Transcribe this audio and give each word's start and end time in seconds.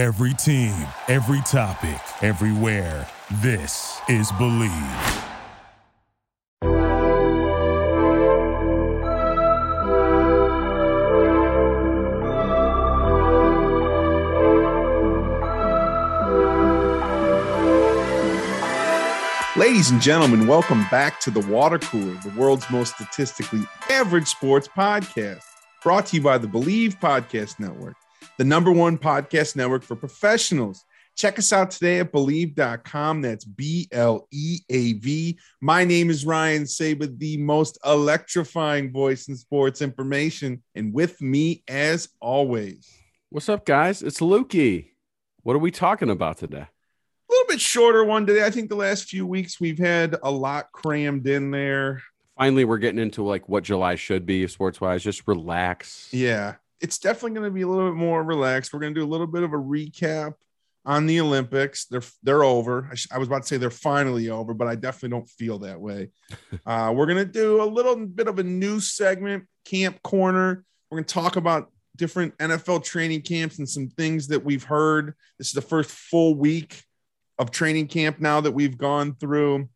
Every 0.00 0.32
team, 0.32 0.72
every 1.08 1.42
topic, 1.42 2.00
everywhere. 2.22 3.06
This 3.42 4.00
is 4.08 4.32
Bleav. 4.32 5.26
Ladies 19.54 19.90
and 19.90 20.00
gentlemen, 20.00 20.46
welcome 20.46 20.86
back 20.90 21.20
to 21.20 21.30
the 21.30 21.40
Water 21.40 21.78
Cooler, 21.78 22.14
the 22.22 22.32
world's 22.38 22.64
most 22.70 22.94
statistically 22.94 23.60
average 23.90 24.28
sports 24.28 24.66
podcast, 24.66 25.42
brought 25.82 26.06
to 26.06 26.16
you 26.16 26.22
by 26.22 26.38
the 26.38 26.48
Bleav 26.48 26.98
Podcast 26.98 27.60
Network, 27.60 27.96
the 28.40 28.44
number 28.46 28.72
one 28.72 28.96
podcast 28.96 29.54
network 29.54 29.82
for 29.82 29.94
professionals. 29.94 30.86
Check 31.14 31.38
us 31.38 31.52
out 31.52 31.70
today 31.72 32.00
at 32.00 32.10
bleav.com. 32.10 33.20
That's 33.20 33.44
B 33.44 33.86
L 33.92 34.26
E 34.30 34.60
A 34.70 34.94
V. 34.94 35.38
My 35.60 35.84
name 35.84 36.08
is 36.08 36.24
Ryan 36.24 36.66
Saber, 36.66 37.06
the 37.06 37.36
most 37.36 37.78
electrifying 37.84 38.92
voice 38.92 39.28
in 39.28 39.36
sports 39.36 39.82
information. 39.82 40.62
And 40.74 40.94
with 40.94 41.20
me, 41.20 41.62
as 41.68 42.08
always, 42.18 42.88
What's 43.28 43.50
up, 43.50 43.66
guys? 43.66 44.02
It's 44.02 44.20
Lukey. 44.20 44.92
What 45.42 45.54
are 45.54 45.58
we 45.58 45.70
talking 45.70 46.08
about 46.08 46.38
today? 46.38 46.64
a 46.64 47.28
little 47.28 47.46
bit 47.46 47.60
shorter 47.60 48.02
one 48.06 48.24
today. 48.26 48.46
I 48.46 48.50
think 48.50 48.70
the 48.70 48.74
last 48.74 49.04
few 49.04 49.26
weeks 49.26 49.60
we've 49.60 49.78
had 49.78 50.16
a 50.22 50.30
lot 50.30 50.72
crammed 50.72 51.26
in 51.26 51.50
there. 51.50 52.02
Finally, 52.38 52.64
we're 52.64 52.78
getting 52.78 53.00
into 53.00 53.22
like 53.22 53.50
what 53.50 53.64
July 53.64 53.96
should 53.96 54.24
be 54.24 54.46
sports 54.46 54.80
wise. 54.80 55.02
Just 55.02 55.28
relax. 55.28 56.08
Yeah, 56.10 56.54
it's 56.80 56.98
definitely 56.98 57.32
going 57.32 57.50
to 57.50 57.54
be 57.54 57.62
a 57.62 57.68
little 57.68 57.90
bit 57.90 57.96
more 57.96 58.22
relaxed. 58.22 58.72
We're 58.72 58.80
going 58.80 58.94
to 58.94 59.00
do 59.00 59.06
a 59.06 59.08
little 59.08 59.26
bit 59.26 59.42
of 59.42 59.52
a 59.52 59.58
recap 59.58 60.34
on 60.84 61.06
the 61.06 61.20
Olympics. 61.20 61.86
They're 61.86 62.02
they're 62.22 62.44
over. 62.44 62.88
I, 62.90 62.94
sh- 62.94 63.08
I 63.12 63.18
was 63.18 63.28
about 63.28 63.42
to 63.42 63.48
say 63.48 63.56
they're 63.56 63.70
finally 63.70 64.30
over, 64.30 64.54
but 64.54 64.68
I 64.68 64.74
definitely 64.74 65.10
don't 65.10 65.28
feel 65.28 65.58
that 65.60 65.80
way. 65.80 66.10
uh, 66.66 66.92
we're 66.94 67.06
going 67.06 67.18
to 67.18 67.24
do 67.24 67.62
a 67.62 67.64
little 67.64 67.96
bit 68.06 68.28
of 68.28 68.38
a 68.38 68.42
new 68.42 68.80
segment, 68.80 69.44
Camp 69.64 70.02
Corner. 70.02 70.64
We're 70.90 70.96
going 70.96 71.04
to 71.04 71.14
talk 71.14 71.36
about 71.36 71.70
different 71.96 72.36
NFL 72.38 72.84
training 72.84 73.22
camps 73.22 73.58
and 73.58 73.68
some 73.68 73.88
things 73.88 74.28
that 74.28 74.44
we've 74.44 74.64
heard. 74.64 75.14
This 75.38 75.48
is 75.48 75.52
the 75.52 75.60
first 75.60 75.90
full 75.90 76.34
week 76.34 76.82
of 77.38 77.50
training 77.50 77.88
camp 77.88 78.20
now 78.20 78.40
that 78.40 78.52
we've 78.52 78.78
gone 78.78 79.14
through. 79.14 79.68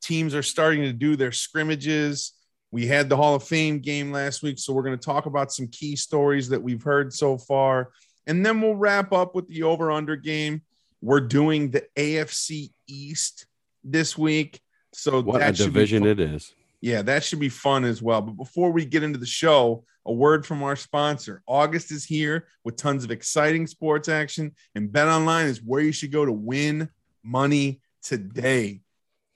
Teams 0.00 0.34
are 0.34 0.42
starting 0.42 0.82
to 0.82 0.92
do 0.92 1.16
their 1.16 1.32
scrimmages. 1.32 2.32
We 2.70 2.86
had 2.86 3.08
the 3.08 3.16
Hall 3.16 3.34
of 3.34 3.44
Fame 3.44 3.78
game 3.78 4.12
last 4.12 4.42
week, 4.42 4.58
so 4.58 4.72
we're 4.72 4.82
going 4.82 4.98
to 4.98 5.04
talk 5.04 5.26
about 5.26 5.52
some 5.52 5.68
key 5.68 5.96
stories 5.96 6.48
that 6.50 6.62
we've 6.62 6.82
heard 6.82 7.12
so 7.12 7.38
far. 7.38 7.90
And 8.26 8.44
then 8.44 8.60
we'll 8.60 8.74
wrap 8.74 9.12
up 9.12 9.34
with 9.34 9.48
the 9.48 9.62
over 9.62 9.90
under 9.90 10.16
game. 10.16 10.62
We're 11.00 11.20
doing 11.20 11.70
the 11.70 11.86
AFC 11.96 12.70
East 12.86 13.46
this 13.82 14.18
week. 14.18 14.60
So 14.92 15.22
What 15.22 15.36
a 15.36 15.46
that 15.46 15.56
be 15.56 15.64
division 15.64 16.06
it 16.06 16.20
is. 16.20 16.54
Yeah, 16.80 17.02
that 17.02 17.24
should 17.24 17.40
be 17.40 17.48
fun 17.48 17.84
as 17.84 18.02
well. 18.02 18.20
But 18.20 18.36
before 18.36 18.70
we 18.70 18.84
get 18.84 19.02
into 19.02 19.18
the 19.18 19.26
show, 19.26 19.84
a 20.04 20.12
word 20.12 20.46
from 20.46 20.62
our 20.62 20.76
sponsor. 20.76 21.42
August 21.46 21.92
is 21.92 22.04
here 22.04 22.48
with 22.64 22.76
tons 22.76 23.04
of 23.04 23.10
exciting 23.10 23.66
sports 23.66 24.08
action, 24.08 24.52
and 24.74 24.90
Bet 24.90 25.06
Online 25.06 25.46
is 25.46 25.62
where 25.62 25.80
you 25.80 25.92
should 25.92 26.12
go 26.12 26.24
to 26.24 26.32
win 26.32 26.88
money 27.22 27.80
today. 28.02 28.80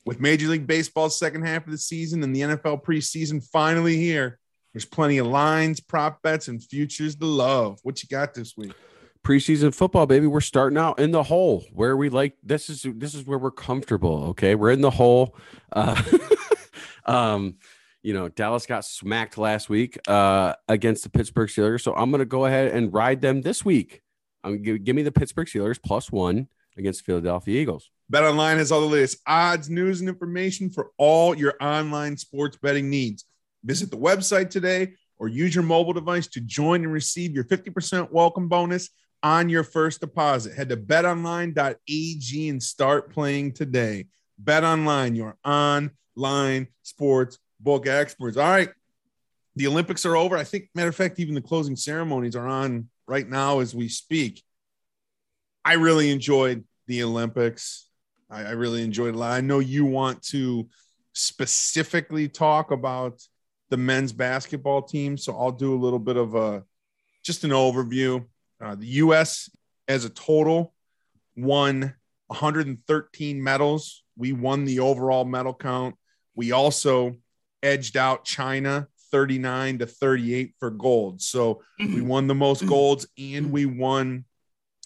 With 0.04 0.20
Major 0.20 0.48
League 0.48 0.66
Baseball's 0.66 1.18
second 1.18 1.42
half 1.42 1.64
of 1.64 1.70
the 1.70 1.78
season 1.78 2.22
and 2.22 2.34
the 2.34 2.40
NFL 2.40 2.82
preseason 2.82 3.42
finally 3.52 3.96
here, 3.96 4.40
there's 4.72 4.84
plenty 4.84 5.18
of 5.18 5.26
lines, 5.26 5.80
prop 5.80 6.22
bets, 6.22 6.48
and 6.48 6.62
futures 6.62 7.14
to 7.16 7.26
love. 7.26 7.78
What 7.82 8.02
you 8.02 8.08
got 8.08 8.34
this 8.34 8.56
week? 8.56 8.72
Preseason 9.24 9.72
football, 9.72 10.06
baby. 10.06 10.26
We're 10.26 10.40
starting 10.40 10.78
out 10.78 10.98
in 10.98 11.12
the 11.12 11.22
hole 11.22 11.64
where 11.72 11.96
we 11.96 12.08
like 12.08 12.34
this 12.42 12.68
is 12.68 12.84
this 12.96 13.14
is 13.14 13.24
where 13.24 13.38
we're 13.38 13.52
comfortable. 13.52 14.24
Okay. 14.30 14.56
We're 14.56 14.72
in 14.72 14.80
the 14.80 14.90
hole. 14.90 15.36
Uh 15.70 16.02
um 17.06 17.56
you 18.02 18.12
know, 18.12 18.28
Dallas 18.28 18.66
got 18.66 18.84
smacked 18.84 19.38
last 19.38 19.68
week 19.68 19.96
uh 20.08 20.54
against 20.66 21.04
the 21.04 21.10
Pittsburgh 21.10 21.48
Steelers. 21.48 21.82
So 21.82 21.94
I'm 21.94 22.10
gonna 22.10 22.24
go 22.24 22.46
ahead 22.46 22.72
and 22.72 22.92
ride 22.92 23.20
them 23.20 23.42
this 23.42 23.64
week. 23.64 24.02
I'm 24.42 24.54
gonna 24.54 24.62
give, 24.62 24.84
give 24.84 24.96
me 24.96 25.02
the 25.02 25.12
Pittsburgh 25.12 25.46
Steelers 25.46 25.80
plus 25.80 26.10
one 26.10 26.48
against 26.76 27.04
Philadelphia 27.04 27.60
Eagles. 27.60 27.90
Bet 28.10 28.24
Online 28.24 28.58
has 28.58 28.70
all 28.70 28.80
the 28.80 28.86
latest 28.86 29.18
odds, 29.26 29.70
news, 29.70 30.00
and 30.00 30.08
information 30.08 30.70
for 30.70 30.90
all 30.98 31.34
your 31.34 31.54
online 31.60 32.16
sports 32.16 32.58
betting 32.60 32.90
needs. 32.90 33.24
Visit 33.64 33.90
the 33.90 33.96
website 33.96 34.50
today 34.50 34.94
or 35.18 35.28
use 35.28 35.54
your 35.54 35.64
mobile 35.64 35.92
device 35.92 36.26
to 36.26 36.40
join 36.40 36.82
and 36.82 36.92
receive 36.92 37.32
your 37.32 37.44
50% 37.44 38.10
welcome 38.10 38.48
bonus 38.48 38.90
on 39.22 39.48
your 39.48 39.64
first 39.64 40.00
deposit. 40.00 40.54
Head 40.54 40.68
to 40.70 40.76
betonline.ag 40.76 42.48
and 42.48 42.62
start 42.62 43.12
playing 43.12 43.52
today. 43.52 44.06
Bet 44.38 44.64
Online, 44.64 45.14
your 45.14 45.36
online 45.44 46.68
sports 46.82 47.38
book 47.60 47.86
experts. 47.86 48.36
All 48.36 48.50
right. 48.50 48.70
The 49.54 49.66
Olympics 49.66 50.04
are 50.06 50.16
over. 50.16 50.36
I 50.36 50.44
think, 50.44 50.70
matter 50.74 50.88
of 50.88 50.96
fact, 50.96 51.20
even 51.20 51.34
the 51.34 51.40
closing 51.40 51.76
ceremonies 51.76 52.34
are 52.34 52.48
on 52.48 52.88
right 53.06 53.28
now 53.28 53.60
as 53.60 53.74
we 53.74 53.88
speak. 53.88 54.42
I 55.64 55.74
really 55.74 56.10
enjoyed 56.10 56.64
the 56.86 57.02
Olympics. 57.02 57.88
I, 58.30 58.42
I 58.42 58.50
really 58.50 58.82
enjoyed 58.82 59.10
it 59.10 59.14
a 59.14 59.18
lot. 59.18 59.32
I 59.32 59.40
know 59.40 59.58
you 59.58 59.84
want 59.84 60.22
to 60.28 60.68
specifically 61.12 62.28
talk 62.28 62.70
about 62.70 63.20
the 63.70 63.76
men's 63.76 64.12
basketball 64.12 64.82
team, 64.82 65.16
so 65.16 65.36
I'll 65.36 65.52
do 65.52 65.74
a 65.74 65.82
little 65.82 65.98
bit 65.98 66.16
of 66.16 66.34
a 66.34 66.64
just 67.24 67.44
an 67.44 67.50
overview. 67.50 68.24
Uh, 68.60 68.74
the 68.74 68.86
U.S. 68.86 69.50
as 69.88 70.04
a 70.04 70.10
total 70.10 70.74
won 71.36 71.94
113 72.26 73.42
medals. 73.42 74.04
We 74.16 74.32
won 74.32 74.64
the 74.64 74.80
overall 74.80 75.24
medal 75.24 75.54
count. 75.54 75.96
We 76.34 76.52
also 76.52 77.16
edged 77.62 77.96
out 77.96 78.24
China 78.24 78.88
39 79.10 79.78
to 79.78 79.86
38 79.86 80.54
for 80.58 80.70
gold. 80.70 81.20
So 81.20 81.62
we 81.78 82.00
won 82.00 82.26
the 82.26 82.34
most 82.34 82.66
golds 82.66 83.06
and 83.18 83.52
we 83.52 83.66
won 83.66 84.24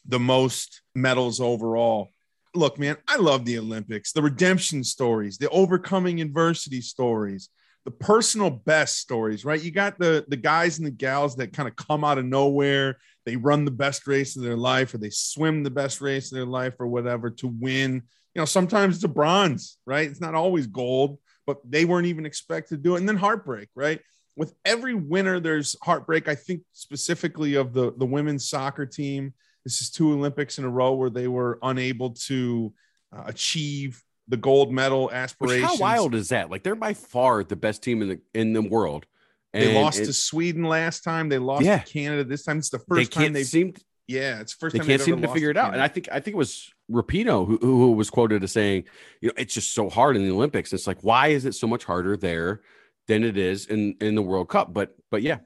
the 0.08 0.20
most 0.20 0.82
medals 0.94 1.40
overall. 1.40 2.12
Look, 2.54 2.78
man, 2.78 2.96
I 3.06 3.16
love 3.16 3.44
the 3.44 3.58
Olympics, 3.58 4.12
the 4.12 4.22
redemption 4.22 4.82
stories, 4.82 5.36
the 5.36 5.50
overcoming 5.50 6.20
adversity 6.20 6.80
stories, 6.80 7.50
the 7.84 7.90
personal 7.90 8.50
best 8.50 8.98
stories, 8.98 9.44
right? 9.44 9.62
You 9.62 9.70
got 9.70 9.98
the 9.98 10.24
the 10.28 10.36
guys 10.36 10.78
and 10.78 10.86
the 10.86 10.92
gals 10.92 11.36
that 11.36 11.52
kind 11.52 11.68
of 11.68 11.76
come 11.76 12.04
out 12.04 12.18
of 12.18 12.24
nowhere. 12.24 12.96
They 13.24 13.36
run 13.36 13.64
the 13.64 13.70
best 13.70 14.06
race 14.06 14.36
of 14.36 14.42
their 14.42 14.56
life, 14.56 14.94
or 14.94 14.98
they 14.98 15.10
swim 15.10 15.62
the 15.62 15.70
best 15.70 16.00
race 16.00 16.32
of 16.32 16.36
their 16.36 16.46
life, 16.46 16.74
or 16.78 16.86
whatever 16.86 17.30
to 17.30 17.48
win. 17.48 18.02
You 18.34 18.42
know, 18.42 18.44
sometimes 18.44 18.96
it's 18.96 19.04
a 19.04 19.08
bronze, 19.08 19.78
right? 19.86 20.08
It's 20.08 20.20
not 20.20 20.34
always 20.34 20.66
gold, 20.66 21.18
but 21.46 21.58
they 21.68 21.84
weren't 21.84 22.06
even 22.06 22.26
expected 22.26 22.76
to 22.76 22.82
do 22.82 22.96
it. 22.96 22.98
And 22.98 23.08
then 23.08 23.16
heartbreak, 23.16 23.68
right? 23.74 24.00
With 24.36 24.54
every 24.64 24.94
winner, 24.94 25.40
there's 25.40 25.76
heartbreak. 25.82 26.28
I 26.28 26.34
think 26.34 26.62
specifically 26.72 27.54
of 27.54 27.72
the 27.72 27.92
the 27.96 28.06
women's 28.06 28.48
soccer 28.48 28.86
team 28.86 29.34
this 29.66 29.80
is 29.80 29.90
two 29.90 30.12
Olympics 30.12 30.58
in 30.60 30.64
a 30.64 30.70
row 30.70 30.94
where 30.94 31.10
they 31.10 31.26
were 31.26 31.58
unable 31.60 32.10
to 32.10 32.72
uh, 33.12 33.24
achieve 33.26 34.00
the 34.28 34.36
gold 34.36 34.72
medal 34.72 35.06
Which, 35.06 35.14
aspirations. 35.14 35.72
how 35.72 35.76
wild 35.78 36.14
is 36.14 36.28
that? 36.28 36.52
Like 36.52 36.62
they're 36.62 36.76
by 36.76 36.94
far 36.94 37.42
the 37.42 37.56
best 37.56 37.82
team 37.82 38.00
in 38.00 38.08
the 38.08 38.20
in 38.32 38.52
the 38.52 38.62
world. 38.62 39.06
They 39.52 39.74
lost 39.74 39.98
it- 39.98 40.06
to 40.06 40.12
Sweden 40.12 40.62
last 40.62 41.02
time. 41.02 41.28
They 41.28 41.38
lost 41.38 41.64
Yeah. 41.64 41.78
to 41.80 41.92
Canada 41.92 42.22
this 42.22 42.44
time. 42.44 42.58
It's 42.58 42.70
the 42.70 42.78
they 42.78 42.84
first 42.88 43.12
time 43.12 43.22
can't 43.24 43.34
they've. 43.34 43.44
seem 43.46 43.74
yeah, 44.06 44.38
it's 44.40 44.52
first 44.52 44.72
they 44.74 44.78
time 44.78 44.86
can't 44.86 44.98
they've 45.00 45.04
seem 45.04 45.20
to 45.22 45.28
figure 45.28 45.50
it 45.50 45.56
out. 45.56 45.72
And 45.72 45.82
I 45.82 45.88
think 45.88 46.08
I 46.12 46.20
think 46.20 46.34
it 46.34 46.38
was 46.38 46.72
Rapinoe 46.88 47.44
who, 47.44 47.58
who 47.58 47.90
was 47.90 48.08
quoted 48.08 48.44
as 48.44 48.52
saying, 48.52 48.84
you 49.20 49.30
know, 49.30 49.34
it's 49.36 49.52
just 49.52 49.74
so 49.74 49.90
hard 49.90 50.14
in 50.14 50.22
the 50.22 50.30
Olympics. 50.32 50.72
It's 50.72 50.86
like, 50.86 51.00
why 51.02 51.28
is 51.28 51.44
it 51.44 51.56
so 51.56 51.66
much 51.66 51.82
harder 51.82 52.16
there 52.16 52.60
than 53.08 53.24
it 53.24 53.36
is 53.36 53.66
in 53.66 53.96
in 54.00 54.14
the 54.14 54.22
World 54.22 54.48
Cup? 54.48 54.72
But 54.72 54.94
but 55.10 55.22
yeah, 55.22 55.38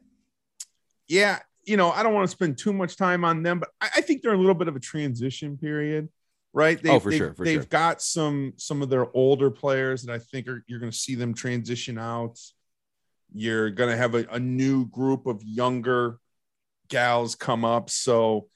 yeah, 1.09 1.39
you 1.65 1.77
know, 1.77 1.91
I 1.91 2.03
don't 2.03 2.15
want 2.15 2.29
to 2.29 2.31
spend 2.33 2.59
too 2.59 2.73
much 2.73 2.97
time 2.97 3.25
on 3.25 3.43
them, 3.43 3.59
but 3.61 3.69
I, 3.81 3.89
I 3.97 4.01
think 4.01 4.23
they're 4.23 4.33
a 4.33 4.39
little 4.39 4.55
bit 4.55 4.69
of 4.69 4.77
a 4.77 4.81
transition 4.81 5.57
period, 5.59 6.09
right? 6.53 6.83
They've, 6.83 6.93
Oh, 6.93 7.01
for 7.01 7.11
they've- 7.11 7.19
sure, 7.19 7.35
for 7.35 7.45
they've 7.45 7.61
sure. 7.61 7.67
got 7.67 8.01
some 8.03 8.55
some 8.57 8.83
of 8.83 8.89
their 8.91 9.15
older 9.17 9.51
players 9.51 10.03
that 10.03 10.13
I 10.15 10.19
think 10.19 10.49
are 10.49 10.65
you're 10.67 10.81
going 10.81 10.93
to 10.93 10.97
see 10.99 11.15
them 11.15 11.35
transition 11.35 11.99
out. 11.99 12.39
You're 13.33 13.71
going 13.71 13.91
to 13.91 13.97
have 13.97 14.15
a, 14.15 14.27
a 14.33 14.41
new 14.41 14.87
group 14.87 15.27
of 15.27 15.43
younger 15.45 16.19
gals 16.89 17.35
come 17.37 17.65
up. 17.65 17.89
So, 17.91 18.49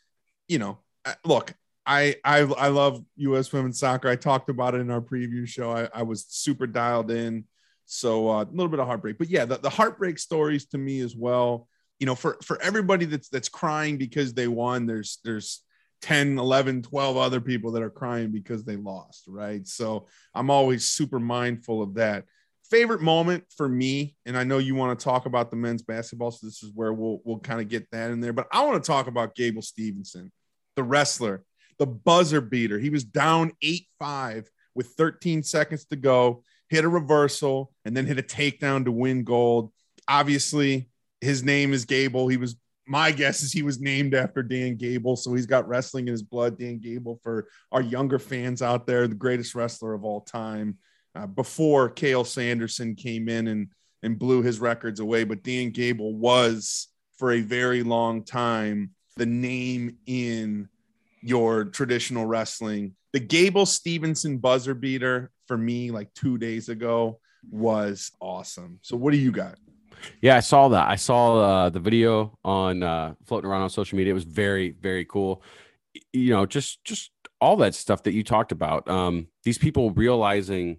you 0.49 0.59
know, 0.59 0.79
look, 1.25 1.55
I 1.87 2.17
I 2.25 2.41
I 2.41 2.69
love 2.69 3.05
U.S. 3.17 3.53
women's 3.53 3.79
soccer. 3.79 4.09
I 4.09 4.17
talked 4.17 4.49
about 4.49 4.75
it 4.75 4.81
in 4.81 4.91
our 4.91 5.01
preview 5.01 5.47
show. 5.47 5.71
I, 5.71 5.89
I 5.95 6.03
was 6.03 6.25
super 6.29 6.67
dialed 6.67 7.11
in. 7.11 7.45
So 7.87 8.31
uh, 8.31 8.43
a 8.43 8.49
little 8.51 8.69
bit 8.69 8.81
of 8.81 8.87
heartbreak, 8.87 9.19
but 9.19 9.29
yeah, 9.29 9.45
the, 9.45 9.59
the 9.59 9.69
heartbreak 9.69 10.19
stories 10.19 10.65
to 10.69 10.79
me 10.79 11.01
as 11.01 11.15
well. 11.15 11.69
You 12.00 12.06
know, 12.06 12.14
for 12.14 12.38
for 12.43 12.61
everybody 12.61 13.05
that's 13.06 13.29
that's 13.29 13.49
crying 13.49 13.99
because 13.99 14.35
they 14.35 14.49
won, 14.49 14.87
there's 14.87 15.19
there's 15.25 15.62
10, 16.02 16.38
11, 16.38 16.82
12 16.82 17.17
other 17.17 17.41
people 17.41 17.73
that 17.73 17.82
are 17.82 17.91
crying 17.91 18.31
because 18.31 18.62
they 18.64 18.76
lost, 18.76 19.25
right? 19.26 19.67
So 19.67 20.06
I'm 20.35 20.50
always 20.50 20.91
super 20.91 21.19
mindful 21.19 21.82
of 21.82 21.94
that. 21.94 22.25
Favorite 22.70 23.00
moment 23.00 23.44
for 23.56 23.69
me, 23.69 24.17
and 24.26 24.37
I 24.37 24.44
know 24.44 24.58
you 24.58 24.75
want 24.75 24.99
to 24.99 25.02
talk 25.05 25.26
about 25.26 25.50
the 25.50 25.56
men's 25.56 25.82
basketball, 25.82 26.31
so 26.31 26.46
this 26.46 26.62
is 26.62 26.73
where 26.75 26.93
we'll 26.93 27.20
we'll 27.25 27.38
kind 27.38 27.61
of 27.61 27.69
get 27.69 27.91
that 27.93 28.11
in 28.11 28.20
there. 28.20 28.32
But 28.32 28.49
I 28.52 28.64
want 28.64 28.82
to 28.82 28.87
talk 28.87 29.06
about 29.06 29.35
Gable 29.35 29.62
Stevenson. 29.62 30.31
the 30.76 30.82
wrestler, 30.82 31.44
the 31.79 31.87
buzzer 31.87 32.41
beater. 32.41 32.79
He 32.79 32.91
was 32.91 33.05
down 33.05 33.52
8 33.62 33.87
5 33.99 34.50
with 34.75 34.88
13 34.88 35.43
seconds 35.43 35.85
to 35.87 35.96
go, 35.96 36.43
hit 36.69 36.85
a 36.85 36.88
reversal, 36.88 37.73
and 37.85 37.96
then 37.96 38.06
hit 38.06 38.19
a 38.19 38.23
takedown 38.23 38.85
to 38.85 38.93
win 38.93 39.25
gold. 39.25 39.73
Obviously, 40.08 40.88
his 41.25 41.43
name 41.43 41.73
is 41.73 41.85
Gable. 41.85 42.29
He 42.29 42.37
was 42.37 42.56
my 42.87 43.11
guess 43.12 43.43
is 43.43 43.50
he 43.50 43.62
was 43.62 43.81
named 43.81 44.15
after 44.15 44.43
Dan 44.43 44.76
Gable, 44.76 45.17
so 45.17 45.32
he's 45.32 45.47
got 45.47 45.67
wrestling 45.67 46.06
in 46.06 46.12
his 46.12 46.23
blood. 46.23 46.59
Dan 46.59 46.79
Gable, 46.79 47.19
for 47.23 47.49
our 47.73 47.81
younger 47.81 48.19
fans 48.19 48.61
out 48.61 48.87
there, 48.87 49.09
the 49.09 49.15
greatest 49.15 49.55
wrestler 49.55 49.94
of 49.94 50.05
all 50.05 50.21
time. 50.21 50.79
Uh, 51.17 51.26
before 51.26 51.88
Cael 51.88 52.26
Sanderson 52.26 52.94
came 52.94 53.29
in 53.29 53.47
and 53.49 53.69
and 54.03 54.19
blew 54.19 54.43
his 54.43 54.61
records 54.61 55.00
away, 55.00 55.25
but 55.25 55.43
Dan 55.43 55.71
Gable 55.71 56.15
was 56.15 56.88
for 57.17 57.32
a 57.32 57.41
very 57.41 57.82
long 57.82 58.23
time 58.23 58.91
the 59.17 59.27
name 59.27 59.97
in 60.06 60.69
your 61.23 61.65
traditional 61.65 62.27
wrestling. 62.27 62.94
The 63.12 63.20
Gable 63.20 63.65
Stevenson 63.65 64.38
buzzer 64.38 64.75
beater 64.75 65.31
for 65.47 65.56
me, 65.56 65.91
like 65.91 66.12
two 66.15 66.37
days 66.37 66.69
ago, 66.69 67.20
was 67.50 68.11
awesome. 68.20 68.79
So, 68.82 68.97
what 68.97 69.12
do 69.12 69.19
you 69.19 69.32
got? 69.32 69.56
Yeah, 70.20 70.37
I 70.37 70.41
saw 70.41 70.69
that. 70.69 70.88
I 70.88 70.96
saw 70.96 71.38
uh, 71.38 71.70
the 71.70 71.81
video 71.81 72.38
on 72.44 72.82
uh, 72.82 73.14
floating 73.25 73.49
around 73.50 73.62
on 73.62 73.70
social 73.70 73.96
media. 73.96 74.12
It 74.12 74.14
was 74.14 74.25
very, 74.25 74.70
very 74.70 75.05
cool. 75.05 75.43
You 76.12 76.31
know, 76.31 76.46
just 76.46 76.82
just 76.85 77.11
all 77.41 77.56
that 77.56 77.75
stuff 77.75 78.02
that 78.05 78.14
you 78.14 78.25
talked 78.25 78.52
about. 78.52 78.88
Um, 78.88 79.29
these 79.43 79.58
people 79.58 79.91
realizing 79.91 80.79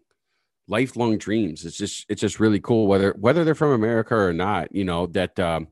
lifelong 0.67 1.17
dreams. 1.17 1.65
It's 1.65 1.77
just 1.77 2.05
it's 2.09 2.21
just 2.21 2.39
really 2.39 2.59
cool 2.59 2.87
whether 2.87 3.15
whether 3.19 3.43
they're 3.43 3.55
from 3.55 3.71
America 3.71 4.15
or 4.15 4.33
not. 4.33 4.73
You 4.73 4.85
know 4.85 5.07
that 5.07 5.39
um, 5.39 5.67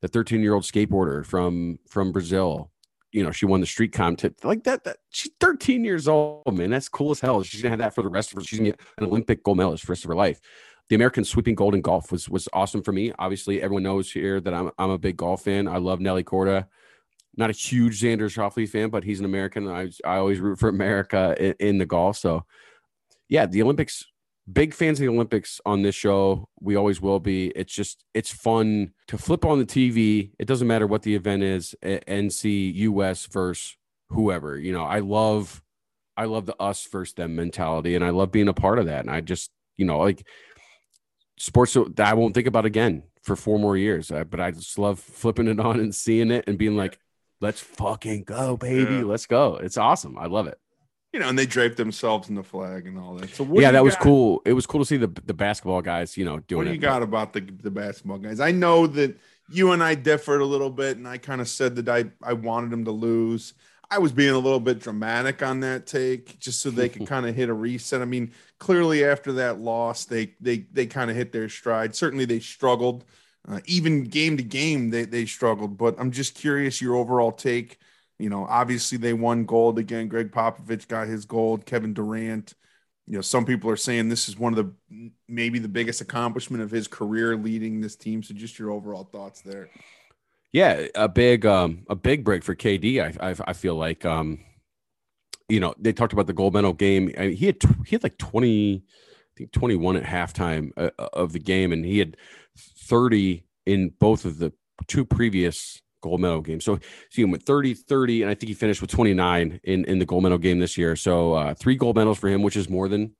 the 0.00 0.08
13 0.08 0.42
year 0.42 0.54
old 0.54 0.64
skateboarder 0.64 1.24
from 1.24 1.78
from 1.88 2.12
Brazil. 2.12 2.70
You 3.12 3.22
know, 3.22 3.30
she 3.30 3.46
won 3.46 3.60
the 3.60 3.66
street 3.66 3.92
contest 3.92 4.44
like 4.44 4.64
that. 4.64 4.82
That 4.84 4.96
she's 5.10 5.30
13 5.40 5.84
years 5.84 6.08
old, 6.08 6.52
man. 6.52 6.70
That's 6.70 6.88
cool 6.88 7.12
as 7.12 7.20
hell. 7.20 7.42
She's 7.44 7.62
gonna 7.62 7.70
have 7.70 7.78
that 7.78 7.94
for 7.94 8.02
the 8.02 8.08
rest 8.08 8.32
of 8.32 8.38
her. 8.38 8.44
She's 8.44 8.58
gonna 8.58 8.70
get 8.70 8.80
an 8.98 9.04
Olympic 9.04 9.44
gold 9.44 9.58
medalist 9.58 9.84
for 9.84 9.88
the 9.88 9.92
rest 9.92 10.04
of 10.04 10.08
her 10.08 10.16
life 10.16 10.40
the 10.94 10.96
American 10.96 11.24
sweeping 11.24 11.56
golden 11.56 11.80
golf 11.80 12.12
was 12.12 12.28
was 12.28 12.48
awesome 12.52 12.80
for 12.80 12.92
me. 12.92 13.12
Obviously, 13.18 13.60
everyone 13.60 13.82
knows 13.82 14.12
here 14.12 14.40
that 14.40 14.54
I'm 14.54 14.70
I'm 14.78 14.90
a 14.90 14.98
big 14.98 15.16
golf 15.16 15.42
fan. 15.42 15.66
I 15.66 15.78
love 15.78 15.98
Nelly 15.98 16.22
Korda. 16.22 16.68
Not 17.36 17.50
a 17.50 17.52
huge 17.52 18.00
Xander 18.00 18.30
Schauffele 18.30 18.68
fan, 18.68 18.90
but 18.90 19.02
he's 19.02 19.18
an 19.18 19.24
American. 19.24 19.66
I 19.66 19.90
I 20.04 20.18
always 20.18 20.38
root 20.38 20.60
for 20.60 20.68
America 20.68 21.34
in, 21.36 21.54
in 21.58 21.78
the 21.78 21.84
golf. 21.84 22.16
So, 22.18 22.44
yeah, 23.28 23.44
the 23.46 23.60
Olympics. 23.60 24.06
Big 24.52 24.72
fans 24.72 25.00
of 25.00 25.06
the 25.06 25.08
Olympics 25.08 25.60
on 25.66 25.82
this 25.82 25.96
show. 25.96 26.48
We 26.60 26.76
always 26.76 27.00
will 27.00 27.18
be. 27.18 27.48
It's 27.56 27.74
just 27.74 28.04
it's 28.14 28.30
fun 28.30 28.92
to 29.08 29.18
flip 29.18 29.44
on 29.44 29.58
the 29.58 29.66
TV. 29.66 30.30
It 30.38 30.46
doesn't 30.46 30.68
matter 30.68 30.86
what 30.86 31.02
the 31.02 31.16
event 31.16 31.42
is 31.42 31.74
and 31.82 32.32
see 32.32 32.70
U.S. 32.70 33.26
versus 33.26 33.76
whoever. 34.10 34.56
You 34.56 34.72
know, 34.72 34.84
I 34.84 35.00
love 35.00 35.60
I 36.16 36.26
love 36.26 36.46
the 36.46 36.54
us 36.62 36.86
versus 36.86 37.14
them 37.14 37.34
mentality, 37.34 37.96
and 37.96 38.04
I 38.04 38.10
love 38.10 38.30
being 38.30 38.46
a 38.46 38.54
part 38.54 38.78
of 38.78 38.86
that. 38.86 39.00
And 39.00 39.10
I 39.10 39.22
just 39.22 39.50
you 39.76 39.86
know 39.86 39.98
like 39.98 40.24
sports 41.36 41.74
that 41.74 42.06
I 42.06 42.14
won't 42.14 42.34
think 42.34 42.46
about 42.46 42.64
again 42.64 43.02
for 43.22 43.36
four 43.36 43.58
more 43.58 43.76
years. 43.76 44.10
Uh, 44.10 44.24
but 44.24 44.40
I 44.40 44.50
just 44.50 44.78
love 44.78 44.98
flipping 45.00 45.48
it 45.48 45.60
on 45.68 45.80
and 45.80 45.94
seeing 45.94 46.30
it 46.30 46.44
and 46.46 46.58
being 46.58 46.76
like, 46.76 46.98
let's 47.40 47.60
fucking 47.60 48.24
go, 48.24 48.56
baby. 48.56 48.96
Yeah. 48.96 49.04
Let's 49.04 49.26
go. 49.26 49.56
It's 49.56 49.76
awesome. 49.76 50.18
I 50.18 50.26
love 50.26 50.46
it. 50.46 50.58
You 51.12 51.20
know, 51.20 51.28
and 51.28 51.38
they 51.38 51.46
draped 51.46 51.76
themselves 51.76 52.28
in 52.28 52.34
the 52.34 52.42
flag 52.42 52.88
and 52.88 52.98
all 52.98 53.14
that. 53.14 53.30
So 53.30 53.46
yeah, 53.54 53.70
that 53.70 53.84
was 53.84 53.94
cool. 53.94 54.42
It 54.44 54.52
was 54.52 54.66
cool 54.66 54.80
to 54.80 54.84
see 54.84 54.96
the 54.96 55.06
the 55.24 55.34
basketball 55.34 55.80
guys, 55.80 56.16
you 56.16 56.24
know, 56.24 56.40
doing 56.40 56.58
what 56.58 56.64
do 56.64 56.70
you 56.70 56.74
it. 56.74 56.80
got 56.80 57.02
about 57.04 57.32
the 57.32 57.40
the 57.40 57.70
basketball 57.70 58.18
guys? 58.18 58.40
I 58.40 58.50
know 58.50 58.88
that 58.88 59.16
you 59.48 59.70
and 59.70 59.80
I 59.80 59.94
differed 59.94 60.40
a 60.40 60.44
little 60.44 60.70
bit, 60.70 60.96
and 60.96 61.06
I 61.06 61.18
kind 61.18 61.40
of 61.40 61.46
said 61.46 61.76
that 61.76 61.88
I 61.88 62.06
I 62.20 62.32
wanted 62.32 62.70
them 62.70 62.84
to 62.86 62.90
lose. 62.90 63.54
I 63.90 63.98
was 63.98 64.12
being 64.12 64.34
a 64.34 64.38
little 64.38 64.60
bit 64.60 64.80
dramatic 64.80 65.42
on 65.42 65.60
that 65.60 65.86
take, 65.86 66.38
just 66.38 66.60
so 66.60 66.70
they 66.70 66.88
could 66.88 67.06
kind 67.06 67.26
of 67.26 67.34
hit 67.34 67.48
a 67.48 67.54
reset. 67.54 68.02
I 68.02 68.06
mean, 68.06 68.32
clearly 68.58 69.04
after 69.04 69.32
that 69.34 69.60
loss, 69.60 70.04
they 70.04 70.34
they 70.40 70.66
they 70.72 70.86
kind 70.86 71.10
of 71.10 71.16
hit 71.16 71.32
their 71.32 71.48
stride. 71.48 71.94
Certainly, 71.94 72.26
they 72.26 72.40
struggled. 72.40 73.04
Uh, 73.46 73.60
even 73.66 74.04
game 74.04 74.36
to 74.36 74.42
game, 74.42 74.90
they 74.90 75.04
they 75.04 75.26
struggled. 75.26 75.76
But 75.76 75.96
I'm 75.98 76.10
just 76.10 76.34
curious 76.34 76.80
your 76.80 76.96
overall 76.96 77.32
take. 77.32 77.78
You 78.18 78.30
know, 78.30 78.46
obviously 78.46 78.98
they 78.98 79.12
won 79.12 79.44
gold 79.44 79.78
again. 79.78 80.08
Gregg 80.08 80.30
Popovich 80.30 80.88
got 80.88 81.08
his 81.08 81.24
gold. 81.24 81.66
Kevin 81.66 81.94
Durant. 81.94 82.54
You 83.06 83.16
know, 83.16 83.20
some 83.20 83.44
people 83.44 83.70
are 83.70 83.76
saying 83.76 84.08
this 84.08 84.28
is 84.28 84.38
one 84.38 84.56
of 84.56 84.74
the 84.90 85.10
maybe 85.28 85.58
the 85.58 85.68
biggest 85.68 86.00
accomplishment 86.00 86.62
of 86.62 86.70
his 86.70 86.88
career 86.88 87.36
leading 87.36 87.80
this 87.80 87.96
team. 87.96 88.22
So, 88.22 88.32
just 88.34 88.58
your 88.58 88.70
overall 88.70 89.04
thoughts 89.04 89.42
there. 89.42 89.68
Yeah, 90.54 90.86
a 90.94 91.08
big 91.08 91.44
um 91.44 91.84
a 91.90 91.96
big 91.96 92.24
break 92.24 92.44
for 92.44 92.54
KD. 92.54 93.00
I 93.02 93.30
I, 93.30 93.34
I 93.48 93.52
feel 93.52 93.74
like 93.74 94.04
um 94.04 94.38
you 95.48 95.58
know 95.58 95.74
they 95.80 95.92
talked 95.92 96.12
about 96.12 96.28
the 96.28 96.32
gold 96.32 96.54
medal 96.54 96.72
game. 96.72 97.12
I 97.18 97.22
mean, 97.22 97.36
he 97.36 97.46
had 97.46 97.56
he 97.84 97.96
had 97.96 98.04
like 98.04 98.18
twenty, 98.18 98.84
I 98.86 99.32
think 99.36 99.50
twenty 99.50 99.74
one 99.74 99.96
at 99.96 100.04
halftime 100.04 100.70
uh, 100.76 100.90
uh, 100.96 101.08
of 101.12 101.32
the 101.32 101.40
game, 101.40 101.72
and 101.72 101.84
he 101.84 101.98
had 101.98 102.16
thirty 102.56 103.44
in 103.66 103.94
both 103.98 104.24
of 104.24 104.38
the 104.38 104.52
two 104.86 105.04
previous 105.04 105.82
gold 106.02 106.20
medal 106.20 106.40
games. 106.40 106.64
So 106.64 106.78
see 107.10 107.22
him 107.22 107.30
with 107.30 107.44
30, 107.44 107.74
30, 107.74 108.22
and 108.22 108.30
I 108.30 108.34
think 108.34 108.48
he 108.48 108.54
finished 108.54 108.82
with 108.82 108.90
29 108.90 109.58
in, 109.64 109.84
in 109.86 109.98
the 109.98 110.04
gold 110.04 110.22
medal 110.22 110.36
game 110.36 110.58
this 110.58 110.76
year. 110.76 110.96
So 110.96 111.32
uh, 111.32 111.54
three 111.54 111.76
gold 111.76 111.96
medals 111.96 112.18
for 112.18 112.28
him, 112.28 112.42
which 112.42 112.56
is 112.56 112.68
more 112.68 112.88
than, 112.88 113.12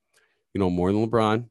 you 0.53 0.59
know, 0.59 0.69
more 0.69 0.93
than 0.93 1.09
LeBron, 1.09 1.47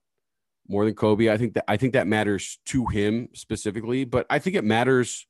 more 0.67 0.85
than 0.85 0.93
Kobe. 0.93 1.31
I 1.31 1.37
think 1.37 1.55
that 1.55 1.65
I 1.67 1.75
think 1.75 1.93
that 1.93 2.07
matters 2.07 2.59
to 2.67 2.85
him 2.85 3.29
specifically, 3.33 4.05
but 4.05 4.27
I 4.29 4.37
think 4.39 4.55
it 4.55 4.63
matters 4.63 5.25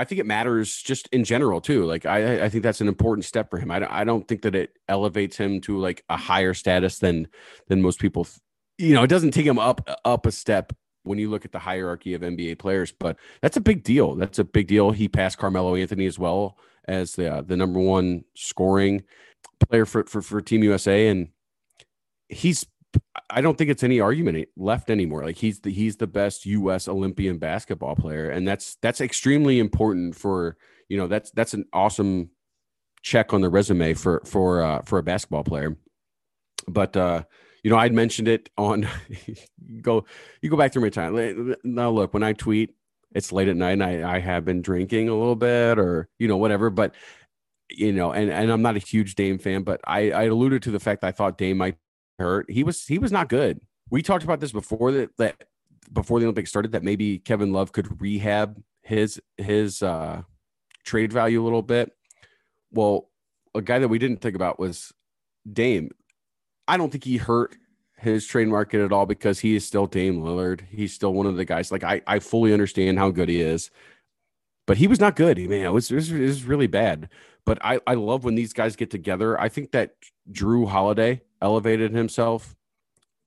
I 0.00 0.04
think 0.04 0.18
it 0.18 0.26
matters 0.26 0.78
just 0.78 1.08
in 1.12 1.24
general 1.24 1.60
too. 1.60 1.84
Like 1.84 2.06
I, 2.06 2.44
I 2.44 2.48
think 2.48 2.62
that's 2.62 2.80
an 2.80 2.88
important 2.88 3.26
step 3.26 3.50
for 3.50 3.58
him. 3.58 3.70
I, 3.70 3.86
I 4.00 4.04
don't 4.04 4.26
think 4.26 4.42
that 4.42 4.54
it 4.54 4.78
elevates 4.88 5.36
him 5.36 5.60
to 5.62 5.78
like 5.78 6.02
a 6.08 6.16
higher 6.16 6.54
status 6.54 6.98
than 6.98 7.28
than 7.68 7.82
most 7.82 8.00
people. 8.00 8.26
You 8.78 8.94
know, 8.94 9.02
it 9.02 9.08
doesn't 9.08 9.32
take 9.32 9.44
him 9.44 9.58
up 9.58 9.86
up 10.06 10.24
a 10.24 10.32
step 10.32 10.72
when 11.02 11.18
you 11.18 11.28
look 11.28 11.44
at 11.44 11.52
the 11.52 11.58
hierarchy 11.58 12.14
of 12.14 12.22
NBA 12.22 12.58
players. 12.58 12.92
But 12.92 13.18
that's 13.42 13.58
a 13.58 13.60
big 13.60 13.82
deal. 13.82 14.14
That's 14.14 14.38
a 14.38 14.44
big 14.44 14.68
deal. 14.68 14.90
He 14.90 15.06
passed 15.06 15.36
Carmelo 15.36 15.74
Anthony 15.74 16.06
as 16.06 16.18
well 16.18 16.56
as 16.86 17.12
the 17.12 17.34
uh, 17.34 17.42
the 17.42 17.56
number 17.58 17.78
one 17.78 18.24
scoring 18.34 19.02
player 19.68 19.84
for, 19.84 20.04
for 20.04 20.22
for 20.22 20.40
Team 20.40 20.64
USA, 20.64 21.08
and 21.08 21.28
he's 22.30 22.64
I 23.32 23.40
don't 23.40 23.56
think 23.56 23.70
it's 23.70 23.82
any 23.82 24.00
argument 24.00 24.48
left 24.56 24.90
anymore. 24.90 25.24
Like 25.24 25.36
he's 25.36 25.60
the 25.60 25.70
he's 25.70 25.96
the 25.96 26.06
best 26.06 26.46
U.S. 26.46 26.88
Olympian 26.88 27.38
basketball 27.38 27.96
player, 27.96 28.30
and 28.30 28.46
that's 28.46 28.76
that's 28.82 29.00
extremely 29.00 29.58
important 29.58 30.16
for 30.16 30.56
you 30.88 30.96
know 30.96 31.06
that's 31.06 31.30
that's 31.30 31.54
an 31.54 31.64
awesome 31.72 32.30
check 33.02 33.32
on 33.32 33.40
the 33.40 33.48
resume 33.48 33.94
for 33.94 34.22
for 34.24 34.62
uh, 34.62 34.82
for 34.82 34.98
a 34.98 35.02
basketball 35.02 35.44
player. 35.44 35.76
But 36.68 36.96
uh, 36.96 37.24
you 37.62 37.70
know, 37.70 37.76
I'd 37.76 37.92
mentioned 37.92 38.28
it 38.28 38.50
on 38.56 38.88
go 39.82 40.04
you 40.42 40.50
go 40.50 40.56
back 40.56 40.72
through 40.72 40.82
my 40.82 40.88
time. 40.90 41.54
Now 41.64 41.90
look, 41.90 42.14
when 42.14 42.22
I 42.22 42.32
tweet, 42.32 42.74
it's 43.14 43.32
late 43.32 43.48
at 43.48 43.56
night, 43.56 43.72
and 43.72 43.84
I, 43.84 44.16
I 44.16 44.20
have 44.20 44.44
been 44.44 44.62
drinking 44.62 45.08
a 45.08 45.16
little 45.16 45.36
bit, 45.36 45.78
or 45.78 46.08
you 46.18 46.28
know 46.28 46.36
whatever. 46.36 46.70
But 46.70 46.94
you 47.68 47.92
know, 47.92 48.12
and 48.12 48.30
and 48.30 48.50
I'm 48.50 48.62
not 48.62 48.76
a 48.76 48.80
huge 48.80 49.14
Dame 49.14 49.38
fan, 49.38 49.62
but 49.62 49.80
I 49.84 50.10
I 50.10 50.24
alluded 50.24 50.62
to 50.64 50.70
the 50.70 50.80
fact 50.80 51.04
I 51.04 51.12
thought 51.12 51.38
Dame 51.38 51.58
might 51.58 51.76
hurt. 52.20 52.50
He 52.50 52.62
was 52.62 52.86
he 52.86 52.98
was 52.98 53.12
not 53.12 53.28
good. 53.28 53.60
We 53.90 54.02
talked 54.02 54.24
about 54.24 54.40
this 54.40 54.52
before 54.52 54.92
that 54.92 55.16
that 55.18 55.44
before 55.92 56.20
the 56.20 56.26
Olympics 56.26 56.50
started 56.50 56.72
that 56.72 56.84
maybe 56.84 57.18
Kevin 57.18 57.52
Love 57.52 57.72
could 57.72 58.00
rehab 58.00 58.62
his 58.82 59.20
his 59.36 59.82
uh 59.82 60.22
trade 60.84 61.12
value 61.12 61.42
a 61.42 61.44
little 61.44 61.62
bit. 61.62 61.92
Well, 62.72 63.10
a 63.54 63.62
guy 63.62 63.78
that 63.80 63.88
we 63.88 63.98
didn't 63.98 64.20
think 64.20 64.36
about 64.36 64.60
was 64.60 64.92
Dame. 65.50 65.90
I 66.68 66.76
don't 66.76 66.90
think 66.90 67.04
he 67.04 67.16
hurt 67.16 67.56
his 67.98 68.26
trade 68.26 68.48
market 68.48 68.82
at 68.82 68.92
all 68.92 69.06
because 69.06 69.40
he 69.40 69.56
is 69.56 69.66
still 69.66 69.86
Dame 69.86 70.22
Lillard. 70.22 70.62
He's 70.70 70.94
still 70.94 71.12
one 71.12 71.26
of 71.26 71.36
the 71.36 71.44
guys. 71.44 71.70
Like 71.70 71.84
I, 71.84 72.00
I 72.06 72.18
fully 72.18 72.52
understand 72.52 72.98
how 72.98 73.10
good 73.10 73.28
he 73.28 73.40
is, 73.40 73.70
but 74.66 74.76
he 74.76 74.86
was 74.86 75.00
not 75.00 75.16
good. 75.16 75.38
It 75.38 75.68
was, 75.70 75.90
it 75.90 75.94
was, 75.96 76.10
it 76.10 76.20
was 76.20 76.44
really 76.44 76.66
bad. 76.66 77.08
But 77.44 77.58
I, 77.64 77.80
I 77.86 77.94
love 77.94 78.24
when 78.24 78.36
these 78.36 78.52
guys 78.52 78.76
get 78.76 78.90
together. 78.90 79.38
I 79.40 79.48
think 79.48 79.72
that 79.72 79.94
Jrue 80.30 80.68
Holiday 80.68 81.22
elevated 81.42 81.92
himself 81.92 82.54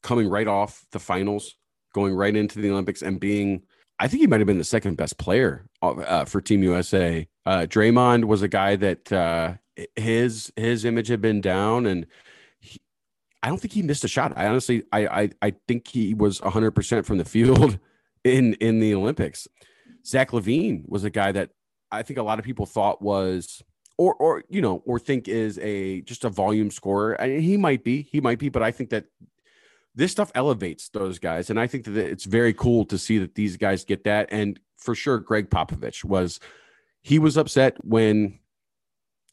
coming 0.01 0.27
right 0.27 0.47
off 0.47 0.85
the 0.91 0.99
finals, 0.99 1.55
going 1.93 2.13
right 2.13 2.35
into 2.35 2.59
the 2.59 2.69
Olympics 2.69 3.01
and 3.01 3.19
being, 3.19 3.63
I 3.99 4.07
think 4.07 4.21
he 4.21 4.27
might 4.27 4.39
have 4.39 4.47
been 4.47 4.57
the 4.57 4.63
second 4.63 4.97
best 4.97 5.17
player 5.17 5.65
uh, 5.81 6.25
for 6.25 6.41
Team 6.41 6.63
USA. 6.63 7.27
Uh, 7.45 7.61
Draymond 7.61 8.25
was 8.25 8.41
a 8.41 8.47
guy 8.47 8.75
that 8.75 9.11
uh, 9.11 9.55
his 9.95 10.51
his 10.55 10.85
image 10.85 11.07
had 11.07 11.21
been 11.21 11.41
down, 11.41 11.85
and 11.85 12.05
he, 12.59 12.79
I 13.41 13.49
don't 13.49 13.59
think 13.59 13.73
he 13.73 13.81
missed 13.81 14.03
a 14.03 14.07
shot. 14.07 14.33
I 14.35 14.47
honestly, 14.47 14.83
I 14.91 15.07
I, 15.07 15.29
I 15.41 15.53
think 15.67 15.87
he 15.87 16.13
was 16.13 16.41
100 16.41 16.71
percent 16.71 17.05
from 17.05 17.17
the 17.17 17.25
field 17.25 17.79
in 18.23 18.53
in 18.55 18.79
the 18.79 18.93
Olympics. 18.93 19.47
Zach 20.05 20.31
LaVine 20.31 20.87
was 20.87 21.03
a 21.03 21.09
guy 21.09 21.31
that 21.31 21.51
I 21.91 22.03
think 22.03 22.17
a 22.17 22.23
lot 22.23 22.39
of 22.39 22.45
people 22.45 22.65
thought 22.65 23.01
was 23.01 23.63
or 23.97 24.13
or 24.15 24.43
you 24.49 24.61
know 24.61 24.81
or 24.85 24.99
think 24.99 25.27
is 25.27 25.59
a 25.59 26.01
just 26.01 26.25
a 26.25 26.29
volume 26.29 26.71
scorer. 26.71 27.19
I 27.21 27.27
mean, 27.27 27.41
he 27.41 27.57
might 27.57 27.83
be, 27.83 28.03
he 28.03 28.21
might 28.21 28.39
be, 28.39 28.49
but 28.49 28.63
I 28.63 28.71
think 28.71 28.89
that 28.89 29.05
this 29.95 30.11
stuff 30.11 30.31
elevates 30.33 30.89
those 30.89 31.19
guys, 31.19 31.49
and 31.49 31.59
I 31.59 31.67
think 31.67 31.85
that 31.85 31.97
it's 31.97 32.25
very 32.25 32.53
cool 32.53 32.85
to 32.85 32.97
see 32.97 33.19
that 33.19 33.35
these 33.35 33.57
guys 33.57 33.85
get 33.85 34.03
that. 34.05 34.29
And 34.31 34.59
for 34.77 34.95
sure, 34.95 35.19
Gregg 35.19 35.49
Popovich 35.49 36.03
was 36.03 36.39
he 37.01 37.19
was 37.19 37.37
upset 37.37 37.77
when 37.83 38.39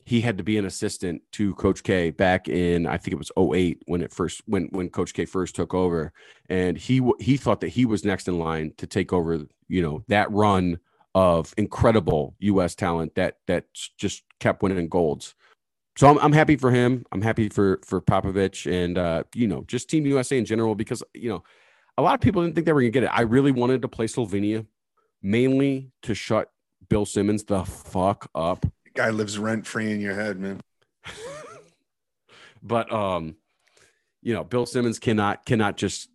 he 0.04 0.20
had 0.20 0.38
to 0.38 0.44
be 0.44 0.58
an 0.58 0.64
assistant 0.64 1.22
to 1.32 1.54
Coach 1.54 1.82
K 1.82 2.10
back 2.10 2.48
in 2.48 2.86
I 2.86 2.98
think 2.98 3.12
it 3.12 3.18
was 3.18 3.32
08 3.38 3.82
when 3.86 4.02
it 4.02 4.12
first 4.12 4.42
when 4.46 4.64
when 4.72 4.90
Coach 4.90 5.14
K 5.14 5.24
first 5.24 5.54
took 5.54 5.72
over, 5.72 6.12
and 6.48 6.76
he 6.76 7.00
he 7.20 7.36
thought 7.36 7.60
that 7.60 7.68
he 7.68 7.86
was 7.86 8.04
next 8.04 8.28
in 8.28 8.38
line 8.38 8.72
to 8.78 8.86
take 8.86 9.12
over 9.12 9.46
you 9.68 9.82
know 9.82 10.02
that 10.08 10.30
run 10.30 10.78
of 11.14 11.52
incredible 11.56 12.34
U.S. 12.40 12.74
talent 12.74 13.14
that 13.16 13.38
that 13.46 13.66
just 13.98 14.22
kept 14.38 14.62
winning 14.62 14.88
golds. 14.88 15.34
So 15.96 16.08
I'm, 16.08 16.18
I'm 16.18 16.32
happy 16.32 16.56
for 16.56 16.70
him. 16.70 17.04
I'm 17.12 17.22
happy 17.22 17.48
for 17.48 17.80
for 17.84 18.00
Popovich 18.00 18.70
and 18.70 18.96
uh, 18.96 19.24
you 19.34 19.46
know 19.46 19.64
just 19.66 19.90
Team 19.90 20.06
USA 20.06 20.38
in 20.38 20.44
general 20.44 20.74
because 20.74 21.02
you 21.14 21.28
know 21.28 21.42
a 21.98 22.02
lot 22.02 22.14
of 22.14 22.20
people 22.20 22.42
didn't 22.42 22.54
think 22.54 22.66
they 22.66 22.72
were 22.72 22.80
gonna 22.80 22.90
get 22.90 23.04
it. 23.04 23.10
I 23.12 23.22
really 23.22 23.52
wanted 23.52 23.82
to 23.82 23.88
play 23.88 24.06
Slovenia 24.06 24.66
mainly 25.22 25.90
to 26.02 26.14
shut 26.14 26.50
Bill 26.88 27.06
Simmons 27.06 27.44
the 27.44 27.64
fuck 27.64 28.30
up. 28.34 28.62
The 28.84 28.90
guy 28.94 29.10
lives 29.10 29.38
rent 29.38 29.66
free 29.66 29.92
in 29.92 30.00
your 30.00 30.14
head, 30.14 30.38
man. 30.38 30.60
but 32.62 32.92
um, 32.92 33.36
you 34.22 34.34
know, 34.34 34.44
Bill 34.44 34.66
Simmons 34.66 34.98
cannot 34.98 35.44
cannot 35.44 35.76
just 35.76 36.09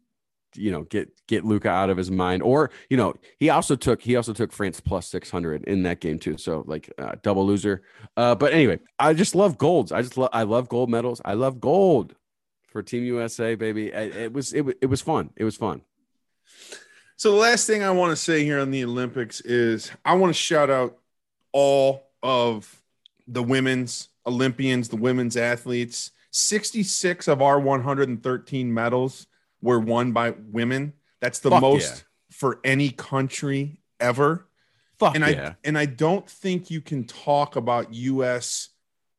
you 0.58 0.72
know 0.72 0.84
get 0.84 1.10
get 1.28 1.46
Luka 1.46 1.70
out 1.70 1.90
of 1.90 1.98
his 1.98 2.12
mind. 2.12 2.42
Or 2.44 2.72
you 2.90 2.98
know 2.98 3.16
he 3.38 3.50
also 3.50 3.76
took 3.76 4.02
he 4.02 4.16
also 4.16 4.34
took 4.34 4.52
France 4.52 4.80
plus 4.80 5.08
600 5.08 5.64
in 5.66 5.84
that 5.84 6.00
game 6.00 6.20
too. 6.20 6.38
So 6.38 6.64
like 6.68 6.92
uh, 6.98 7.16
double 7.22 7.46
loser. 7.46 7.84
Uh 8.18 8.36
but 8.36 8.54
anyway 8.54 8.80
I 9.00 9.14
just 9.14 9.36
love 9.36 9.58
golds. 9.58 9.92
I 9.92 10.02
just 10.02 10.18
love 10.18 10.30
I 10.34 10.44
love 10.44 10.70
gold 10.70 10.90
medals. 10.90 11.22
I 11.24 11.34
love 11.34 11.60
gold 11.60 12.16
for 12.68 12.84
team 12.84 13.04
USA 13.06 13.56
baby. 13.56 13.88
It, 13.88 14.16
it 14.16 14.34
was 14.34 14.54
it, 14.54 14.66
it 14.82 14.88
was 14.88 15.02
fun. 15.02 15.30
It 15.36 15.44
was 15.44 15.56
fun. 15.56 15.82
So 17.18 17.32
the 17.32 17.38
last 17.38 17.66
thing 17.66 17.82
I 17.82 17.92
want 17.92 18.12
to 18.12 18.18
say 18.18 18.44
here 18.44 18.60
on 18.60 18.72
the 18.72 18.84
Olympics 18.84 19.40
is 19.42 19.92
I 20.04 20.16
want 20.16 20.36
to 20.36 20.40
shout 20.40 20.70
out 20.70 20.98
all 21.54 22.10
of 22.22 22.82
the 23.28 23.42
women's 23.42 24.10
Olympians, 24.26 24.90
the 24.90 24.98
women's 24.98 25.38
athletes. 25.38 26.12
66 26.32 27.30
of 27.30 27.42
our 27.42 27.58
113 27.58 28.74
medals 28.74 29.28
were 29.62 29.80
won 29.80 30.12
by 30.12 30.32
women. 30.32 30.94
That's 31.22 31.40
the 31.40 31.50
Fuck 31.50 31.62
most 31.62 31.98
yeah. 31.98 32.04
for 32.32 32.60
any 32.64 32.90
country 32.90 33.82
ever. 34.00 34.48
fuck 35.00 35.16
and 35.16 35.26
yeah 35.26 35.50
I 35.50 35.56
and 35.64 35.78
I 35.78 35.86
don't 35.86 36.30
think 36.30 36.70
you 36.70 36.82
can 36.82 37.06
talk 37.06 37.56
about 37.56 37.94
US 37.94 38.70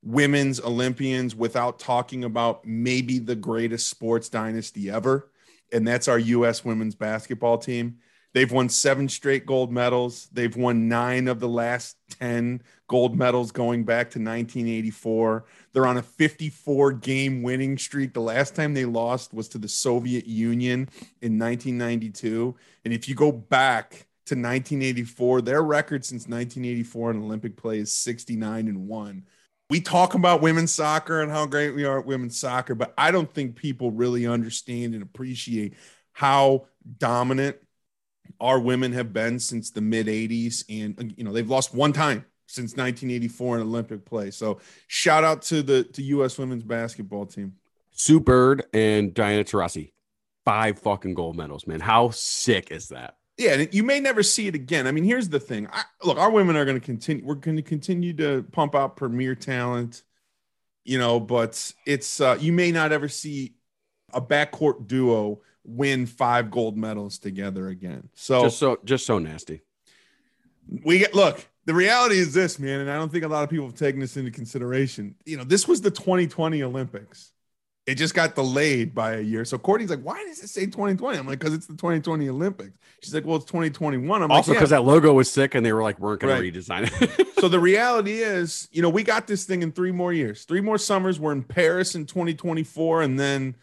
women's 0.02 0.60
Olympians 0.60 1.34
without 1.34 1.78
talking 1.78 2.24
about 2.24 2.64
maybe 2.64 3.18
the 3.18 3.34
greatest 3.34 3.88
sports 3.88 4.28
dynasty 4.28 4.88
ever, 4.90 5.30
and 5.72 5.86
that's 5.86 6.08
our 6.08 6.18
US 6.18 6.64
women's 6.64 6.94
basketball 6.94 7.58
team. 7.58 7.98
They've 8.36 8.52
won 8.52 8.68
seven 8.68 9.08
straight 9.08 9.46
gold 9.46 9.72
medals. 9.72 10.28
They've 10.30 10.54
won 10.54 10.90
nine 10.90 11.26
of 11.26 11.40
the 11.40 11.48
last 11.48 11.96
10 12.20 12.60
gold 12.86 13.16
medals 13.16 13.50
going 13.50 13.84
back 13.84 14.10
to 14.10 14.18
1984. 14.18 15.46
They're 15.72 15.86
on 15.86 15.96
a 15.96 16.02
54 16.02 16.92
game 16.92 17.42
winning 17.42 17.78
streak. 17.78 18.12
The 18.12 18.20
last 18.20 18.54
time 18.54 18.74
they 18.74 18.84
lost 18.84 19.32
was 19.32 19.48
to 19.48 19.58
the 19.58 19.68
Soviet 19.68 20.26
Union 20.26 20.90
in 21.22 21.38
1992. 21.38 22.54
And 22.84 22.92
if 22.92 23.08
you 23.08 23.14
go 23.14 23.32
back 23.32 24.06
to 24.26 24.34
1984, 24.34 25.40
their 25.40 25.62
record 25.62 26.04
since 26.04 26.24
1984 26.28 27.12
in 27.12 27.22
Olympic 27.22 27.56
play 27.56 27.78
is 27.78 27.90
69 27.90 28.68
and 28.68 28.86
1. 28.86 29.24
We 29.70 29.80
talk 29.80 30.12
about 30.12 30.42
women's 30.42 30.72
soccer 30.72 31.22
and 31.22 31.32
how 31.32 31.46
great 31.46 31.74
we 31.74 31.86
are 31.86 32.00
at 32.00 32.06
women's 32.06 32.38
soccer, 32.38 32.74
but 32.74 32.92
I 32.98 33.12
don't 33.12 33.32
think 33.32 33.56
people 33.56 33.92
really 33.92 34.26
understand 34.26 34.92
and 34.92 35.02
appreciate 35.02 35.72
how 36.12 36.66
dominant 36.98 37.56
our 38.40 38.58
women 38.58 38.92
have 38.92 39.12
been 39.12 39.38
since 39.38 39.70
the 39.70 39.80
mid 39.80 40.06
80s 40.06 40.64
and 40.68 41.14
you 41.16 41.24
know 41.24 41.32
they've 41.32 41.48
lost 41.48 41.74
one 41.74 41.92
time 41.92 42.24
since 42.46 42.72
1984 42.72 43.56
in 43.56 43.62
olympic 43.62 44.04
play. 44.04 44.30
So 44.30 44.60
shout 44.86 45.24
out 45.24 45.42
to 45.42 45.62
the 45.62 45.84
to 45.84 46.22
us 46.22 46.38
women's 46.38 46.64
basketball 46.64 47.26
team. 47.26 47.54
Sue 47.90 48.20
Bird 48.20 48.64
and 48.72 49.14
Diana 49.14 49.44
Taurasi 49.44 49.92
five 50.44 50.78
fucking 50.78 51.14
gold 51.14 51.36
medals 51.36 51.66
man. 51.66 51.80
How 51.80 52.10
sick 52.10 52.70
is 52.70 52.88
that? 52.88 53.16
Yeah 53.36 53.54
and 53.54 53.74
you 53.74 53.82
may 53.82 54.00
never 54.00 54.22
see 54.22 54.46
it 54.46 54.54
again. 54.54 54.86
I 54.86 54.92
mean 54.92 55.04
here's 55.04 55.28
the 55.28 55.40
thing. 55.40 55.68
I, 55.72 55.82
look 56.02 56.18
our 56.18 56.30
women 56.30 56.56
are 56.56 56.64
going 56.64 56.78
to 56.78 56.84
continue 56.84 57.24
we're 57.24 57.34
going 57.34 57.56
to 57.56 57.62
continue 57.62 58.12
to 58.14 58.44
pump 58.52 58.74
out 58.74 58.96
premier 58.96 59.34
talent 59.34 60.02
you 60.86 60.98
know 60.98 61.20
but 61.20 61.72
it's 61.84 62.20
uh 62.20 62.38
you 62.40 62.52
may 62.52 62.70
not 62.72 62.92
ever 62.92 63.08
see 63.08 63.54
a 64.14 64.20
backcourt 64.20 64.86
duo 64.86 65.40
win 65.66 66.06
five 66.06 66.50
gold 66.50 66.76
medals 66.76 67.18
together 67.18 67.68
again. 67.68 68.08
So 68.14 68.42
just 68.44 68.58
so 68.58 68.78
just 68.84 69.04
so 69.06 69.18
nasty. 69.18 69.62
we 70.84 70.98
get 70.98 71.14
look 71.14 71.46
the 71.64 71.74
reality 71.74 72.16
is 72.18 72.32
this 72.32 72.58
man 72.58 72.80
and 72.80 72.90
i 72.90 72.94
don't 72.94 73.10
think 73.10 73.24
a 73.24 73.28
lot 73.28 73.42
of 73.44 73.50
people 73.50 73.66
have 73.66 73.74
taken 73.74 74.00
this 74.00 74.16
into 74.16 74.30
consideration. 74.30 75.14
You 75.24 75.36
know 75.36 75.44
this 75.44 75.66
was 75.68 75.80
the 75.80 75.90
2020 75.90 76.62
olympics. 76.62 77.32
It 77.86 77.94
just 77.94 78.14
got 78.14 78.34
delayed 78.34 78.96
by 78.96 79.12
a 79.14 79.20
year. 79.20 79.44
So 79.44 79.58
courtney's 79.58 79.90
like 79.90 80.00
why 80.02 80.22
does 80.24 80.40
it 80.42 80.48
say 80.48 80.66
2020 80.66 81.18
i'm 81.18 81.26
like 81.26 81.38
because 81.38 81.54
it's 81.54 81.66
the 81.66 81.74
2020 81.76 82.28
olympics. 82.28 82.78
She's 83.02 83.14
like 83.14 83.24
well 83.24 83.36
it's 83.36 83.44
2021 83.46 84.22
i'm 84.22 84.30
also 84.30 84.52
like 84.52 84.58
because 84.58 84.70
yeah. 84.70 84.78
that 84.78 84.82
logo 84.84 85.12
was 85.12 85.30
sick 85.30 85.54
and 85.54 85.64
they 85.66 85.72
were 85.72 85.82
like 85.82 85.98
weren't 86.00 86.20
going 86.20 86.32
Right. 86.40 86.52
to 86.52 86.60
redesign 86.60 86.90
it. 87.18 87.26
So 87.40 87.48
the 87.48 87.60
reality 87.72 88.18
is 88.22 88.68
you 88.72 88.82
know 88.82 88.88
we 88.88 89.02
got 89.02 89.26
this 89.26 89.44
thing 89.44 89.62
in 89.62 89.70
three 89.72 89.92
more 89.92 90.12
years. 90.12 90.44
Three 90.44 90.60
more 90.62 90.78
summers. 90.78 91.20
We're 91.20 91.32
in 91.32 91.42
paris 91.42 91.94
in 91.94 92.06
2024 92.06 93.02
and 93.02 93.18
then 93.20 93.56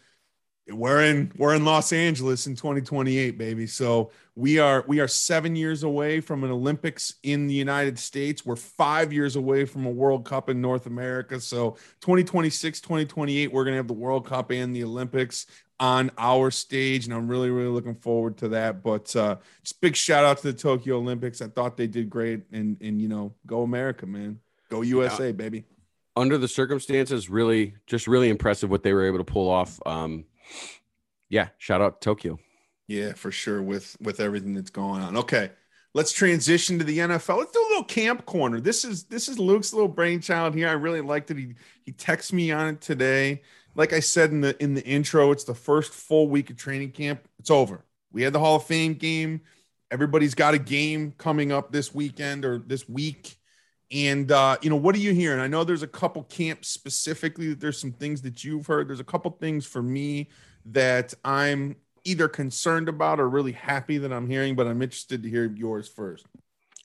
we're 0.68 1.02
in 1.02 1.30
we're 1.36 1.54
in 1.54 1.64
los 1.64 1.92
angeles 1.92 2.46
in 2.46 2.56
2028 2.56 3.36
baby. 3.36 3.66
So 3.66 4.10
we 4.34 4.58
are 4.58 4.82
we 4.86 4.98
are 5.00 5.08
seven 5.08 5.54
years 5.54 5.82
away 5.82 6.20
from 6.20 6.42
an 6.42 6.50
olympics 6.50 7.14
in 7.22 7.46
the 7.46 7.54
united 7.54 7.98
states. 7.98 8.46
We're 8.46 8.56
five 8.56 9.12
years 9.12 9.36
away 9.36 9.66
from 9.66 9.84
a 9.84 9.90
world 9.90 10.24
cup 10.24 10.48
in 10.48 10.60
north 10.62 10.86
america. 10.86 11.38
So 11.38 11.72
2026 12.00 12.80
2028 12.80 13.52
we're 13.52 13.64
going 13.64 13.74
to 13.74 13.76
have 13.76 13.88
the 13.88 13.92
world 13.92 14.26
cup 14.26 14.50
and 14.50 14.74
the 14.74 14.84
olympics 14.84 15.46
on 15.80 16.10
our 16.16 16.52
stage 16.52 17.04
and 17.04 17.12
i'm 17.12 17.26
really 17.26 17.50
really 17.50 17.68
looking 17.68 17.94
forward 17.94 18.38
to 18.38 18.48
that. 18.48 18.82
But 18.82 19.14
uh 19.14 19.36
just 19.62 19.80
big 19.82 19.94
shout 19.94 20.24
out 20.24 20.38
to 20.38 20.50
the 20.50 20.58
tokyo 20.58 20.96
olympics. 20.96 21.42
I 21.42 21.48
thought 21.48 21.76
they 21.76 21.88
did 21.88 22.08
great 22.08 22.40
and 22.52 22.80
and 22.80 23.02
you 23.02 23.08
know 23.08 23.34
go 23.46 23.64
america 23.64 24.06
man. 24.06 24.40
Go 24.70 24.80
usa 24.80 25.32
baby. 25.32 25.64
Under 26.16 26.38
the 26.38 26.48
circumstances 26.48 27.28
really 27.28 27.74
just 27.86 28.06
really 28.08 28.30
impressive 28.30 28.70
what 28.70 28.82
they 28.82 28.94
were 28.94 29.04
able 29.04 29.18
to 29.18 29.24
pull 29.24 29.50
off 29.50 29.78
um 29.84 30.24
yeah 31.28 31.48
shout 31.58 31.80
out 31.80 32.00
tokyo 32.00 32.38
Yeah, 32.86 33.14
for 33.14 33.30
sure. 33.32 33.62
With 33.62 33.96
with 34.00 34.20
everything 34.20 34.54
that's 34.54 34.70
going 34.70 35.02
on. 35.02 35.16
Okay, 35.16 35.50
let's 35.94 36.12
transition 36.12 36.78
to 36.78 36.84
the 36.84 36.98
NFL. 36.98 37.38
Let's 37.38 37.52
do 37.52 37.60
a 37.60 37.70
little 37.70 37.84
camp 37.84 38.26
corner. 38.26 38.60
This 38.60 38.84
is 38.84 39.04
this 39.04 39.28
is 39.28 39.38
Luke's 39.38 39.72
little 39.72 39.88
brainchild 39.88 40.54
here. 40.54 40.68
I 40.68 40.72
really 40.72 41.00
liked 41.00 41.30
it. 41.30 41.38
He 41.38 41.54
he 41.82 41.92
texted 41.92 42.34
me 42.34 42.52
on 42.52 42.68
it 42.68 42.80
today. 42.80 43.42
Like 43.74 43.92
I 43.92 44.00
said 44.00 44.30
in 44.30 44.40
the 44.42 44.62
in 44.62 44.74
the 44.74 44.84
intro, 44.84 45.30
it's 45.32 45.44
the 45.44 45.54
first 45.54 45.92
full 45.92 46.28
week 46.28 46.50
of 46.50 46.56
training 46.56 46.92
camp. 46.92 47.26
It's 47.38 47.50
over. 47.50 47.84
We 48.12 48.22
had 48.22 48.32
the 48.32 48.38
Hall 48.40 48.56
of 48.56 48.64
Fame 48.64 48.94
game. 48.94 49.40
Everybody's 49.90 50.34
got 50.34 50.54
a 50.54 50.58
game 50.58 51.12
coming 51.18 51.52
up 51.52 51.72
this 51.72 51.94
weekend 51.94 52.44
or 52.44 52.58
this 52.58 52.88
week. 52.88 53.36
And 53.92 54.32
uh, 54.32 54.56
you 54.62 54.70
know, 54.70 54.76
what 54.76 54.94
are 54.94 54.98
you 54.98 55.12
hearing? 55.12 55.40
I 55.40 55.46
know 55.46 55.62
there's 55.64 55.82
a 55.82 55.86
couple 55.88 56.24
camps 56.24 56.68
specifically. 56.68 57.48
that 57.50 57.60
There's 57.60 57.78
some 57.78 57.92
things 57.92 58.22
that 58.22 58.42
you've 58.44 58.66
heard. 58.66 58.88
There's 58.88 59.00
a 59.00 59.04
couple 59.04 59.30
things 59.32 59.66
for 59.66 59.82
me 59.82 60.28
that 60.66 61.14
I'm 61.24 61.76
either 62.04 62.28
concerned 62.28 62.88
about 62.88 63.20
or 63.20 63.28
really 63.28 63.52
happy 63.52 63.98
that 63.98 64.12
I'm 64.12 64.28
hearing, 64.28 64.56
but 64.56 64.66
I'm 64.66 64.82
interested 64.82 65.22
to 65.22 65.28
hear 65.30 65.46
yours 65.54 65.88
first. 65.88 66.26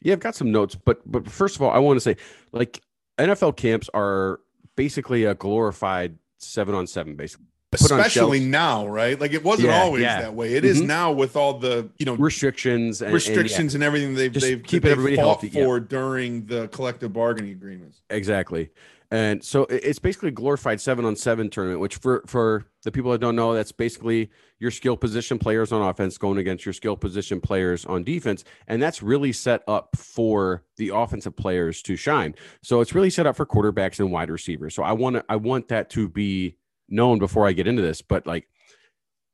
yeah 0.02 0.14
i've 0.14 0.20
got 0.22 0.36
some 0.36 0.52
notes 0.52 0.76
but 0.76 1.02
but 1.06 1.28
first 1.30 1.56
of 1.58 1.62
all 1.62 1.72
i 1.72 1.78
want 1.78 1.98
to 1.98 2.02
say 2.02 2.16
like 2.54 2.82
nfl 3.18 3.54
camps 3.56 3.90
are 3.94 4.40
basically 4.78 5.26
a 5.26 5.36
glorified 5.36 6.18
seven 6.38 6.74
on 6.74 6.88
seven 6.88 7.16
basically 7.16 7.46
Especially 7.74 8.40
now, 8.40 8.88
right? 8.88 9.20
Like 9.20 9.34
it 9.34 9.44
wasn't 9.44 9.70
Yeah, 9.70 9.82
always 9.82 10.02
yeah. 10.02 10.22
that 10.22 10.34
way. 10.34 10.56
It 10.56 10.66
is 10.66 10.82
Mhm. 10.82 10.88
now 10.88 11.12
with 11.12 11.36
all 11.36 11.60
the 11.60 11.88
you 12.00 12.06
know 12.06 12.16
restrictions 12.16 13.02
and, 13.02 13.08
and, 13.08 13.12
yeah, 13.12 13.16
restrictions 13.16 13.76
and, 13.76 13.84
everything 13.84 14.16
they've 14.16 14.32
Just 14.32 14.46
they've 14.46 14.64
keep 14.64 14.84
they've 14.84 14.92
everybody 14.94 15.16
fought 15.18 15.42
healthy, 15.42 15.50
for 15.50 15.80
during 15.80 16.46
the 16.48 16.68
collective 16.70 17.14
bargaining 17.14 17.52
agreements. 17.52 18.02
exactly 18.10 18.70
and 19.12 19.44
so 19.44 19.64
it's 19.70 19.98
basically 19.98 20.30
a 20.30 20.32
glorified 20.32 20.80
seven 20.80 21.04
on 21.06 21.16
seven 21.16 21.50
tournament 21.50 21.80
which 21.80 21.96
for 21.96 22.24
for 22.28 22.66
the 22.84 22.92
people 22.92 23.12
that 23.12 23.20
don't 23.20 23.36
know 23.36 23.54
that's 23.54 23.72
basically 23.72 24.30
your 24.60 24.70
skill 24.72 24.96
position 24.98 25.38
players 25.40 25.72
on 25.72 25.82
offense 25.82 26.18
going 26.18 26.38
against 26.38 26.66
your 26.66 26.74
skill 26.74 26.96
position 26.96 27.40
players 27.42 27.86
on 27.86 28.04
defense 28.04 28.44
and 28.68 28.82
that's 28.82 29.02
really 29.04 29.32
set 29.32 29.64
up 29.68 29.90
for 29.96 30.64
the 30.78 30.90
offensive 30.94 31.36
players 31.36 31.82
to 31.84 31.96
shine 31.96 32.34
so 32.64 32.82
it's 32.82 32.94
really 32.94 33.10
set 33.10 33.26
up 33.28 33.36
for 33.36 33.46
quarterbacks 33.46 34.00
and 34.00 34.12
wide 34.12 34.30
receivers 34.30 34.74
so 34.76 34.82
i 34.84 34.92
want 34.92 35.16
to 35.16 35.24
i 35.30 35.36
want 35.36 35.68
that 35.70 35.90
to 35.90 36.08
be 36.08 36.56
known 36.92 37.20
before 37.20 37.48
i 37.48 37.52
get 37.52 37.68
into 37.68 37.82
this 37.82 38.02
but 38.02 38.26
like 38.28 38.48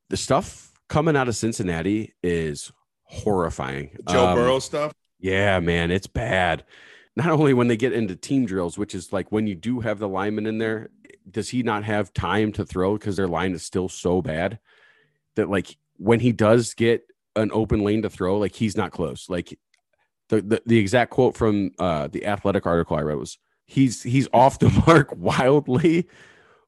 the 0.09 0.17
stuff 0.17 0.71
coming 0.87 1.15
out 1.15 1.27
of 1.27 1.35
cincinnati 1.35 2.13
is 2.21 2.71
horrifying 3.03 3.97
Joe 4.09 4.27
Um, 4.27 4.35
Burrow 4.35 4.59
stuff. 4.59 4.93
yeah, 5.19 5.59
man, 5.59 5.91
it's 5.91 6.07
bad. 6.07 6.63
Not 7.15 7.29
only 7.29 7.53
when 7.53 7.67
they 7.67 7.77
get 7.77 7.93
into 7.93 8.15
team 8.15 8.45
drills, 8.45 8.77
which 8.77 8.93
is 8.93 9.13
like 9.13 9.31
when 9.31 9.47
you 9.47 9.55
do 9.55 9.79
have 9.79 9.99
the 9.99 10.07
lineman 10.09 10.45
in 10.45 10.57
there, 10.57 10.89
does 11.29 11.49
he 11.49 11.63
not 11.63 11.83
have 11.85 12.13
time 12.13 12.51
to 12.53 12.65
throw 12.65 12.97
because 12.97 13.15
their 13.15 13.27
line 13.27 13.53
is 13.53 13.63
still 13.63 13.89
so 13.89 14.21
bad 14.21 14.59
that 15.35 15.49
like 15.49 15.77
when 15.97 16.19
he 16.19 16.31
does 16.31 16.73
get 16.73 17.03
an 17.35 17.49
open 17.53 17.83
lane 17.83 18.01
to 18.03 18.09
throw, 18.09 18.37
like 18.37 18.53
he's 18.53 18.75
not 18.77 18.91
close. 18.91 19.29
Like 19.29 19.57
the 20.29 20.41
the, 20.41 20.61
the 20.65 20.77
exact 20.77 21.11
quote 21.11 21.35
from 21.35 21.71
uh, 21.79 22.07
the 22.09 22.25
athletic 22.25 22.65
article 22.65 22.97
I 22.97 23.01
read 23.01 23.17
was 23.17 23.37
he's 23.65 24.03
he's 24.03 24.27
off 24.33 24.59
the 24.59 24.69
mark 24.87 25.09
wildly, 25.15 26.07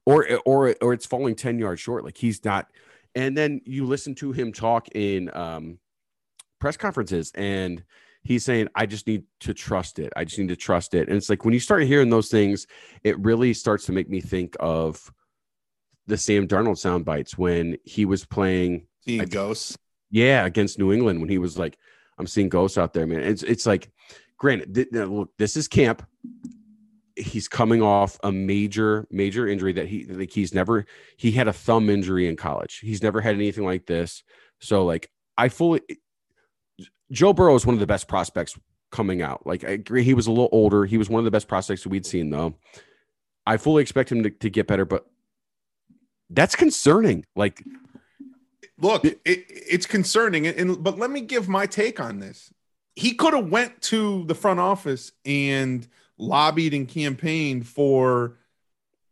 or 0.08 0.40
or 0.46 0.74
or 0.80 0.92
it's 0.94 1.06
falling 1.06 1.34
ten 1.34 1.58
yards 1.58 1.80
short. 1.80 2.04
Like 2.04 2.16
he's 2.16 2.44
not. 2.44 2.70
And 3.14 3.36
then 3.36 3.60
you 3.64 3.84
listen 3.84 4.14
to 4.16 4.32
him 4.32 4.52
talk 4.52 4.88
in 4.94 5.30
um, 5.34 5.78
press 6.60 6.76
conferences, 6.76 7.30
and 7.34 7.84
he's 8.22 8.44
saying, 8.44 8.68
"I 8.74 8.86
just 8.86 9.06
need 9.06 9.24
to 9.40 9.52
trust 9.52 9.98
it. 9.98 10.12
I 10.16 10.24
just 10.24 10.38
need 10.38 10.48
to 10.48 10.56
trust 10.56 10.94
it." 10.94 11.08
And 11.08 11.16
it's 11.16 11.28
like 11.28 11.44
when 11.44 11.52
you 11.52 11.60
start 11.60 11.82
hearing 11.82 12.10
those 12.10 12.28
things, 12.28 12.66
it 13.04 13.18
really 13.18 13.52
starts 13.52 13.84
to 13.86 13.92
make 13.92 14.08
me 14.08 14.20
think 14.20 14.56
of 14.60 15.12
the 16.06 16.16
Sam 16.16 16.48
Darnold 16.48 16.78
sound 16.78 17.04
bites 17.04 17.36
when 17.36 17.76
he 17.84 18.06
was 18.06 18.24
playing 18.24 18.86
Seeing 19.04 19.24
ghosts. 19.26 19.76
yeah, 20.10 20.46
against 20.46 20.78
New 20.78 20.92
England 20.92 21.20
when 21.20 21.28
he 21.28 21.38
was 21.38 21.58
like, 21.58 21.76
"I'm 22.18 22.26
seeing 22.26 22.48
ghosts 22.48 22.78
out 22.78 22.94
there, 22.94 23.06
man." 23.06 23.20
It's 23.20 23.42
it's 23.42 23.66
like, 23.66 23.90
granted, 24.38 24.74
th- 24.74 24.88
look, 24.92 25.30
this 25.38 25.54
is 25.56 25.68
camp. 25.68 26.06
He's 27.18 27.48
coming 27.48 27.82
off 27.82 28.18
a 28.22 28.30
major 28.30 29.06
major 29.10 29.48
injury 29.48 29.72
that 29.72 29.88
he 29.88 30.04
like 30.04 30.30
he's 30.30 30.54
never 30.54 30.86
he 31.16 31.32
had 31.32 31.48
a 31.48 31.52
thumb 31.52 31.90
injury 31.90 32.28
in 32.28 32.36
college. 32.36 32.78
He's 32.78 33.02
never 33.02 33.20
had 33.20 33.34
anything 33.34 33.64
like 33.64 33.86
this. 33.86 34.22
So 34.60 34.84
like 34.84 35.10
I 35.36 35.48
fully 35.48 35.82
Joe 37.10 37.32
Burrow 37.32 37.54
is 37.54 37.66
one 37.66 37.74
of 37.74 37.80
the 37.80 37.86
best 37.86 38.08
prospects 38.08 38.56
coming 38.90 39.20
out. 39.22 39.46
Like 39.46 39.64
I 39.64 39.70
agree, 39.70 40.04
he 40.04 40.14
was 40.14 40.26
a 40.26 40.30
little 40.30 40.48
older. 40.52 40.84
He 40.84 40.98
was 40.98 41.10
one 41.10 41.18
of 41.18 41.24
the 41.24 41.30
best 41.30 41.48
prospects 41.48 41.86
we'd 41.86 42.06
seen 42.06 42.30
though. 42.30 42.54
I 43.46 43.56
fully 43.56 43.82
expect 43.82 44.12
him 44.12 44.22
to, 44.22 44.30
to 44.30 44.50
get 44.50 44.66
better, 44.66 44.84
but 44.84 45.06
that's 46.30 46.54
concerning. 46.54 47.24
Like 47.34 47.62
Look, 48.80 49.04
it, 49.04 49.20
it's 49.24 49.86
concerning, 49.86 50.46
and, 50.46 50.82
but 50.82 50.98
let 50.98 51.10
me 51.10 51.20
give 51.20 51.48
my 51.48 51.66
take 51.66 51.98
on 51.98 52.20
this. 52.20 52.52
He 52.94 53.14
could 53.14 53.34
have 53.34 53.48
went 53.48 53.80
to 53.82 54.24
the 54.24 54.34
front 54.34 54.60
office 54.60 55.12
and 55.24 55.86
lobbied 56.18 56.74
and 56.74 56.88
campaigned 56.88 57.66
for 57.66 58.36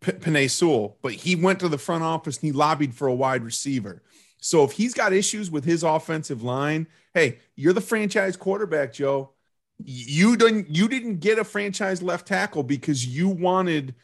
P- 0.01 0.13
Penei 0.13 0.51
Sewell, 0.51 0.99
but 1.03 1.13
he 1.13 1.35
went 1.35 1.61
to 1.61 1.69
the 1.69 1.79
front 1.79 2.05
office 2.05 2.37
and 2.37 2.47
he 2.47 2.53
lobbied 2.53 2.95
for 2.95 3.09
a 3.09 3.15
wide 3.15 3.43
receiver. 3.43 4.03
So 4.39 4.65
if 4.65 4.73
he's 4.73 4.95
got 4.95 5.13
issues 5.13 5.51
with 5.51 5.65
his 5.65 5.83
offensive 5.83 6.43
line, 6.43 6.87
hey, 7.15 7.39
you're 7.55 7.73
the 7.73 7.81
franchise 7.81 8.37
quarterback, 8.37 8.93
Joe. 8.93 9.31
You 9.79 10.37
didn't 10.37 10.71
you 10.71 10.89
didn't 10.89 11.21
get 11.21 11.39
a 11.39 11.45
franchise 11.45 12.03
left 12.03 12.27
tackle 12.27 12.63
because 12.63 13.07
you 13.07 13.29
wanted 13.29 13.95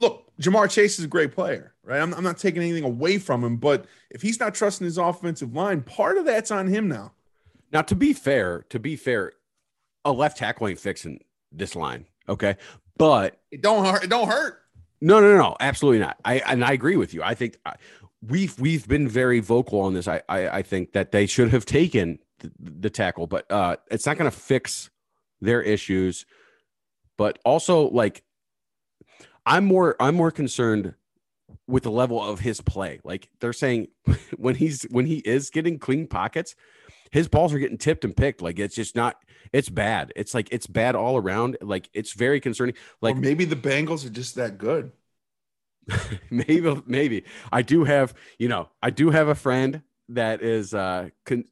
look, 0.00 0.30
Ja'Marr 0.40 0.70
Chase 0.70 0.98
is 0.98 1.04
a 1.04 1.08
great 1.08 1.32
player, 1.32 1.72
right? 1.84 2.00
I'm, 2.00 2.12
I'm 2.14 2.24
not 2.24 2.38
taking 2.38 2.62
anything 2.62 2.84
away 2.84 3.18
from 3.18 3.44
him, 3.44 3.56
but 3.58 3.86
if 4.10 4.22
he's 4.22 4.40
not 4.40 4.54
trusting 4.54 4.84
his 4.84 4.98
offensive 4.98 5.54
line, 5.54 5.82
part 5.82 6.18
of 6.18 6.24
that's 6.24 6.50
on 6.50 6.66
him 6.66 6.88
now. 6.88 7.12
Now, 7.72 7.82
to 7.82 7.94
be 7.94 8.12
fair, 8.12 8.64
to 8.70 8.78
be 8.78 8.96
fair, 8.96 9.32
a 10.04 10.12
left 10.12 10.38
tackle 10.38 10.68
ain't 10.68 10.80
fixing 10.80 11.20
this 11.58 11.76
line. 11.76 12.06
Okay. 12.28 12.56
But 12.98 13.38
It 13.50 13.62
don't 13.62 13.84
hurt. 13.84 14.04
It 14.04 14.10
don't 14.10 14.28
hurt. 14.28 14.62
no, 15.00 15.20
no, 15.20 15.36
no, 15.36 15.56
absolutely 15.60 16.00
not. 16.00 16.16
I 16.24 16.38
and 16.40 16.64
I 16.64 16.72
agree 16.72 16.96
with 16.96 17.12
you. 17.14 17.22
I 17.22 17.34
think 17.34 17.58
I, 17.66 17.74
we've 18.22 18.58
we've 18.58 18.86
been 18.88 19.08
very 19.08 19.40
vocal 19.40 19.80
on 19.80 19.94
this. 19.94 20.08
I 20.08 20.22
I, 20.28 20.58
I 20.58 20.62
think 20.62 20.92
that 20.92 21.12
they 21.12 21.26
should 21.26 21.50
have 21.50 21.66
taken 21.66 22.18
the, 22.40 22.50
the 22.58 22.90
tackle, 22.90 23.26
but 23.26 23.50
uh, 23.50 23.76
it's 23.90 24.06
not 24.06 24.16
going 24.18 24.30
to 24.30 24.36
fix 24.36 24.90
their 25.40 25.62
issues. 25.62 26.26
But 27.18 27.38
also, 27.44 27.88
like, 27.90 28.22
I'm 29.44 29.64
more 29.64 29.96
I'm 30.00 30.14
more 30.14 30.30
concerned 30.30 30.94
with 31.68 31.82
the 31.82 31.90
level 31.90 32.22
of 32.22 32.40
his 32.40 32.60
play. 32.60 33.00
Like 33.04 33.28
they're 33.40 33.52
saying, 33.52 33.88
when 34.36 34.54
he's 34.54 34.82
when 34.90 35.06
he 35.06 35.16
is 35.18 35.50
getting 35.50 35.78
clean 35.78 36.06
pockets, 36.06 36.54
his 37.10 37.28
balls 37.28 37.52
are 37.54 37.58
getting 37.58 37.78
tipped 37.78 38.04
and 38.04 38.16
picked. 38.16 38.42
Like 38.42 38.58
it's 38.58 38.74
just 38.74 38.96
not. 38.96 39.16
It's 39.52 39.68
bad. 39.68 40.12
It's 40.16 40.34
like 40.34 40.48
it's 40.50 40.66
bad 40.66 40.94
all 40.96 41.16
around. 41.16 41.56
Like 41.60 41.88
it's 41.92 42.12
very 42.12 42.40
concerning. 42.40 42.74
Like 43.00 43.14
Like 43.14 43.22
maybe 43.22 43.44
the 43.44 43.56
Bengals 43.56 44.04
are 44.04 44.10
just 44.10 44.34
that 44.36 44.58
good. 44.58 44.92
maybe 46.30 46.82
maybe 46.86 47.24
i 47.52 47.62
do 47.62 47.84
have 47.84 48.12
you 48.38 48.48
know 48.48 48.68
i 48.82 48.90
do 48.90 49.10
have 49.10 49.28
a 49.28 49.34
friend 49.34 49.82
that 50.08 50.42
is 50.42 50.74
uh 50.74 51.08
con- 51.24 51.44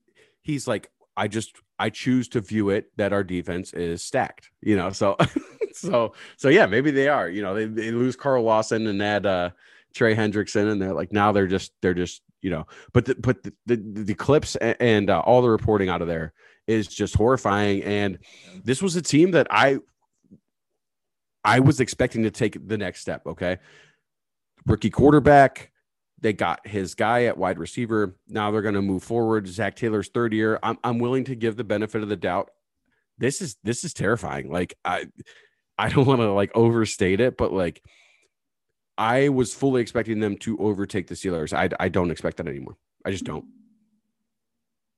he's 0.42 0.66
like 0.66 0.90
i 1.16 1.28
just 1.28 1.56
i 1.78 1.88
choose 1.88 2.28
to 2.28 2.40
view 2.40 2.70
it 2.70 2.90
that 2.96 3.12
our 3.12 3.22
defense 3.22 3.72
is 3.72 4.02
stacked 4.02 4.50
you 4.60 4.76
know 4.76 4.90
so 4.90 5.16
so 5.72 6.14
so 6.36 6.48
yeah 6.48 6.66
maybe 6.66 6.90
they 6.90 7.08
are 7.08 7.28
you 7.28 7.42
know 7.42 7.54
they, 7.54 7.66
they 7.66 7.90
lose 7.92 8.16
carl 8.16 8.42
lawson 8.42 8.86
and 8.86 9.00
add 9.02 9.24
uh 9.24 9.50
trey 9.94 10.16
hendrickson 10.16 10.70
and 10.70 10.82
they're 10.82 10.94
like 10.94 11.12
now 11.12 11.30
they're 11.30 11.46
just 11.46 11.72
they're 11.80 11.94
just 11.94 12.22
you 12.44 12.50
know 12.50 12.66
but 12.92 13.04
the 13.06 13.14
but 13.16 13.42
the 13.42 13.52
the, 13.66 13.76
the 13.76 14.14
clips 14.14 14.54
and, 14.56 14.76
and 14.78 15.10
uh, 15.10 15.20
all 15.20 15.42
the 15.42 15.50
reporting 15.50 15.88
out 15.88 16.02
of 16.02 16.08
there 16.08 16.32
is 16.66 16.86
just 16.86 17.14
horrifying 17.14 17.82
and 17.82 18.18
this 18.62 18.80
was 18.80 18.94
a 18.94 19.02
team 19.02 19.32
that 19.32 19.46
i 19.50 19.78
i 21.44 21.58
was 21.58 21.80
expecting 21.80 22.22
to 22.22 22.30
take 22.30 22.56
the 22.68 22.78
next 22.78 23.00
step 23.00 23.26
okay 23.26 23.58
rookie 24.66 24.90
quarterback. 24.90 25.70
They 26.20 26.32
got 26.32 26.66
his 26.66 26.94
guy 26.94 27.24
at 27.24 27.36
wide 27.36 27.58
receiver. 27.58 28.16
Now 28.28 28.50
they're 28.50 28.62
going 28.62 28.74
to 28.74 28.82
move 28.82 29.02
forward. 29.02 29.46
Zac 29.46 29.76
Taylor's 29.76 30.08
third 30.08 30.32
year. 30.32 30.58
I'm 30.62 30.78
I'm 30.82 30.98
willing 30.98 31.24
to 31.24 31.34
give 31.34 31.56
the 31.56 31.64
benefit 31.64 32.02
of 32.02 32.08
the 32.08 32.16
doubt. 32.16 32.50
This 33.18 33.42
is 33.42 33.56
this 33.62 33.84
is 33.84 33.92
terrifying. 33.92 34.50
Like 34.50 34.74
I 34.84 35.06
I 35.76 35.88
don't 35.90 36.06
want 36.06 36.20
to 36.20 36.32
like 36.32 36.52
overstate 36.54 37.20
it, 37.20 37.36
but 37.36 37.52
like 37.52 37.82
I 38.96 39.28
was 39.28 39.54
fully 39.54 39.82
expecting 39.82 40.20
them 40.20 40.36
to 40.38 40.58
overtake 40.58 41.08
the 41.08 41.14
Steelers. 41.14 41.52
I 41.52 41.68
I 41.78 41.88
don't 41.88 42.10
expect 42.10 42.36
that 42.38 42.48
anymore. 42.48 42.76
I 43.04 43.10
just 43.10 43.24
don't. 43.24 43.44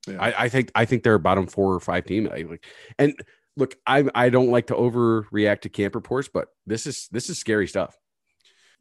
Yeah. 0.06 0.22
I, 0.22 0.44
I 0.44 0.48
think 0.48 0.70
I 0.74 0.84
think 0.84 1.02
they're 1.02 1.14
a 1.14 1.20
bottom 1.20 1.46
four 1.46 1.74
or 1.74 1.80
five 1.80 2.04
team. 2.04 2.26
Like, 2.26 2.64
and 2.98 3.14
look, 3.56 3.76
I 3.86 4.04
I 4.14 4.28
don't 4.28 4.50
like 4.50 4.68
to 4.68 4.74
overreact 4.74 5.62
to 5.62 5.68
camp 5.68 5.94
reports, 5.94 6.28
but 6.32 6.48
this 6.66 6.86
is 6.86 7.08
this 7.10 7.30
is 7.30 7.38
scary 7.38 7.66
stuff. 7.66 7.96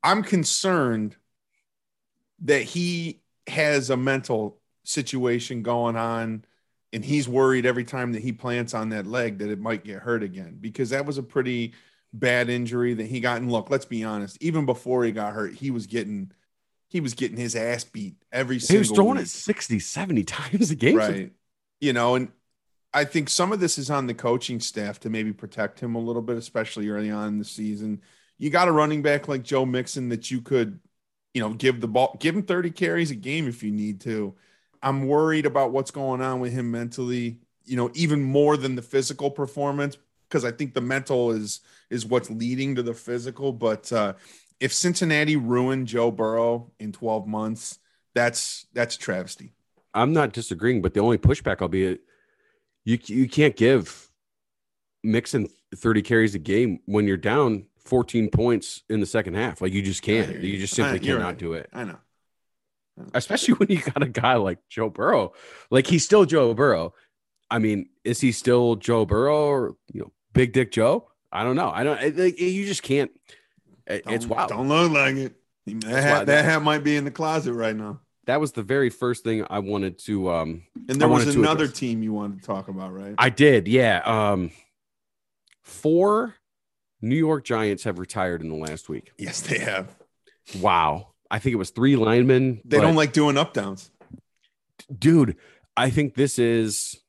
I'm 0.04 0.22
concerned 0.22 1.16
that 2.44 2.62
he 2.62 3.22
has 3.48 3.90
a 3.90 3.98
mental 3.98 4.60
situation 4.84 5.64
going 5.64 5.96
on 5.96 6.46
and 6.94 7.04
he's 7.04 7.28
worried 7.28 7.66
every 7.66 7.84
time 7.84 8.14
that 8.14 8.22
he 8.22 8.32
plants 8.32 8.74
on 8.74 8.90
that 8.90 9.08
leg 9.08 9.40
that 9.40 9.50
it 9.50 9.60
might 9.60 9.84
get 9.84 10.00
hurt 10.00 10.24
again 10.24 10.58
because 10.62 10.92
that 10.92 11.06
was 11.06 11.18
a 11.18 11.24
pretty 11.24 11.74
bad 12.20 12.50
injury 12.50 12.94
that 12.94 13.08
he 13.08 13.20
got 13.20 13.38
and 13.42 13.52
look 13.52 13.70
let's 13.70 13.86
be 13.86 14.04
honest 14.04 14.38
even 14.42 14.66
before 14.66 15.04
he 15.04 15.12
got 15.12 15.34
hurt 15.34 15.54
he 15.54 15.72
was 15.72 15.86
getting 15.88 16.32
he 16.88 17.00
was 17.02 17.14
getting 17.14 17.38
his 17.38 17.56
ass 17.56 17.84
beat 17.84 18.16
every 18.32 18.58
He 18.58 18.78
was 18.78 18.90
throwing 18.92 19.18
week. 19.18 19.26
it 19.26 19.30
60, 19.30 19.80
70 19.80 20.24
times 20.24 20.72
a 20.72 20.76
game. 20.76 20.96
right 20.96 21.32
you 21.82 21.94
know 21.94 22.16
and 22.16 22.30
i 22.94 23.04
think 23.04 23.30
some 23.30 23.52
of 23.52 23.60
this 23.60 23.78
is 23.78 23.90
on 23.90 24.08
the 24.08 24.14
coaching 24.14 24.60
staff 24.60 25.00
to 25.02 25.10
maybe 25.10 25.34
protect 25.34 25.80
him 25.80 25.96
a 25.96 26.00
little 26.00 26.22
bit 26.22 26.38
especially 26.38 26.90
early 26.90 27.12
on 27.12 27.28
in 27.30 27.38
the 27.40 27.46
season 27.46 28.02
you 28.38 28.50
got 28.50 28.68
a 28.68 28.72
running 28.72 29.02
back 29.02 29.28
like 29.28 29.44
joe 29.44 29.66
mixon 29.66 30.10
that 30.10 30.32
you 30.32 30.42
could 30.42 30.80
you 31.34 31.42
know 31.42 31.54
give 31.54 31.82
the 31.82 31.88
ball 31.88 32.16
give 32.20 32.36
him 32.36 32.44
30 32.44 32.72
carries 32.72 33.12
a 33.12 33.16
game 33.16 33.48
if 33.48 33.62
you 33.64 33.72
need 33.72 34.00
to 34.02 34.34
i'm 34.82 35.08
worried 35.08 35.46
about 35.46 35.72
what's 35.72 35.92
going 35.92 36.22
on 36.22 36.40
with 36.40 36.54
him 36.54 36.72
mentally 36.72 37.40
you 37.66 37.76
know 37.76 37.92
even 37.94 38.24
more 38.24 38.56
than 38.58 38.76
the 38.76 38.82
physical 38.82 39.30
performance 39.30 39.98
because 40.28 40.46
i 40.46 40.52
think 40.52 40.74
the 40.74 40.82
mental 40.82 41.32
is 41.32 41.62
is 41.90 42.06
what's 42.06 42.30
leading 42.30 42.76
to 42.76 42.84
the 42.84 42.94
physical 42.94 43.52
but 43.54 43.92
uh 43.92 44.14
if 44.60 44.74
cincinnati 44.74 45.36
ruined 45.36 45.88
joe 45.88 46.12
burrow 46.12 46.72
in 46.80 46.92
12 46.92 47.28
months 47.28 47.80
that's 48.14 48.66
that's 48.74 48.98
travesty 48.98 49.54
I'm 49.96 50.12
not 50.12 50.34
disagreeing, 50.34 50.82
but 50.82 50.94
the 50.94 51.00
only 51.00 51.18
pushback 51.18 51.62
I'll 51.62 51.70
be 51.70 51.98
you 52.84 53.00
you 53.06 53.30
can't 53.30 53.56
give 53.56 54.10
Mixon 55.04 55.48
30 55.74 56.02
carries 56.02 56.36
a 56.36 56.40
game 56.40 56.80
when 56.86 57.08
you're 57.08 57.18
down 57.18 57.66
14 57.80 58.30
points 58.30 58.84
in 58.90 59.00
the 59.00 59.06
second 59.06 59.36
half. 59.36 59.62
Like 59.62 59.74
you 59.74 59.82
just 59.82 60.02
can't. 60.02 60.42
You 60.42 60.50
you. 60.52 60.60
just 60.60 60.76
simply 60.76 61.00
I- 61.00 61.04
cannot 61.04 61.26
right. 61.26 61.38
do 61.38 61.54
it. 61.54 61.70
i 61.74 61.84
know 61.86 61.98
Especially 63.14 63.54
when 63.56 63.70
you 63.70 63.82
got 63.82 64.04
a 64.04 64.08
guy 64.08 64.36
like 64.36 64.60
Joe 64.70 64.90
Burrow. 64.90 65.34
Like 65.72 65.88
he's 65.88 66.04
still 66.06 66.26
Joe 66.26 66.54
Burrow. 66.54 66.94
I 67.56 67.60
mean, 67.60 67.88
is 68.04 68.20
he 68.20 68.34
still 68.34 68.76
Joe 68.76 69.06
Burrow 69.06 69.46
or 69.48 69.76
you 69.94 70.02
know, 70.02 70.12
Big 70.34 70.52
Dick 70.52 70.72
Joe? 70.74 71.08
I 71.32 71.44
don't 71.46 71.56
know. 71.56 71.72
I 71.74 71.86
don't 71.86 72.02
it- 72.02 72.18
like, 72.18 72.38
you 72.40 72.66
just 72.66 72.84
can't 72.84 73.12
it- 73.88 74.04
it's 74.08 74.26
wild. 74.26 74.50
Don't 74.50 74.68
look 74.68 74.92
like 74.92 75.16
it. 75.16 75.36
That 75.66 76.04
hat, 76.04 76.26
that 76.26 76.44
hat 76.44 76.62
might 76.62 76.84
be 76.84 76.98
in 76.98 77.06
the 77.06 77.12
closet 77.12 77.54
right 77.54 77.76
now. 77.76 78.02
That 78.26 78.42
was 78.42 78.52
the 78.52 78.62
very 78.64 78.90
first 78.90 79.24
thing 79.24 79.46
I 79.50 79.60
wanted 79.60 79.98
to 80.00 80.30
um 80.32 80.64
And 80.90 81.00
there 81.00 81.08
I 81.08 81.12
was 81.12 81.34
another 81.34 81.70
team 81.70 82.04
you 82.04 82.12
wanted 82.12 82.42
to 82.42 82.46
talk 82.46 82.68
about, 82.68 82.92
right? 82.94 83.16
I 83.18 83.30
did, 83.30 83.68
yeah. 83.70 84.02
Um, 84.06 84.52
four 85.64 86.36
New 87.02 87.16
York 87.16 87.46
Giants 87.46 87.84
have 87.84 88.00
retired 88.00 88.42
in 88.42 88.50
the 88.50 88.56
last 88.56 88.90
week. 88.90 89.14
yes, 89.18 89.40
they 89.42 89.60
have. 89.60 89.96
Wow, 90.60 91.14
I 91.32 91.40
think 91.40 91.54
it 91.54 91.58
was 91.58 91.70
three 91.70 91.96
linemen. 91.96 92.62
They 92.66 92.80
don't 92.82 92.96
like 92.96 93.14
doing 93.14 93.38
up 93.38 93.54
downs. 93.54 93.92
dude. 94.98 95.38
I 95.78 95.90
think 95.90 96.16
this 96.16 96.40
is 96.40 97.02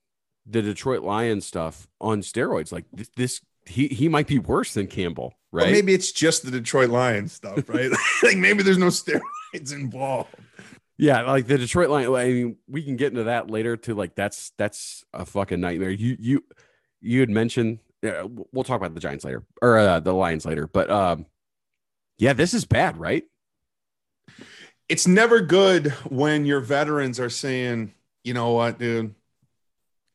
the 0.49 0.63
Detroit 0.63 1.03
Lions 1.03 1.47
stuff 1.47 1.89
on 2.01 2.21
steroids. 2.21 2.73
Like 2.73 2.85
this, 2.93 3.11
this 3.17 3.41
he 3.65 3.89
he 3.89 4.09
might 4.09 4.27
be 4.27 4.39
worse 4.39 4.75
than 4.75 4.87
Campbell, 4.87 5.35
right? 5.53 5.65
Well, 5.65 5.73
maybe 5.73 5.95
it's 5.95 6.13
just 6.13 6.45
the 6.45 6.51
Detroit 6.51 6.91
Lions 6.91 7.33
stuff, 7.33 7.65
right? 7.69 7.91
like 8.23 8.37
maybe 8.37 8.63
there's 8.63 8.79
no 8.79 8.87
steroids 8.87 9.73
involved. 9.73 10.35
Yeah, 10.99 11.23
like 11.23 11.47
the 11.47 11.59
Detroit 11.59 11.91
Lions. 11.91 12.15
I 12.15 12.29
mean, 12.29 12.57
we 12.69 12.83
can 12.83 12.97
get 12.97 13.13
into 13.13 13.25
that 13.25 13.51
later. 13.51 13.77
To 13.77 13.95
like, 13.95 14.15
that's 14.15 14.53
that's 14.57 15.05
a 15.13 15.27
fucking 15.27 15.61
nightmare. 15.61 15.91
You 15.91 16.17
you 16.19 16.45
you 17.01 17.21
had 17.21 17.31
mentioned 17.31 17.81
yeah, 18.03 18.27
we'll 18.53 18.65
talk 18.65 18.77
about 18.77 18.95
the 18.95 19.01
Giants 19.01 19.25
later 19.25 19.45
or 19.61 19.79
uh, 19.79 20.01
the 20.01 20.13
Lions 20.13 20.45
later. 20.45 20.67
But 20.67 20.91
um, 20.91 21.27
yeah, 22.19 22.33
this 22.33 22.55
is 22.55 22.65
bad, 22.65 22.97
right? 22.97 23.25
It's 24.89 25.07
never 25.07 25.41
good 25.41 25.91
when 26.09 26.45
your 26.45 26.61
veterans 26.61 27.19
are 27.19 27.31
saying, 27.31 27.93
you 28.23 28.35
know 28.35 28.53
what, 28.53 28.79
dude, 28.79 29.15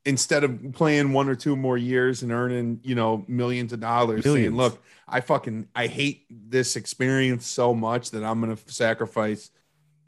instead 0.05 0.43
of 0.43 0.73
playing 0.73 1.13
one 1.13 1.29
or 1.29 1.35
two 1.35 1.55
more 1.55 1.77
years 1.77 2.23
and 2.23 2.31
earning, 2.31 2.79
you 2.83 2.95
know, 2.95 3.23
millions 3.27 3.71
of 3.73 3.79
dollars, 3.79 4.25
Millions. 4.25 4.47
saying, 4.47 4.57
look, 4.57 4.81
I 5.07 5.21
fucking 5.21 5.67
I 5.75 5.87
hate 5.87 6.25
this 6.29 6.75
experience 6.75 7.45
so 7.45 7.73
much 7.73 8.11
that 8.11 8.23
I'm 8.23 8.39
gonna 8.39 8.57
sacrifice 8.67 9.51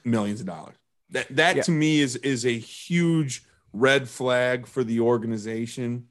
millions 0.04 0.40
of 0.40 0.46
dollars. 0.46 0.76
That 1.10 1.34
that 1.36 1.56
Yeah. 1.56 1.62
to 1.62 1.70
me 1.70 2.00
is 2.00 2.16
is 2.16 2.44
a 2.44 2.58
huge 2.58 3.44
red 3.72 4.08
flag 4.08 4.66
for 4.66 4.82
the 4.84 5.00
organization. 5.00 6.08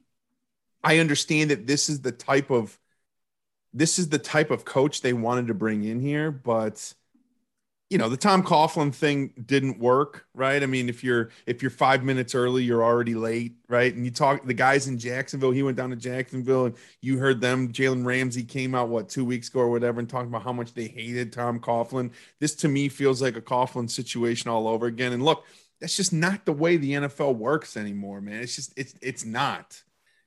I 0.82 0.98
understand 0.98 1.50
that 1.50 1.66
this 1.66 1.88
is 1.88 2.00
the 2.02 2.12
type 2.12 2.50
of 2.50 2.78
this 3.72 3.98
is 3.98 4.08
the 4.10 4.18
type 4.18 4.50
of 4.50 4.64
coach 4.64 5.00
they 5.00 5.12
wanted 5.12 5.48
to 5.48 5.54
bring 5.54 5.82
in 5.84 5.98
here, 6.00 6.30
but 6.30 6.94
you 7.94 7.98
know 7.98 8.08
the 8.08 8.16
Tom 8.16 8.42
Coughlin 8.42 8.92
thing 8.92 9.32
didn't 9.46 9.78
work, 9.78 10.26
right? 10.34 10.60
I 10.60 10.66
mean, 10.66 10.88
if 10.88 11.04
you're 11.04 11.30
if 11.46 11.62
you're 11.62 11.70
five 11.70 12.02
minutes 12.02 12.34
early, 12.34 12.64
you're 12.64 12.82
already 12.82 13.14
late, 13.14 13.54
right? 13.68 13.94
And 13.94 14.04
you 14.04 14.10
talk 14.10 14.44
the 14.44 14.52
guys 14.52 14.88
in 14.88 14.98
Jacksonville. 14.98 15.52
He 15.52 15.62
went 15.62 15.76
down 15.76 15.90
to 15.90 15.96
Jacksonville, 15.96 16.64
and 16.64 16.74
you 17.02 17.18
heard 17.18 17.40
them. 17.40 17.72
Jalen 17.72 18.04
Ramsey 18.04 18.42
came 18.42 18.74
out 18.74 18.88
what 18.88 19.08
two 19.08 19.24
weeks 19.24 19.48
ago 19.48 19.60
or 19.60 19.70
whatever, 19.70 20.00
and 20.00 20.08
talking 20.08 20.26
about 20.26 20.42
how 20.42 20.52
much 20.52 20.74
they 20.74 20.88
hated 20.88 21.32
Tom 21.32 21.60
Coughlin. 21.60 22.10
This 22.40 22.56
to 22.56 22.68
me 22.68 22.88
feels 22.88 23.22
like 23.22 23.36
a 23.36 23.40
Coughlin 23.40 23.88
situation 23.88 24.50
all 24.50 24.66
over 24.66 24.86
again. 24.86 25.12
And 25.12 25.22
look, 25.22 25.44
that's 25.80 25.96
just 25.96 26.12
not 26.12 26.44
the 26.46 26.52
way 26.52 26.76
the 26.76 26.94
NFL 26.94 27.36
works 27.36 27.76
anymore, 27.76 28.20
man. 28.20 28.42
It's 28.42 28.56
just 28.56 28.72
it's 28.76 28.96
it's 29.02 29.24
not. 29.24 29.80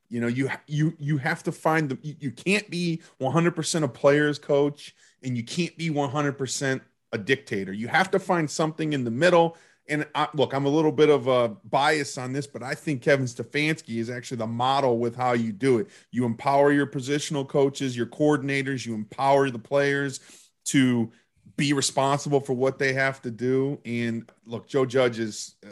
You 0.07 0.21
know, 0.21 0.27
you 0.27 0.49
you 0.67 0.95
you 0.99 1.17
have 1.17 1.43
to 1.43 1.51
find 1.51 1.89
the 1.89 1.97
you, 2.01 2.15
you 2.17 2.31
can't 2.31 2.69
be 2.69 3.01
100% 3.19 3.83
a 3.83 3.87
player's 3.89 4.39
coach 4.39 4.95
and 5.21 5.35
you 5.35 5.43
can't 5.43 5.75
be 5.77 5.89
100% 5.89 6.79
a 7.11 7.17
dictator. 7.17 7.73
You 7.73 7.87
have 7.87 8.11
to 8.11 8.19
find 8.19 8.49
something 8.49 8.93
in 8.93 9.03
the 9.03 9.11
middle. 9.11 9.57
And 9.89 10.05
I, 10.13 10.27
look, 10.33 10.53
I'm 10.53 10.65
a 10.65 10.69
little 10.69 10.91
bit 10.91 11.09
of 11.09 11.27
a 11.27 11.49
bias 11.63 12.17
on 12.17 12.33
this, 12.33 12.45
but 12.45 12.61
I 12.61 12.75
think 12.75 13.01
Kevin 13.01 13.25
Stefanski 13.25 13.97
is 13.97 14.09
actually 14.09 14.37
the 14.37 14.47
model 14.47 14.97
with 14.99 15.15
how 15.15 15.31
you 15.33 15.53
do 15.53 15.77
it. 15.79 15.87
You 16.11 16.25
empower 16.25 16.73
your 16.73 16.87
positional 16.87 17.47
coaches, 17.47 17.95
your 17.95 18.07
coordinators, 18.07 18.85
you 18.85 18.93
empower 18.93 19.49
the 19.49 19.59
players 19.59 20.19
to 20.65 21.11
be 21.55 21.71
responsible 21.71 22.41
for 22.41 22.53
what 22.53 22.79
they 22.79 22.93
have 22.93 23.21
to 23.21 23.31
do. 23.31 23.79
And 23.85 24.29
look, 24.45 24.67
Joe 24.67 24.85
Judge 24.85 25.19
is, 25.19 25.55
ugh, 25.65 25.71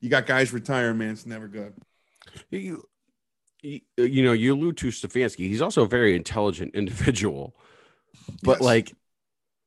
you 0.00 0.10
got 0.10 0.26
guys 0.26 0.52
retiring, 0.52 0.98
man. 0.98 1.10
It's 1.10 1.24
never 1.24 1.48
good. 1.48 1.72
You, 2.50 2.86
you, 3.62 4.22
know, 4.22 4.32
you 4.34 4.54
allude 4.54 4.76
to 4.78 4.88
Stefanski. 4.88 5.48
He's 5.48 5.62
also 5.62 5.82
a 5.82 5.88
very 5.88 6.14
intelligent 6.14 6.74
individual, 6.74 7.56
but 8.42 8.58
Yes. 8.58 8.60
like, 8.60 8.92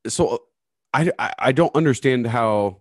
so 0.07 0.43
I, 0.93 1.11
I 1.37 1.51
don't 1.51 1.75
understand 1.75 2.27
how 2.27 2.77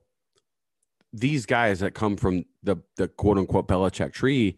these 1.12 1.47
guys 1.47 1.81
that 1.81 1.94
come 1.94 2.16
from 2.16 2.44
the 2.62 2.77
the 2.97 3.09
quote 3.09 3.38
unquote 3.38 3.68
Belichick 3.68 4.12
tree 4.12 4.57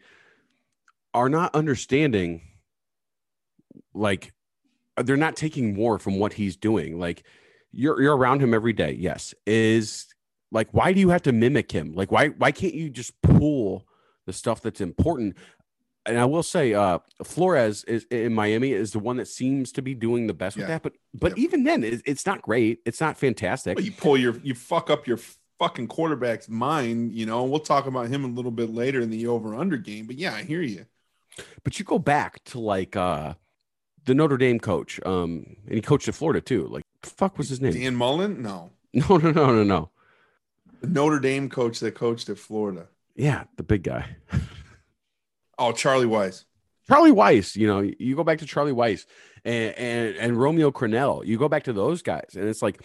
are 1.15 1.29
not 1.29 1.55
understanding. 1.55 2.43
Like, 3.93 4.33
they're 4.97 5.17
not 5.17 5.37
taking 5.37 5.75
more 5.75 5.99
from 5.99 6.19
what 6.19 6.35
he's 6.35 6.57
doing. 6.57 6.99
Like, 6.99 7.25
you're 7.73 8.01
you're 8.01 8.17
around 8.17 8.41
him 8.43 8.55
every 8.55 8.73
day. 8.73 8.93
Yes, 8.93 9.35
is 9.47 10.07
like 10.53 10.69
why 10.73 10.93
do 10.93 11.01
you 11.01 11.11
have 11.11 11.23
to 11.23 11.33
mimic 11.33 11.73
him? 11.73 11.95
Like, 11.95 12.13
why 12.13 12.29
why 12.29 12.53
can't 12.53 12.75
you 12.75 12.91
just 12.91 13.21
pull 13.23 13.87
the 14.27 14.33
stuff 14.33 14.61
that's 14.61 14.81
important? 14.81 15.37
And 16.07 16.19
I 16.19 16.25
will 16.25 16.43
say, 16.43 16.75
uh, 16.75 16.99
Flores 17.25 17.85
is 17.85 18.05
in 18.11 18.35
Miami 18.35 18.73
is 18.73 18.93
the 18.93 18.99
one 18.99 19.17
that 19.19 19.29
seems 19.29 19.73
to 19.73 19.83
be 19.83 19.95
doing 19.95 20.27
the 20.27 20.35
best 20.35 20.57
with 20.57 20.67
that. 20.67 20.83
But 20.83 20.95
but 21.15 21.33
Yep. 21.33 21.39
even 21.39 21.65
then, 21.65 21.85
it, 21.85 22.03
it's 22.05 22.27
not 22.27 22.43
great. 22.43 22.81
It's 22.87 23.01
not 23.01 23.19
fantastic. 23.19 23.77
Well, 23.77 23.85
you 23.85 23.93
pull 23.93 24.17
your 24.17 24.39
you 24.43 24.55
fuck 24.55 24.91
up 24.91 25.07
your 25.07 25.19
fucking 25.59 25.89
quarterback's 25.89 26.49
mind, 26.49 27.13
you 27.13 27.27
know. 27.27 27.45
We'll 27.45 27.61
talk 27.61 27.87
about 27.87 28.09
him 28.09 28.25
a 28.25 28.29
little 28.29 28.51
bit 28.51 28.71
later 28.71 29.01
in 29.01 29.11
the 29.11 29.27
over 29.27 29.55
under 29.55 29.77
game, 29.77 30.07
but 30.07 30.17
yeah, 30.17 30.35
I 30.35 30.43
hear 30.43 30.63
you. 30.63 30.87
But 31.65 31.79
you 31.79 31.85
go 31.85 31.99
back 31.99 32.43
to 32.47 32.59
like 32.59 32.97
uh, 32.97 33.35
the 34.05 34.15
Notre 34.15 34.37
Dame 34.39 34.59
coach, 34.59 34.99
um, 35.07 35.57
and 35.67 35.75
he 35.75 35.81
coached 35.83 36.09
at 36.09 36.15
Florida 36.15 36.41
too. 36.41 36.67
Like, 36.67 36.83
fuck 37.03 37.37
was 37.39 37.49
his 37.51 37.61
name? 37.61 37.73
Dan 37.73 37.95
Mullen? 37.97 38.43
No. 38.43 38.71
No, 38.93 39.19
no, 39.19 39.31
no, 39.31 39.47
no, 39.53 39.63
no. 39.63 39.91
The 40.81 40.89
Notre 40.89 41.21
Dame 41.21 41.49
coach 41.49 41.79
that 41.81 41.95
coached 41.95 42.29
at 42.29 42.39
Florida. 42.39 42.89
Yeah, 43.15 43.45
the 43.57 43.63
big 43.63 43.85
guy, 43.85 44.17
Oh, 45.61 45.73
Charlie 45.73 46.07
Weis. 46.07 46.45
Charlie 46.89 47.13
Weis. 47.13 47.55
You 47.55 47.67
know, 47.69 47.81
you 47.99 48.17
go 48.17 48.25
back 48.25 48.39
to 48.39 48.47
Charlie 48.47 48.73
Weis 48.73 49.07
and 49.45 49.75
and 49.77 50.17
and 50.17 50.37
Romeo 50.37 50.71
Crennel. 50.73 51.25
You 51.25 51.39
go 51.39 51.49
back 51.49 51.65
to 51.65 51.73
those 51.73 52.03
guys, 52.03 52.31
and 52.35 52.49
it's 52.49 52.63
like, 52.63 52.83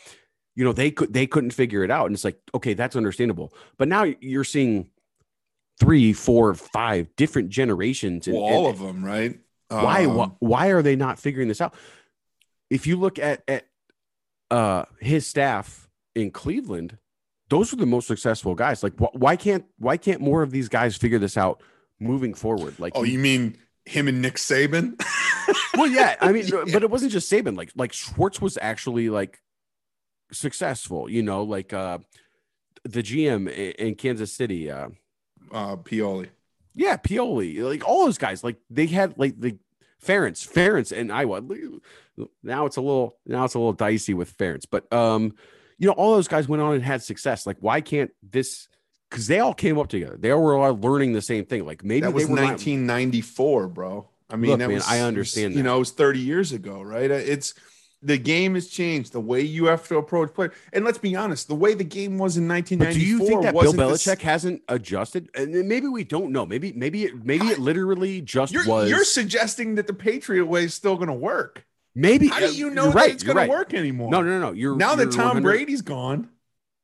you 0.55 0.63
know, 0.63 0.73
they 0.73 0.91
could 0.91 1.11
they 1.13 1.25
couldn't 1.25 1.51
figure 1.51 1.83
it 1.83 1.89
out, 1.89 2.05
and 2.05 2.13
it's 2.13 2.23
like, 2.23 2.37
okay, 2.53 2.73
that's 2.75 2.95
understandable. 2.95 3.53
But 3.77 3.87
now 3.87 4.03
you're 4.19 4.43
seeing 4.43 4.89
three, 5.79 6.13
four, 6.13 6.53
five 6.53 7.07
different 7.15 7.49
generations. 7.49 8.27
and- 8.27 8.35
Well, 8.35 8.45
all 8.45 8.67
and- 8.67 8.75
of 8.75 8.79
them, 8.81 9.03
right? 9.03 9.39
why, 9.69 10.05
Um, 10.05 10.15
why 10.15 10.27
why 10.39 10.67
are 10.67 10.83
they 10.83 10.95
not 10.95 11.17
figuring 11.17 11.47
this 11.47 11.59
out 11.59 11.73
if 12.69 12.85
you 12.85 12.97
look 12.97 13.17
at 13.17 13.41
at 13.47 13.65
uh 14.51 14.85
his 15.01 15.25
staff 15.25 15.89
in 16.13 16.29
cleveland 16.29 16.99
those 17.49 17.73
are 17.73 17.75
the 17.77 17.85
most 17.87 18.05
successful 18.07 18.53
guys 18.53 18.83
like 18.83 18.93
wh- 18.99 19.13
why 19.15 19.35
can't 19.35 19.65
why 19.79 19.97
can't 19.97 20.21
more 20.21 20.43
of 20.43 20.51
these 20.51 20.69
guys 20.69 20.95
figure 20.95 21.17
this 21.17 21.35
out 21.35 21.63
moving 21.99 22.33
forward 22.33 22.79
like 22.79 22.93
Oh, 22.95 23.03
you 23.03 23.19
mean 23.19 23.57
him 23.85 24.07
and 24.07 24.21
Nick 24.21 24.35
Saban? 24.35 25.01
well 25.77 25.87
yeah 25.87 26.15
i 26.21 26.31
mean 26.31 26.49
but 26.73 26.81
it 26.81 26.89
wasn't 26.89 27.11
just 27.11 27.31
saban 27.31 27.55
like 27.55 27.71
like 27.75 27.93
schwartz 27.93 28.41
was 28.41 28.57
actually 28.59 29.09
like 29.11 29.39
successful 30.31 31.07
you 31.07 31.21
know 31.21 31.43
like 31.43 31.71
uh 31.71 31.99
the 32.83 33.03
gm 33.03 33.47
in, 33.47 33.71
in 33.73 33.95
kansas 33.95 34.33
city 34.33 34.71
uh 34.71 34.89
uh 35.51 35.75
Pioli. 35.77 36.29
Yeah, 36.73 36.97
Pioli, 36.97 37.63
like 37.63 37.87
all 37.87 38.05
those 38.05 38.17
guys, 38.17 38.43
like 38.43 38.57
they 38.69 38.87
had 38.87 39.17
like 39.17 39.39
the 39.39 39.57
Ferentz, 40.03 40.45
Ferentz 40.45 40.91
and 40.91 41.11
Iowa. 41.11 41.41
Now 42.43 42.65
it's 42.65 42.75
a 42.75 42.81
little 42.81 43.17
now 43.25 43.45
it's 43.45 43.53
a 43.53 43.59
little 43.59 43.73
dicey 43.73 44.13
with 44.13 44.37
Ferentz, 44.37 44.65
but 44.69 44.91
um, 44.91 45.35
you 45.77 45.87
know, 45.87 45.93
all 45.93 46.15
those 46.15 46.27
guys 46.27 46.47
went 46.47 46.61
on 46.61 46.73
and 46.75 46.83
had 46.83 47.01
success. 47.01 47.45
Like, 47.45 47.57
why 47.59 47.81
can't 47.81 48.11
this? 48.21 48.67
Because 49.09 49.27
they 49.27 49.39
all 49.39 49.53
came 49.53 49.77
up 49.77 49.87
together. 49.87 50.17
They 50.19 50.33
were 50.33 50.55
all 50.55 50.73
learning 50.77 51.13
the 51.13 51.21
same 51.21 51.45
thing. 51.45 51.65
Like 51.65 51.83
maybe 51.83 52.01
That 52.01 52.13
was 52.13 52.25
they 52.25 52.29
were 52.31 52.35
not- 52.41 52.45
1994, 52.51 53.67
bro. 53.67 54.09
I 54.29 54.35
mean, 54.35 54.51
Look, 54.51 54.59
that 54.59 54.67
man, 54.67 54.75
was 54.75 54.87
I 54.87 55.01
understand 55.01 55.53
You 55.53 55.59
that. 55.59 55.63
know, 55.63 55.75
it 55.75 55.79
was 55.79 55.91
30 55.91 56.19
years 56.19 56.51
ago, 56.51 56.81
right? 56.81 57.11
It's 57.11 57.53
the 58.01 58.17
game 58.17 58.55
has 58.55 58.67
changed. 58.67 59.13
The 59.13 59.19
way 59.19 59.41
you 59.41 59.65
have 59.65 59.87
to 59.87 59.97
approach 59.97 60.33
play, 60.33 60.49
and 60.73 60.83
let's 60.83 60.97
be 60.97 61.15
honest, 61.15 61.47
the 61.47 61.55
way 61.55 61.73
the 61.75 61.83
game 61.83 62.17
was 62.17 62.35
in 62.37 62.47
But 62.47 62.65
do 62.65 62.99
you 62.99 63.19
think 63.19 63.43
that 63.43 63.53
Bill 63.53 63.73
wasn't 63.73 63.77
the 63.77 63.89
s- 63.89 64.05
Belichick 64.05 64.21
hasn't 64.21 64.61
adjusted? 64.67 65.29
And 65.35 65.67
maybe 65.67 65.87
we 65.87 66.03
don't 66.03 66.31
know. 66.31 66.45
Maybe 66.45 66.73
maybe 66.73 67.05
it 67.05 67.23
maybe 67.23 67.45
it 67.47 67.59
literally 67.59 68.21
just 68.21 68.51
You're, 68.51 68.65
was. 68.67 68.89
you're 68.89 69.03
suggesting 69.03 69.75
that 69.75 69.85
the 69.87 69.93
Patriot 69.93 70.45
way 70.45 70.65
is 70.65 70.73
still 70.73 70.95
going 70.95 71.07
to 71.07 71.13
work. 71.13 71.65
maybe 71.93 72.27
How 72.27 72.39
do 72.39 72.45
uh, 72.47 72.49
you 72.49 72.69
know 72.71 72.87
that 72.87 72.95
right, 72.95 73.11
it's 73.11 73.23
going 73.23 73.37
right. 73.37 73.45
to 73.45 73.51
work 73.51 73.73
anymore? 73.75 74.09
No, 74.11 74.21
no, 74.23 74.39
no. 74.39 74.51
You're 74.51 74.75
Now 74.75 74.95
that 74.95 75.03
you're 75.03 75.11
Tom 75.11 75.25
100 75.35 75.43
Brady's 75.43 75.81
gone, 75.81 76.29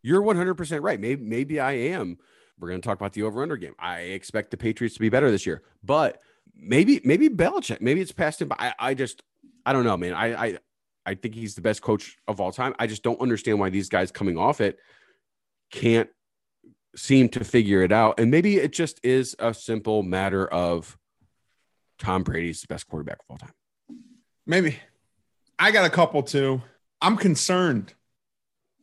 You're 0.03 0.21
100% 0.21 0.81
right. 0.81 0.99
Maybe 0.99 1.23
maybe 1.23 1.59
I 1.59 1.71
am. 1.73 2.17
We're 2.59 2.69
going 2.69 2.81
to 2.81 2.85
talk 2.87 2.97
about 2.97 3.13
the 3.13 3.23
over 3.23 3.41
under 3.41 3.57
game. 3.57 3.75
I 3.79 3.99
expect 3.99 4.51
the 4.51 4.57
Patriots 4.57 4.95
to 4.95 5.01
be 5.01 5.09
better 5.09 5.31
this 5.31 5.45
year. 5.45 5.63
But 5.83 6.21
maybe 6.55 7.01
maybe 7.03 7.29
Belichick, 7.29 7.81
maybe 7.81 8.01
it's 8.01 8.11
past 8.11 8.41
him. 8.41 8.47
But 8.49 8.61
I 8.61 8.73
I 8.79 8.93
just 8.93 9.23
I 9.65 9.73
don't 9.73 9.83
know, 9.83 9.97
man. 9.97 10.13
I 10.13 10.45
I 10.45 10.57
I 11.05 11.15
think 11.15 11.35
he's 11.35 11.55
the 11.55 11.61
best 11.61 11.81
coach 11.81 12.17
of 12.27 12.39
all 12.39 12.51
time. 12.51 12.75
I 12.79 12.87
just 12.87 13.03
don't 13.03 13.19
understand 13.19 13.59
why 13.59 13.69
these 13.69 13.89
guys 13.89 14.11
coming 14.11 14.37
off 14.37 14.61
it 14.61 14.77
can't 15.71 16.09
seem 16.95 17.29
to 17.29 17.43
figure 17.43 17.81
it 17.81 17.91
out. 17.91 18.19
And 18.19 18.29
maybe 18.29 18.57
it 18.57 18.73
just 18.73 18.99
is 19.03 19.35
a 19.39 19.53
simple 19.53 20.03
matter 20.03 20.47
of 20.47 20.97
Tom 21.99 22.23
Brady's 22.23 22.61
the 22.61 22.67
best 22.67 22.87
quarterback 22.87 23.19
of 23.19 23.25
all 23.29 23.37
time. 23.37 23.53
maybe. 24.45 24.77
I 25.57 25.71
got 25.71 25.85
a 25.85 25.89
couple 25.89 26.23
too. 26.23 26.61
I'm 27.01 27.17
concerned. 27.17 27.93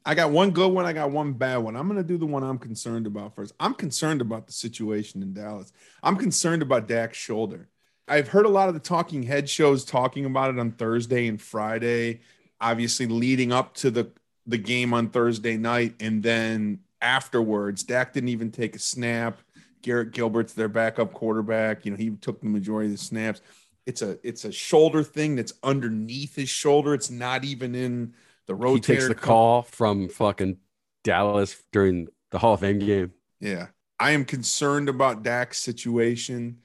I 0.05 0.15
got 0.15 0.31
one 0.31 0.51
good 0.51 0.73
one. 0.73 0.85
I 0.87 0.93
got 0.93 1.11
one 1.11 1.33
bad 1.33 1.59
one. 1.59 1.77
I'm 1.77 1.87
going 1.87 2.01
to 2.01 2.07
do 2.07 2.19
the 2.19 2.27
one 2.27 2.43
I'm 2.43 2.59
concerned 2.59 3.07
about 3.07 3.35
first. 3.35 3.55
I'm 3.61 3.75
concerned 3.75 4.21
about 4.21 4.47
the 4.47 4.53
situation 4.53 5.23
in 5.23 5.35
Dallas. 5.35 5.73
I'm 6.03 6.17
concerned 6.17 6.63
about 6.63 6.89
Dak's 6.89 7.19
shoulder. 7.19 7.69
I've 8.07 8.29
heard 8.29 8.47
a 8.47 8.51
lot 8.51 8.69
of 8.69 8.75
the 8.75 8.81
talking 8.81 9.23
head 9.23 9.49
shows 9.49 9.85
talking 9.85 10.25
about 10.25 10.55
it 10.55 10.59
on 10.59 10.73
Thursday 10.73 11.27
and 11.27 11.41
Friday, 11.41 12.21
obviously 12.61 13.07
leading 13.07 13.53
up 13.53 13.75
to 13.75 13.91
the, 13.91 14.11
the 14.47 14.57
game 14.57 14.95
on 14.95 15.11
Thursday 15.11 15.57
night. 15.59 15.95
And 16.01 16.23
then 16.23 16.81
afterwards, 17.03 17.83
Dak 17.83 18.15
didn't 18.15 18.31
even 18.31 18.51
take 18.51 18.77
a 18.77 18.79
snap. 18.79 19.41
Garrett 19.83 20.13
Gilbert's 20.13 20.55
their 20.55 20.69
backup 20.69 21.13
quarterback. 21.13 21.85
You 21.85 21.93
know, 21.93 21.97
he 21.97 22.11
took 22.11 22.41
the 22.41 22.49
majority 22.49 22.87
of 22.87 22.99
the 22.99 23.05
snaps. 23.05 23.41
It's 23.87 24.03
a 24.03 24.19
it's 24.23 24.45
a 24.45 24.53
shoulder 24.53 25.03
thing 25.03 25.37
that's 25.37 25.55
underneath 25.63 26.35
his 26.35 26.49
shoulder. 26.49 26.95
It's 26.95 27.11
not 27.11 27.45
even 27.45 27.75
in 27.75 28.13
the 28.49 28.55
rotator. 28.55 28.75
He 28.75 28.81
takes 28.81 29.09
the 29.09 29.17
cuff. 29.17 29.25
call 29.25 29.63
from 29.63 30.09
fucking 30.09 30.59
Dallas 31.05 31.63
during 31.73 32.09
the 32.31 32.39
Hall 32.41 32.55
of 32.55 32.61
Fame 32.61 32.81
game. 32.81 33.13
Yeah. 33.41 33.69
I 34.01 34.13
am 34.13 34.25
concerned 34.25 34.89
about 34.89 35.23
Dak's 35.25 35.59
situation. 35.61 36.61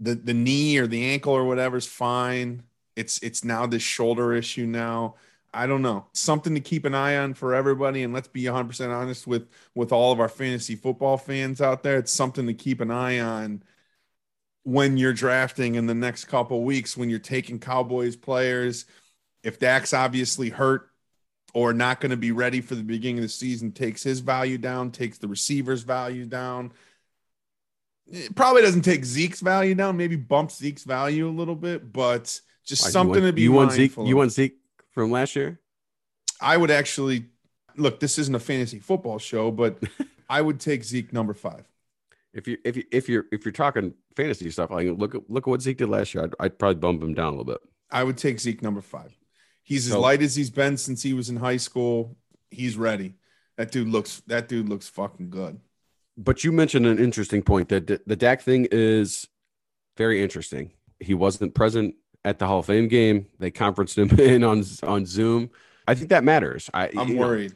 the 0.00 0.14
the 0.16 0.34
knee 0.34 0.78
or 0.78 0.86
the 0.88 1.04
ankle 1.12 1.34
or 1.34 1.44
whatever's 1.46 1.86
fine. 1.86 2.64
It's 2.96 3.18
it's 3.22 3.44
now 3.44 3.66
this 3.66 3.82
shoulder 3.82 4.34
issue 4.34 4.66
now. 4.66 5.16
I 5.54 5.66
don't 5.66 5.82
know. 5.82 6.06
Something 6.14 6.54
to 6.54 6.60
keep 6.60 6.84
an 6.84 6.94
eye 6.94 7.16
on 7.18 7.34
for 7.34 7.54
everybody. 7.54 8.02
And 8.04 8.12
let's 8.14 8.28
be 8.28 8.44
100% 8.44 8.94
honest 8.94 9.26
with 9.26 9.48
with 9.74 9.92
all 9.92 10.12
of 10.12 10.20
our 10.20 10.28
fantasy 10.28 10.76
football 10.76 11.18
fans 11.18 11.60
out 11.62 11.82
there. 11.82 11.98
It's 11.98 12.12
something 12.12 12.46
to 12.46 12.54
keep 12.54 12.80
an 12.80 12.90
eye 12.90 13.20
on 13.20 13.62
when 14.64 14.96
you're 14.96 15.12
drafting 15.12 15.76
in 15.76 15.86
the 15.86 15.94
next 15.94 16.26
couple 16.26 16.64
weeks 16.64 16.96
when 16.96 17.10
you're 17.10 17.18
taking 17.18 17.58
Cowboys 17.60 18.16
players. 18.16 18.86
If 19.42 19.58
Dak's 19.58 19.94
obviously 19.94 20.50
hurt 20.50 20.90
or 21.56 21.72
not 21.72 22.02
going 22.02 22.10
to 22.10 22.18
be 22.18 22.32
ready 22.32 22.60
for 22.60 22.74
the 22.74 22.82
beginning 22.82 23.16
of 23.16 23.22
the 23.22 23.28
season, 23.30 23.72
takes 23.72 24.02
his 24.02 24.20
value 24.20 24.58
down, 24.58 24.90
takes 24.90 25.16
the 25.16 25.26
receivers' 25.26 25.84
value 25.84 26.26
down. 26.26 26.70
It 28.12 28.34
probably 28.34 28.60
doesn't 28.60 28.82
take 28.82 29.06
Zeke's 29.06 29.40
value 29.40 29.74
down, 29.74 29.96
maybe 29.96 30.16
bumps 30.16 30.58
Zeke's 30.58 30.84
value 30.84 31.26
a 31.26 31.30
little 31.30 31.54
bit, 31.54 31.94
but 31.94 32.38
just 32.66 32.92
something 32.92 33.22
want- 33.22 33.30
to 33.30 33.32
be 33.32 33.40
You 33.40 33.52
want 33.52 33.72
Zeke? 33.72 33.78
mindful 33.96 34.06
You 34.06 34.16
want 34.18 34.32
Zeke 34.32 34.58
from 34.90 35.10
last 35.10 35.34
year? 35.34 35.58
I 36.42 36.58
would 36.58 36.70
actually 36.70 37.24
look. 37.74 38.00
This 38.00 38.18
isn't 38.18 38.34
a 38.34 38.38
fantasy 38.38 38.78
football 38.78 39.18
show, 39.18 39.50
but 39.50 39.82
I 40.28 40.42
would 40.42 40.60
take 40.60 40.84
Zeke 40.84 41.10
number 41.10 41.32
five. 41.32 41.64
If 42.34 42.46
you 42.46 42.58
if 42.66 42.76
you 42.76 42.84
if 42.92 43.08
you're 43.08 43.24
if 43.32 43.46
you're 43.46 43.52
talking 43.52 43.94
fantasy 44.14 44.50
stuff, 44.50 44.70
like 44.70 44.88
look 44.88 45.14
at 45.14 45.22
look 45.30 45.44
at 45.48 45.50
what 45.50 45.62
Zeke 45.62 45.78
did 45.78 45.88
last 45.88 46.12
year. 46.14 46.24
I'd, 46.24 46.34
I'd 46.38 46.58
probably 46.58 46.80
bump 46.80 47.02
him 47.02 47.14
down 47.14 47.28
a 47.28 47.30
little 47.30 47.46
bit. 47.46 47.60
I 47.90 48.04
would 48.04 48.18
take 48.18 48.40
Zeke 48.40 48.60
number 48.60 48.82
five. 48.82 49.16
He's 49.66 49.86
as 49.86 49.92
So- 49.94 50.00
light 50.00 50.22
as 50.22 50.36
he's 50.36 50.50
been 50.50 50.76
since 50.76 51.02
he 51.02 51.12
was 51.12 51.28
in 51.28 51.36
high 51.36 51.56
school. 51.56 52.16
He's 52.52 52.76
ready. 52.76 53.14
That 53.56 53.72
dude 53.72 53.88
looks. 53.88 54.22
That 54.28 54.48
dude 54.48 54.68
looks 54.68 54.88
fucking 54.88 55.30
good. 55.30 55.58
But 56.16 56.44
you 56.44 56.52
mentioned 56.52 56.86
an 56.86 57.00
interesting 57.00 57.42
point 57.42 57.68
that 57.70 57.88
the, 57.88 58.00
the 58.06 58.14
Dak 58.14 58.42
thing 58.42 58.68
is 58.70 59.26
very 59.96 60.22
interesting. 60.22 60.70
He 61.00 61.14
wasn't 61.14 61.54
present 61.54 61.96
at 62.24 62.38
the 62.38 62.46
Hall 62.46 62.60
of 62.60 62.66
Fame 62.66 62.86
game. 62.86 63.26
They 63.40 63.50
conferenced 63.50 63.98
him 63.98 64.08
in 64.20 64.44
on 64.44 64.62
on 64.84 65.04
Zoom. 65.04 65.50
I 65.88 65.96
think 65.96 66.10
that 66.10 66.22
matters. 66.22 66.70
I, 66.72 66.90
I'm 66.96 67.08
you 67.08 67.14
know, 67.16 67.20
worried. 67.22 67.54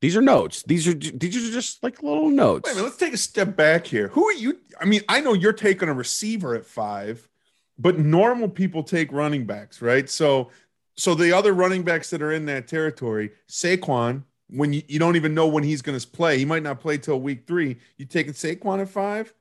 these 0.00 0.16
are 0.16 0.22
notes. 0.22 0.62
These 0.62 0.86
are 0.86 0.94
these 0.94 1.36
are 1.36 1.52
just 1.52 1.82
like 1.82 2.04
little 2.04 2.28
notes. 2.30 2.66
Wait 2.66 2.72
a 2.72 2.74
minute. 2.76 2.84
Let's 2.86 2.98
take 2.98 3.14
a 3.14 3.18
step 3.18 3.56
back 3.56 3.84
here. 3.84 4.08
Who 4.08 4.28
are 4.28 4.32
you? 4.34 4.60
I 4.80 4.84
mean, 4.84 5.02
I 5.08 5.20
know 5.20 5.32
you're 5.32 5.52
taking 5.52 5.88
a 5.88 5.94
receiver 5.94 6.54
at 6.54 6.66
five, 6.66 7.26
but 7.78 7.98
normal 7.98 8.48
people 8.48 8.82
take 8.84 9.10
running 9.12 9.44
backs, 9.46 9.80
right? 9.82 10.08
So, 10.08 10.50
so 10.96 11.14
the 11.14 11.32
other 11.32 11.52
running 11.52 11.82
backs 11.82 12.10
that 12.10 12.22
are 12.22 12.32
in 12.32 12.46
that 12.46 12.68
territory, 12.68 13.30
Saquon, 13.48 14.24
when 14.48 14.72
you, 14.72 14.82
you 14.86 14.98
don't 14.98 15.16
even 15.16 15.34
know 15.34 15.46
when 15.46 15.64
he's 15.64 15.82
going 15.82 15.98
to 15.98 16.06
play, 16.06 16.38
he 16.38 16.44
might 16.44 16.62
not 16.62 16.80
play 16.80 16.98
till 16.98 17.20
week 17.20 17.46
three. 17.46 17.78
You 17.96 18.06
taking 18.06 18.34
Saquon 18.34 18.80
at 18.80 18.88
five? 18.88 19.32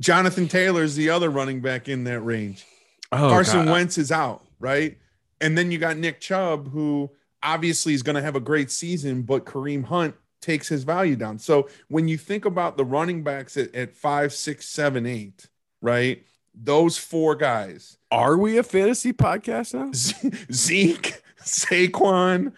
Jonathan 0.00 0.48
Taylor 0.48 0.82
is 0.82 0.96
the 0.96 1.10
other 1.10 1.30
running 1.30 1.60
back 1.60 1.88
in 1.88 2.04
that 2.04 2.20
range. 2.20 2.64
Oh, 3.12 3.30
Carson 3.30 3.64
God. 3.64 3.72
Wentz 3.72 3.98
is 3.98 4.12
out, 4.12 4.44
right? 4.58 4.98
And 5.40 5.56
then 5.56 5.70
you 5.70 5.78
got 5.78 5.96
Nick 5.96 6.20
Chubb, 6.20 6.70
who 6.70 7.10
obviously 7.42 7.94
is 7.94 8.02
going 8.02 8.16
to 8.16 8.22
have 8.22 8.36
a 8.36 8.40
great 8.40 8.70
season, 8.70 9.22
but 9.22 9.44
Kareem 9.44 9.84
Hunt 9.84 10.14
takes 10.40 10.68
his 10.68 10.84
value 10.84 11.16
down. 11.16 11.38
So 11.38 11.68
when 11.88 12.08
you 12.08 12.18
think 12.18 12.44
about 12.44 12.76
the 12.76 12.84
running 12.84 13.22
backs 13.22 13.56
at, 13.56 13.74
at 13.74 13.94
five, 13.94 14.32
six, 14.32 14.66
seven, 14.68 15.06
eight, 15.06 15.48
right? 15.80 16.22
Those 16.58 16.96
four 16.96 17.34
guys, 17.36 17.98
Are 18.10 18.36
we 18.38 18.56
a 18.56 18.62
fantasy 18.62 19.12
podcast 19.12 19.74
now? 19.74 19.90
Zeke, 20.52 21.20
Saquon, 21.42 22.52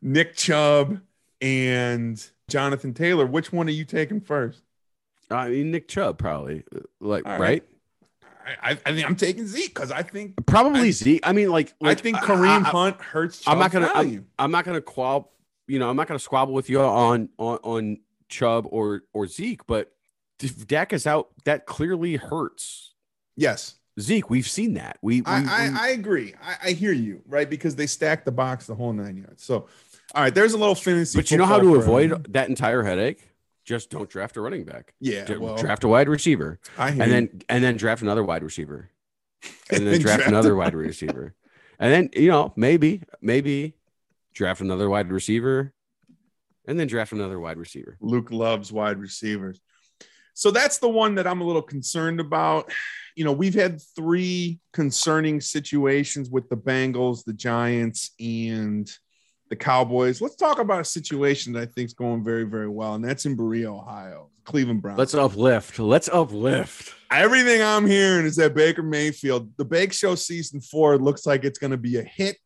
Nick 0.00 0.34
Chubb, 0.36 1.00
and 1.40 2.24
Jonathan 2.48 2.94
Taylor. 2.94 3.26
Which 3.26 3.52
one 3.52 3.68
are 3.68 3.72
you 3.72 3.84
taking 3.84 4.20
first? 4.20 4.62
I 5.30 5.48
mean, 5.50 5.70
Nick 5.70 5.86
Chubb 5.88 6.18
probably, 6.18 6.64
like 7.00 7.24
right. 7.26 7.40
right? 7.40 7.64
I, 8.62 8.70
I, 8.72 8.78
I 8.86 8.92
think 8.94 9.06
I'm 9.06 9.16
taking 9.16 9.46
Zeke 9.46 9.74
because 9.74 9.90
I 9.90 10.02
think 10.02 10.46
Probably 10.46 10.88
I- 10.88 10.90
Zeke. 10.90 11.20
I 11.26 11.32
mean, 11.32 11.50
like, 11.50 11.74
I 11.82 11.94
think 11.94 12.16
Kareem 12.18 12.64
I- 12.64 12.68
I- 12.68 12.70
Hunt 12.70 13.00
hurts. 13.00 13.46
I'm 13.46 13.58
not 13.58 13.70
gonna. 13.70 13.90
I'm, 13.94 14.26
I'm 14.38 14.50
not 14.50 14.64
gonna 14.64 14.80
qual. 14.80 15.30
You 15.68 15.78
know, 15.78 15.88
I'm 15.90 15.96
not 15.96 16.08
gonna 16.08 16.18
squabble 16.18 16.52
with 16.54 16.68
you 16.70 16.80
on 16.80 17.28
on 17.38 17.58
on 17.62 17.96
Chubb 18.28 18.66
or 18.70 19.02
or 19.12 19.26
Zeke, 19.26 19.66
but 19.66 19.92
if 20.42 20.66
Dak 20.66 20.92
is 20.92 21.06
out, 21.06 21.28
that 21.44 21.66
clearly 21.66 22.16
hurts 22.16 22.91
yes. 23.36 23.74
Zeke. 24.00 24.30
We've 24.30 24.48
seen 24.48 24.74
that. 24.74 24.98
We, 25.02 25.20
we, 25.20 25.26
I, 25.26 25.42
I, 25.42 25.70
I 25.74 25.88
agree. 25.88 26.34
I, 26.42 26.68
I 26.68 26.72
hear 26.72 26.92
you, 26.92 27.22
right? 27.26 27.48
Because 27.48 27.76
they 27.76 27.86
stacked 27.86 28.24
the 28.24 28.32
box 28.32 28.66
the 28.66 28.74
whole 28.74 28.92
nine 28.92 29.16
yards. 29.16 29.44
So, 29.44 29.68
all 30.14 30.22
right, 30.22 30.34
there's 30.34 30.54
a 30.54 30.58
little 30.58 30.74
fantasy. 30.74 31.18
but 31.18 31.30
you 31.30 31.36
know 31.36 31.46
how 31.46 31.60
to 31.60 31.74
avoid 31.76 32.04
everyone. 32.04 32.26
that 32.30 32.48
entire 32.48 32.82
headache? 32.82 33.28
Just 33.64 33.90
don't 33.90 34.08
draft 34.08 34.36
a 34.36 34.40
running 34.40 34.64
back. 34.64 34.94
Yeah, 34.98 35.36
well, 35.36 35.56
draft 35.56 35.84
a 35.84 35.88
wide 35.88 36.08
receiver, 36.08 36.58
I 36.76 36.90
hear 36.90 37.02
and 37.02 37.12
you. 37.12 37.14
then 37.14 37.42
and 37.48 37.64
then 37.64 37.76
draft 37.76 38.02
another 38.02 38.24
wide 38.24 38.42
receiver, 38.42 38.90
and 39.42 39.52
And 39.70 39.86
then 39.86 40.00
draft 40.00 40.18
draft 40.18 40.28
another 40.28 40.56
wide 40.56 40.74
receiver, 40.74 41.34
and 41.78 41.92
then 41.92 42.10
you 42.14 42.28
know 42.28 42.52
maybe 42.56 43.02
maybe 43.20 43.74
draft 44.34 44.62
another 44.62 44.90
wide 44.90 45.12
receiver, 45.12 45.72
and 46.66 46.78
then 46.78 46.88
draft 46.88 47.12
another 47.12 47.38
wide 47.38 47.56
receiver. 47.56 47.96
Luke 48.00 48.32
loves 48.32 48.72
wide 48.72 48.98
receivers. 48.98 49.60
So 50.34 50.50
that's 50.50 50.78
the 50.78 50.88
one 50.88 51.14
that 51.16 51.26
I'm 51.26 51.40
a 51.40 51.44
little 51.44 51.62
concerned 51.62 52.20
about. 52.20 52.72
You 53.16 53.24
know, 53.24 53.32
we've 53.32 53.54
had 53.54 53.80
three 53.94 54.60
concerning 54.72 55.40
situations 55.40 56.30
with 56.30 56.48
the 56.48 56.56
Bengals, 56.56 57.24
the 57.24 57.34
Giants, 57.34 58.12
and 58.18 58.90
the 59.52 59.56
Cowboys. 59.56 60.22
Let's 60.22 60.34
talk 60.34 60.58
about 60.60 60.80
a 60.80 60.84
situation 60.84 61.52
that 61.52 61.60
I 61.60 61.66
think 61.66 61.84
is 61.84 61.92
going 61.92 62.24
very, 62.24 62.44
very 62.44 62.70
well, 62.70 62.94
and 62.94 63.04
that's 63.04 63.26
in 63.26 63.36
Berea, 63.36 63.70
Ohio, 63.70 64.30
Cleveland 64.44 64.80
Browns. 64.80 64.98
Let's 64.98 65.12
uplift. 65.12 65.78
Let's 65.78 66.08
uplift. 66.08 66.94
Everything 67.10 67.60
I'm 67.60 67.86
hearing 67.86 68.24
is 68.24 68.36
that 68.36 68.54
Baker 68.54 68.82
Mayfield, 68.82 69.54
the 69.58 69.64
Bake 69.66 69.92
Show 69.92 70.14
season 70.14 70.62
four, 70.62 70.96
looks 70.96 71.26
like 71.26 71.44
it's 71.44 71.58
going 71.58 71.70
to 71.70 71.76
be 71.76 71.98
a 71.98 72.02
hit. 72.02 72.40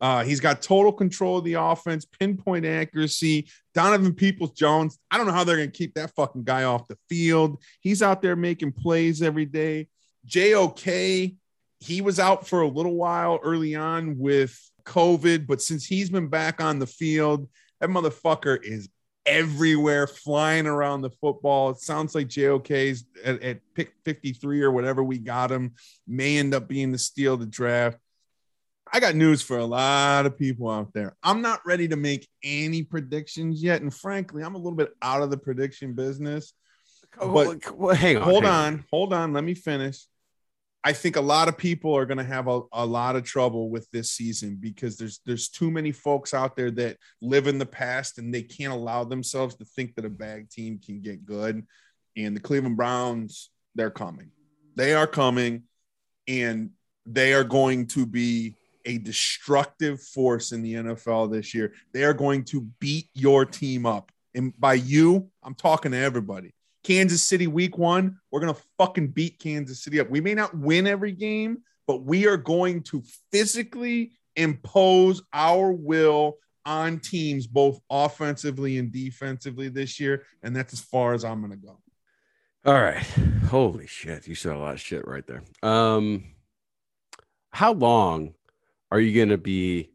Uh, 0.00 0.24
he's 0.24 0.40
got 0.40 0.62
total 0.62 0.92
control 0.92 1.38
of 1.38 1.44
the 1.44 1.54
offense, 1.54 2.04
pinpoint 2.04 2.66
accuracy. 2.66 3.48
Donovan 3.72 4.12
Peoples 4.12 4.50
Jones, 4.50 4.98
I 5.12 5.18
don't 5.18 5.28
know 5.28 5.32
how 5.32 5.44
they're 5.44 5.58
going 5.58 5.70
to 5.70 5.78
keep 5.78 5.94
that 5.94 6.10
fucking 6.16 6.42
guy 6.42 6.64
off 6.64 6.88
the 6.88 6.98
field. 7.08 7.62
He's 7.78 8.02
out 8.02 8.20
there 8.20 8.34
making 8.34 8.72
plays 8.72 9.22
every 9.22 9.46
day. 9.46 9.86
JOK, 10.26 11.36
he 11.78 12.00
was 12.00 12.18
out 12.18 12.48
for 12.48 12.62
a 12.62 12.68
little 12.68 12.96
while 12.96 13.38
early 13.44 13.76
on 13.76 14.18
with 14.18 14.58
COVID, 14.84 15.46
but 15.46 15.60
since 15.62 15.84
he's 15.84 16.10
been 16.10 16.28
back 16.28 16.60
on 16.60 16.78
the 16.78 16.86
field, 16.86 17.48
that 17.80 17.90
motherfucker 17.90 18.62
is 18.62 18.88
everywhere 19.24 20.06
flying 20.06 20.66
around 20.66 21.02
the 21.02 21.10
football. 21.10 21.70
It 21.70 21.78
sounds 21.78 22.14
like 22.14 22.28
JOK's 22.28 23.04
at, 23.24 23.42
at 23.42 23.60
pick 23.74 23.92
53 24.04 24.62
or 24.62 24.70
whatever 24.72 25.02
we 25.02 25.18
got 25.18 25.50
him 25.52 25.74
may 26.06 26.38
end 26.38 26.54
up 26.54 26.68
being 26.68 26.92
the 26.92 26.98
steal 26.98 27.34
of 27.34 27.40
the 27.40 27.46
draft. 27.46 27.98
I 28.92 29.00
got 29.00 29.14
news 29.14 29.40
for 29.40 29.58
a 29.58 29.64
lot 29.64 30.26
of 30.26 30.36
people 30.38 30.68
out 30.68 30.92
there. 30.92 31.16
I'm 31.22 31.40
not 31.40 31.60
ready 31.64 31.88
to 31.88 31.96
make 31.96 32.28
any 32.42 32.82
predictions 32.82 33.62
yet. 33.62 33.80
And 33.80 33.94
frankly, 33.94 34.42
I'm 34.42 34.54
a 34.54 34.58
little 34.58 34.76
bit 34.76 34.92
out 35.00 35.22
of 35.22 35.30
the 35.30 35.38
prediction 35.38 35.94
business. 35.94 36.52
But- 37.18 37.72
Well, 37.74 37.94
hang 37.94 38.16
on. 38.16 38.22
hold 38.22 38.44
hang 38.44 38.52
on, 38.52 38.84
hold 38.90 39.12
on. 39.12 39.32
Let 39.32 39.44
me 39.44 39.54
finish. 39.54 40.06
I 40.84 40.92
think 40.92 41.14
a 41.14 41.20
lot 41.20 41.48
of 41.48 41.56
people 41.56 41.96
are 41.96 42.06
going 42.06 42.18
to 42.18 42.24
have 42.24 42.48
a, 42.48 42.62
a 42.72 42.84
lot 42.84 43.14
of 43.14 43.22
trouble 43.22 43.70
with 43.70 43.88
this 43.92 44.10
season 44.10 44.56
because 44.60 44.96
there's 44.96 45.20
there's 45.24 45.48
too 45.48 45.70
many 45.70 45.92
folks 45.92 46.34
out 46.34 46.56
there 46.56 46.72
that 46.72 46.96
live 47.20 47.46
in 47.46 47.58
the 47.58 47.66
past 47.66 48.18
and 48.18 48.34
they 48.34 48.42
can't 48.42 48.72
allow 48.72 49.04
themselves 49.04 49.54
to 49.56 49.64
think 49.64 49.94
that 49.94 50.04
a 50.04 50.10
bag 50.10 50.50
team 50.50 50.80
can 50.84 51.00
get 51.00 51.24
good. 51.24 51.64
And 52.16 52.36
the 52.36 52.40
Cleveland 52.40 52.76
Browns, 52.76 53.50
they're 53.74 53.90
coming. 53.90 54.30
They 54.74 54.94
are 54.94 55.06
coming, 55.06 55.64
and 56.26 56.70
they 57.06 57.32
are 57.34 57.44
going 57.44 57.86
to 57.88 58.06
be 58.06 58.56
a 58.84 58.98
destructive 58.98 60.02
force 60.02 60.52
in 60.52 60.62
the 60.62 60.74
NFL 60.74 61.30
this 61.30 61.54
year. 61.54 61.74
They 61.92 62.04
are 62.04 62.14
going 62.14 62.44
to 62.46 62.62
beat 62.80 63.08
your 63.14 63.44
team 63.44 63.86
up. 63.86 64.10
And 64.34 64.58
by 64.58 64.74
you, 64.74 65.28
I'm 65.42 65.54
talking 65.54 65.92
to 65.92 65.98
everybody. 65.98 66.54
Kansas 66.84 67.22
City 67.22 67.46
week 67.46 67.78
one, 67.78 68.18
we're 68.30 68.40
going 68.40 68.54
to 68.54 68.60
fucking 68.78 69.08
beat 69.08 69.38
Kansas 69.38 69.82
City 69.82 70.00
up. 70.00 70.10
We 70.10 70.20
may 70.20 70.34
not 70.34 70.56
win 70.56 70.86
every 70.86 71.12
game, 71.12 71.58
but 71.86 72.02
we 72.02 72.26
are 72.26 72.36
going 72.36 72.82
to 72.84 73.02
physically 73.30 74.12
impose 74.36 75.22
our 75.32 75.72
will 75.72 76.38
on 76.64 76.98
teams, 77.00 77.46
both 77.46 77.80
offensively 77.90 78.78
and 78.78 78.92
defensively 78.92 79.68
this 79.68 79.98
year. 79.98 80.24
And 80.42 80.54
that's 80.54 80.72
as 80.72 80.80
far 80.80 81.12
as 81.12 81.24
I'm 81.24 81.40
going 81.40 81.52
to 81.52 81.56
go. 81.56 81.78
All 82.64 82.74
right. 82.74 83.02
Holy 83.48 83.88
shit. 83.88 84.28
You 84.28 84.36
said 84.36 84.54
a 84.54 84.58
lot 84.58 84.74
of 84.74 84.80
shit 84.80 85.06
right 85.06 85.26
there. 85.26 85.42
Um 85.68 86.24
how 87.50 87.72
long 87.72 88.34
are 88.90 89.00
you 89.00 89.18
gonna 89.20 89.36
be 89.36 89.90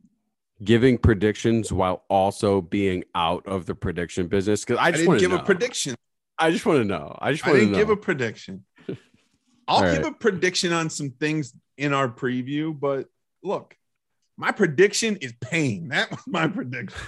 giving 0.64 0.98
predictions 0.98 1.72
while 1.72 2.04
also 2.10 2.62
being 2.62 3.04
out 3.16 3.48
of 3.48 3.66
the 3.66 3.74
prediction 3.74 4.28
business? 4.28 4.66
Because 4.66 4.78
I 4.80 4.88
I 4.88 4.92
just 4.92 5.00
didn't 5.00 5.08
want 5.08 5.20
to 5.20 5.24
give 5.24 5.32
know. 5.32 5.42
a 5.42 5.46
prediction. 5.46 5.96
I 6.40 6.52
just 6.52 6.66
want 6.66 6.80
to 6.80 6.86
know. 6.86 7.18
I 7.20 7.32
just 7.32 7.46
want 7.46 7.60
to 7.60 7.74
give 7.74 7.90
a 7.90 7.98
prediction. 7.98 8.64
I'll 9.68 9.78
All 9.78 9.82
give 9.82 10.04
right. 10.04 10.12
a 10.12 10.16
prediction 10.16 10.72
on 10.72 10.90
some 10.90 11.12
things 11.12 11.54
in 11.78 11.94
our 11.94 12.08
preview, 12.08 12.78
but 12.78 13.08
look, 13.44 13.76
my 14.38 14.52
prediction 14.52 15.18
is 15.18 15.34
pain. 15.42 15.90
That 15.92 16.12
was 16.12 16.28
my 16.28 16.48
prediction. 16.48 17.00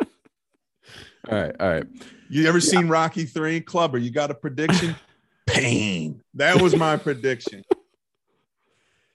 all 0.00 0.06
right. 1.38 1.54
All 1.58 1.68
right. 1.68 1.86
You 2.28 2.46
ever 2.46 2.60
seen 2.60 2.88
Rocky 2.88 3.24
3 3.24 3.60
Clubber? 3.60 3.98
You 3.98 4.10
got 4.10 4.30
a 4.30 4.34
prediction? 4.34 4.94
pain. 5.46 6.22
That 6.34 6.60
was 6.60 6.74
my 6.74 6.96
prediction. 6.96 7.64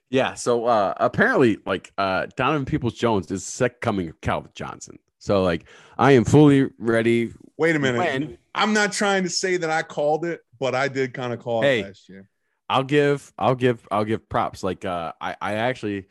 Yeah. 0.10 0.34
So 0.36 0.66
uh 0.66 0.94
apparently, 0.98 1.58
like 1.66 1.92
uh 1.98 2.28
Donovan 2.36 2.66
Peoples 2.66 2.94
Jones 2.94 3.30
is 3.32 3.46
second 3.46 3.80
coming 3.82 4.10
of 4.10 4.22
Calvin 4.22 4.52
Johnson. 4.56 5.00
So 5.20 5.44
like 5.44 5.66
I 5.98 6.14
am 6.14 6.24
fully 6.26 6.70
ready. 6.78 7.34
Wait 7.58 7.76
a 7.76 7.80
minute. 7.80 8.00
When 8.00 8.38
I'm 8.56 8.74
not 8.74 8.92
trying 8.92 9.24
to 9.24 9.30
say 9.30 9.58
that 9.58 9.70
I 9.70 9.84
called 9.84 10.26
it, 10.26 10.42
but 10.60 10.74
I 10.74 10.88
did 10.88 11.14
kind 11.14 11.34
of 11.34 11.40
call 11.40 11.62
Hey. 11.62 11.82
it 11.82 11.86
last 11.88 12.10
year. 12.10 12.30
I'll 12.70 12.84
give 12.84 13.32
I'll 13.38 13.56
give 13.56 13.88
I'll 13.92 14.06
give 14.06 14.28
props. 14.30 14.64
Like 14.64 14.86
uh 14.86 15.14
I 15.22 15.36
I 15.42 15.54
actually 15.56 16.08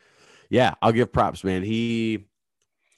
yeah, 0.49 0.73
I'll 0.81 0.91
give 0.91 1.11
props, 1.11 1.43
man. 1.43 1.63
He 1.63 2.25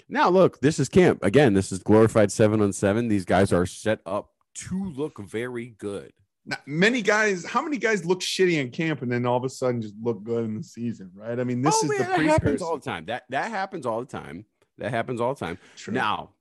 now 0.09 0.29
look, 0.29 0.59
this 0.59 0.79
is 0.79 0.89
camp. 0.89 1.23
Again, 1.23 1.53
this 1.53 1.71
is 1.71 1.79
glorified 1.79 2.31
seven 2.31 2.61
on 2.61 2.73
seven. 2.73 3.07
These 3.07 3.25
guys 3.25 3.53
are 3.53 3.65
set 3.65 3.99
up 4.05 4.31
to 4.53 4.91
look 4.91 5.19
very 5.19 5.67
good. 5.77 6.11
Now, 6.45 6.57
many 6.65 7.01
guys, 7.01 7.45
how 7.45 7.61
many 7.61 7.77
guys 7.77 8.03
look 8.03 8.19
shitty 8.19 8.59
in 8.59 8.71
camp 8.71 9.03
and 9.03 9.11
then 9.11 9.25
all 9.25 9.37
of 9.37 9.43
a 9.43 9.49
sudden 9.49 9.81
just 9.81 9.93
look 10.01 10.23
good 10.23 10.43
in 10.43 10.57
the 10.57 10.63
season, 10.63 11.11
right? 11.13 11.39
I 11.39 11.43
mean, 11.43 11.61
this 11.61 11.79
oh, 11.81 11.85
is 11.85 11.99
man, 11.99 12.09
the 12.09 12.17
that 12.17 12.25
happens 12.25 12.61
all 12.61 12.77
the 12.77 12.83
time. 12.83 13.05
That 13.05 13.23
that 13.29 13.51
happens 13.51 13.85
all 13.85 13.99
the 13.99 14.07
time. 14.07 14.45
That 14.77 14.89
happens 14.91 15.21
all 15.21 15.33
the 15.33 15.39
time. 15.45 15.57
True. 15.75 15.93
Now, 15.93 16.31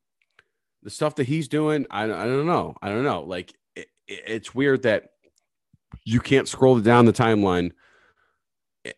the 0.83 0.91
stuff 0.91 1.15
that 1.17 1.25
he's 1.25 1.49
doing, 1.49 1.87
I, 1.91 2.05
I 2.05 2.07
don't 2.07 2.47
know. 2.47 2.75
I 2.81 2.89
don't 2.89 3.05
know. 3.05 3.23
Like 3.23 3.53
it, 3.77 3.89
it- 4.09 4.23
it's 4.27 4.55
weird 4.55 4.83
that 4.83 5.11
you 6.05 6.21
can't 6.21 6.49
scroll 6.49 6.79
down 6.81 7.05
the 7.05 7.13
timeline 7.13 7.73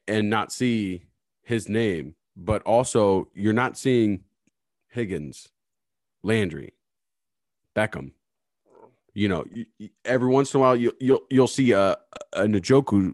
and 0.07 0.31
not 0.31 0.53
see 0.53 1.07
his 1.43 1.69
name, 1.69 2.15
but 2.37 2.63
also 2.63 3.29
you're 3.35 3.53
not 3.53 3.77
seeing 3.77 4.21
Higgins, 4.89 5.49
Landry, 6.23 6.75
Beckham. 7.75 8.13
You 9.15 9.29
know, 9.29 9.45
every 10.05 10.29
once 10.29 10.55
in 10.55 10.59
a 10.59 10.61
while 10.63 10.77
you, 10.77 10.93
you'll 11.01 11.21
you'll 11.31 11.47
see 11.49 11.73
a 11.73 11.97
a 12.33 12.43
Njoku 12.45 13.13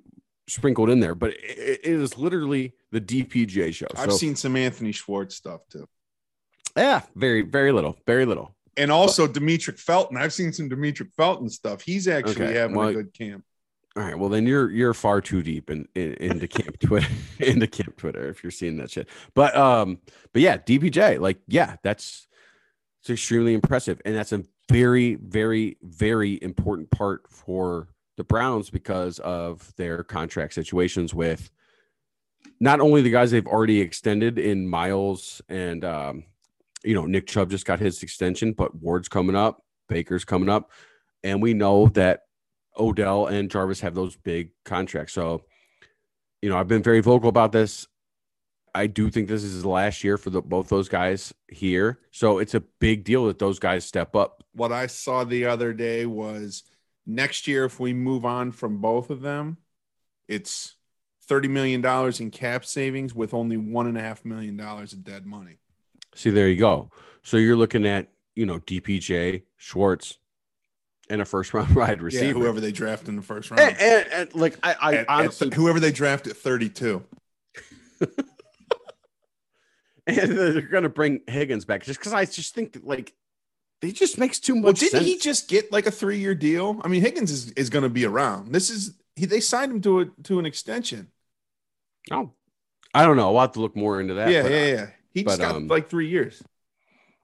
sprinkled 0.49 0.91
in 0.91 1.01
there, 1.01 1.15
but 1.17 1.31
it, 1.31 1.81
it 1.83 1.87
is 1.87 2.17
literally 2.17 2.75
the 2.93 3.01
DPJ 3.01 3.75
show. 3.75 3.87
I've 3.97 4.11
So, 4.13 4.17
seen 4.17 4.37
some 4.37 4.55
Anthony 4.57 4.93
Schwartz 4.93 5.35
stuff 5.35 5.63
too. 5.69 5.89
Yeah, 6.79 7.03
very 7.15 7.43
very 7.43 7.73
little, 7.73 7.97
very 8.07 8.25
little. 8.25 8.55
And 8.77 8.93
also 8.93 9.27
Demetric 9.27 9.79
Felton. 9.79 10.17
I've 10.17 10.33
seen 10.33 10.53
some 10.53 10.71
Demetric 10.71 11.13
Felton 11.15 11.49
stuff. 11.51 11.83
He's 11.83 12.07
actually 12.07 12.47
Okay, 12.47 12.55
having 12.55 12.77
well, 12.77 12.89
a 12.89 12.95
good 12.95 13.13
camp. 13.13 13.45
All 13.97 14.05
right. 14.05 14.17
Well, 14.17 14.29
then 14.29 14.47
you're 14.47 14.71
you're 14.71 14.95
far 14.95 15.21
too 15.21 15.43
deep 15.43 15.71
in, 15.71 15.89
in 15.97 16.15
into 16.15 16.47
camp 16.47 16.79
Twitter 16.81 17.09
into 17.41 17.67
camp 17.67 17.97
Twitter 17.97 18.29
if 18.29 18.45
you're 18.45 18.53
seeing 18.53 18.77
that 18.77 18.91
shit. 18.91 19.09
But 19.35 19.57
um, 19.57 19.99
but 20.33 20.43
yeah, 20.43 20.57
DPJ, 20.59 21.19
like 21.19 21.39
yeah, 21.49 21.77
that's 21.83 22.29
it's 23.01 23.11
extremely 23.11 23.55
impressive, 23.55 24.01
and 24.05 24.15
that's 24.15 24.33
a 24.33 24.45
very 24.69 25.17
very 25.17 25.79
very 25.83 26.39
important 26.43 26.91
part 26.91 27.23
for 27.31 27.89
the 28.17 28.25
Browns 28.25 28.71
because 28.71 29.19
of 29.21 29.75
their 29.77 30.05
contract 30.05 30.53
situations 30.53 31.15
with 31.15 31.51
not 32.61 32.81
only 32.81 33.03
the 33.03 33.11
guys 33.11 33.31
they've 33.31 33.47
already 33.47 33.81
extended 33.81 34.39
in 34.39 34.69
Myles 34.69 35.41
and 35.49 35.85
um, 35.85 36.25
you 36.89 36.95
know 36.95 37.05
Nick 37.05 37.27
Chubb 37.27 37.51
just 37.51 37.67
got 37.67 37.81
his 37.81 38.03
extension, 38.03 38.55
but 38.55 38.75
Ward's 38.75 39.11
coming 39.11 39.37
up, 39.37 39.63
Baker's 39.91 40.25
coming 40.25 40.49
up, 40.49 40.71
and 41.23 41.43
we 41.43 41.53
know 41.53 41.89
that 41.89 42.23
Odell 42.79 43.27
and 43.27 43.51
Jarvis 43.51 43.81
have 43.81 43.95
those 43.95 44.17
big 44.17 44.53
contracts. 44.65 45.13
So, 45.13 45.45
you 46.41 46.49
know, 46.49 46.57
I've 46.57 46.67
been 46.67 46.83
very 46.83 47.01
vocal 47.01 47.29
about 47.29 47.53
this. 47.53 47.87
I 48.75 48.87
do 48.87 49.11
think 49.11 49.29
this 49.29 49.45
is 49.45 49.61
the 49.61 49.69
last 49.69 50.03
year 50.03 50.17
for 50.17 50.31
the, 50.31 50.41
both 50.41 50.71
those 50.71 50.89
guys 50.89 51.35
here. 51.49 51.99
So 52.11 52.39
it's 52.39 52.55
a 52.55 52.63
big 52.81 53.05
deal 53.05 53.27
that 53.27 53.39
those 53.39 53.59
guys 53.59 53.85
step 53.85 54.17
up. 54.17 54.43
What 54.53 54.73
I 54.73 54.87
saw 54.87 55.25
the 55.25 55.45
other 55.45 55.75
day 55.75 56.07
was 56.07 56.63
next 57.05 57.47
year, 57.47 57.67
if 57.67 57.79
we 57.79 57.93
move 57.93 58.25
on 58.25 58.51
from 58.51 58.79
both 58.79 59.11
of 59.11 59.21
them, 59.21 59.59
it's 60.27 60.77
$30 61.29 61.51
million 61.51 61.85
in 62.19 62.31
cap 62.31 62.65
savings 62.65 63.15
with 63.15 63.35
only 63.35 63.59
$1.5 63.59 64.25
million 64.25 64.59
of 64.59 65.05
dead 65.05 65.27
money. 65.27 65.59
See, 66.15 66.31
there 66.31 66.49
you 66.49 66.57
go. 66.57 66.91
So 67.23 67.37
you're 67.37 67.57
looking 67.57 67.87
at, 67.87 68.09
you 68.35 68.47
know, 68.47 68.59
DPJ, 68.61 69.43
Schwartz, 69.57 70.19
and 71.11 71.21
a 71.23 71.25
first 71.25 71.55
round 71.55 71.75
wide 71.77 71.99
Yeah, 71.99 72.05
receiver. 72.05 72.39
whoever 72.39 72.61
they 72.61 72.73
draft 72.73 73.09
in 73.09 73.17
the 73.17 73.23
first 73.23 73.51
round. 73.51 73.61
and, 73.61 73.79
and- 73.79 74.07
and, 74.13 74.35
like 74.35 74.59
I, 74.63 74.75
I 74.81 74.95
at 74.97 75.09
honestly, 75.09 75.51
whoever 75.55 75.81
they 75.81 75.93
draft 75.93 76.27
at 76.27 76.37
32. 76.37 77.05
and 80.07 80.33
they're 80.39 80.63
gonna 80.63 80.89
bring 80.89 81.21
Higgins 81.27 81.65
back 81.65 81.83
just 81.85 81.99
because 82.01 82.13
I 82.13 82.25
just 82.25 82.55
think 82.55 82.73
that 82.73 82.87
like 82.87 83.13
he 83.81 83.93
just 83.93 84.19
makes 84.19 84.41
too 84.41 84.55
much 84.57 84.65
Well, 84.65 84.73
didn't 84.73 84.91
sense. 84.93 85.07
he 85.07 85.19
just 85.19 85.49
get 85.49 85.71
like 85.71 85.87
a 85.87 85.91
three 85.91 86.19
year 86.19 86.35
deal? 86.35 86.81
I 86.83 86.89
mean, 86.89 87.01
Higgins 87.03 87.31
is, 87.31 87.51
is 87.53 87.71
going 87.71 87.85
to 87.85 87.89
be 87.89 88.05
around. 88.05 88.53
This 88.53 88.71
is 88.71 88.95
he, 89.15 89.27
they 89.27 89.41
signed 89.41 89.71
him 89.71 89.81
to 89.83 90.01
a 90.01 90.05
to 90.25 90.39
an 90.39 90.47
extension. 90.47 91.09
Oh, 92.11 92.33
I 92.95 93.05
don't 93.05 93.17
know. 93.17 93.35
I'll 93.35 93.41
have 93.43 93.53
to 93.53 93.61
look 93.61 93.77
more 93.77 94.01
into 94.01 94.15
that. 94.15 94.31
yeah, 94.31 94.47
yeah, 94.49 94.67
yeah. 94.67 94.87
He 95.19 95.25
just 95.25 95.41
got 95.41 95.55
um, 95.55 95.69
like 95.69 95.89
three 95.89 96.09
years. 96.09 96.43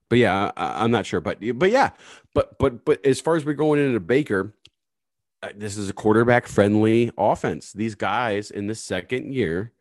but 0.08 0.18
yeah, 0.18 0.52
I, 0.56 0.84
I'm 0.84 0.90
not 0.90 1.06
sure. 1.06 1.20
But 1.20 1.38
but 1.58 1.70
yeah, 1.70 1.90
but 2.34 2.58
but 2.58 2.84
but 2.84 3.04
as 3.04 3.20
far 3.20 3.36
as 3.36 3.44
we're 3.44 3.54
going 3.54 3.80
into 3.80 4.00
Baker, 4.00 4.54
uh, 5.42 5.48
this 5.54 5.76
is 5.76 5.88
a 5.88 5.92
quarterback 5.92 6.46
friendly 6.46 7.10
offense. 7.18 7.72
These 7.72 7.94
guys 7.94 8.50
in 8.50 8.66
the 8.66 8.74
second 8.74 9.32
year, 9.32 9.72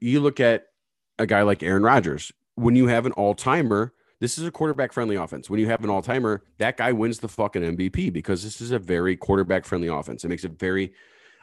you 0.00 0.20
look 0.20 0.40
at 0.40 0.66
a 1.18 1.26
guy 1.26 1.42
like 1.42 1.62
Aaron 1.62 1.82
Rodgers. 1.82 2.32
When 2.54 2.76
you 2.76 2.88
have 2.88 3.06
an 3.06 3.12
all 3.12 3.34
timer, 3.34 3.94
this 4.20 4.36
is 4.36 4.44
a 4.44 4.50
quarterback 4.50 4.92
friendly 4.92 5.16
offense. 5.16 5.48
When 5.48 5.60
you 5.60 5.66
have 5.68 5.82
an 5.82 5.88
all 5.88 6.02
timer, 6.02 6.42
that 6.58 6.76
guy 6.76 6.92
wins 6.92 7.20
the 7.20 7.28
fucking 7.28 7.62
MVP 7.62 8.12
because 8.12 8.42
this 8.42 8.60
is 8.60 8.70
a 8.70 8.78
very 8.78 9.16
quarterback 9.16 9.64
friendly 9.64 9.88
offense. 9.88 10.24
It 10.24 10.28
makes 10.28 10.44
it 10.44 10.58
very. 10.58 10.92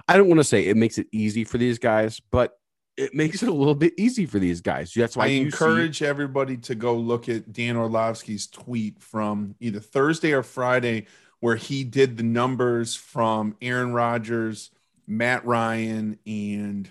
I 0.08 0.16
don't 0.16 0.28
want 0.28 0.40
to 0.40 0.44
say 0.44 0.68
it 0.68 0.78
makes 0.78 0.98
it 0.98 1.08
easy 1.12 1.44
for 1.44 1.58
these 1.58 1.80
guys, 1.80 2.20
but 2.32 2.60
it 2.98 3.14
makes 3.14 3.44
it 3.44 3.50
a 3.50 3.54
little 3.54 3.76
bit 3.76 3.94
easy 3.98 4.26
for 4.26 4.40
these 4.40 4.60
guys. 4.60 4.92
That's 4.94 5.16
why 5.16 5.26
I 5.26 5.28
you 5.28 5.38
see- 5.38 5.46
encourage 5.46 6.02
everybody 6.02 6.58
to 6.58 6.76
go 6.76 6.96
look 6.96 7.30
at 7.30 7.54
Dan 7.54 7.76
Orlovsky's 7.76 8.48
tweet 8.48 9.00
from 9.00 9.56
either 9.60 9.80
Thursday 9.80 10.34
or 10.34 10.44
Friday, 10.44 11.06
where 11.40 11.56
he 11.56 11.84
did 11.84 12.18
the 12.18 12.24
numbers 12.24 12.96
from 12.96 13.56
Aaron 13.62 13.94
Rodgers, 13.94 14.72
Matt 15.06 15.46
Ryan, 15.46 16.18
and 16.26 16.90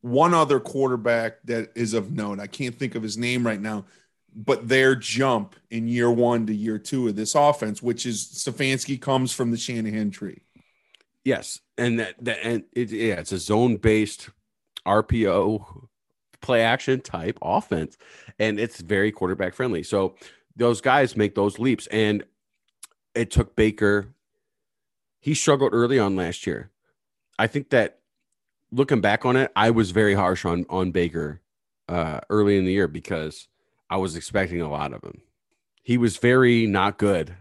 one 0.00 0.32
other 0.34 0.60
quarterback 0.60 1.42
that 1.44 1.72
is 1.74 1.92
of 1.92 2.12
note. 2.12 2.38
I 2.38 2.46
can't 2.46 2.78
think 2.78 2.94
of 2.94 3.02
his 3.02 3.18
name 3.18 3.44
right 3.44 3.60
now, 3.60 3.86
but 4.32 4.68
their 4.68 4.94
jump 4.94 5.56
in 5.70 5.88
year 5.88 6.10
one 6.10 6.46
to 6.46 6.54
year 6.54 6.78
two 6.78 7.08
of 7.08 7.16
this 7.16 7.34
offense, 7.34 7.82
which 7.82 8.06
is 8.06 8.24
Stefanski 8.24 9.00
comes 9.00 9.32
from 9.32 9.50
the 9.50 9.56
Shanahan 9.56 10.10
tree. 10.12 10.42
Yes, 11.26 11.60
and 11.76 11.98
that 11.98 12.14
that 12.24 12.38
and 12.44 12.62
it, 12.72 12.92
yeah, 12.92 13.14
it's 13.14 13.32
a 13.32 13.38
zone 13.38 13.78
based 13.78 14.30
RPO 14.86 15.88
play 16.40 16.62
action 16.62 17.00
type 17.00 17.36
offense, 17.42 17.96
and 18.38 18.60
it's 18.60 18.80
very 18.80 19.10
quarterback 19.10 19.52
friendly. 19.52 19.82
So 19.82 20.14
those 20.54 20.80
guys 20.80 21.16
make 21.16 21.34
those 21.34 21.58
leaps, 21.58 21.88
and 21.88 22.22
it 23.16 23.32
took 23.32 23.56
Baker. 23.56 24.14
He 25.18 25.34
struggled 25.34 25.74
early 25.74 25.98
on 25.98 26.14
last 26.14 26.46
year. 26.46 26.70
I 27.40 27.48
think 27.48 27.70
that 27.70 27.98
looking 28.70 29.00
back 29.00 29.26
on 29.26 29.34
it, 29.34 29.50
I 29.56 29.70
was 29.70 29.90
very 29.90 30.14
harsh 30.14 30.44
on 30.44 30.64
on 30.70 30.92
Baker 30.92 31.40
uh, 31.88 32.20
early 32.30 32.56
in 32.56 32.66
the 32.66 32.72
year 32.72 32.86
because 32.86 33.48
I 33.90 33.96
was 33.96 34.14
expecting 34.14 34.60
a 34.60 34.70
lot 34.70 34.92
of 34.92 35.02
him. 35.02 35.22
He 35.82 35.98
was 35.98 36.18
very 36.18 36.68
not 36.68 36.98
good 36.98 37.34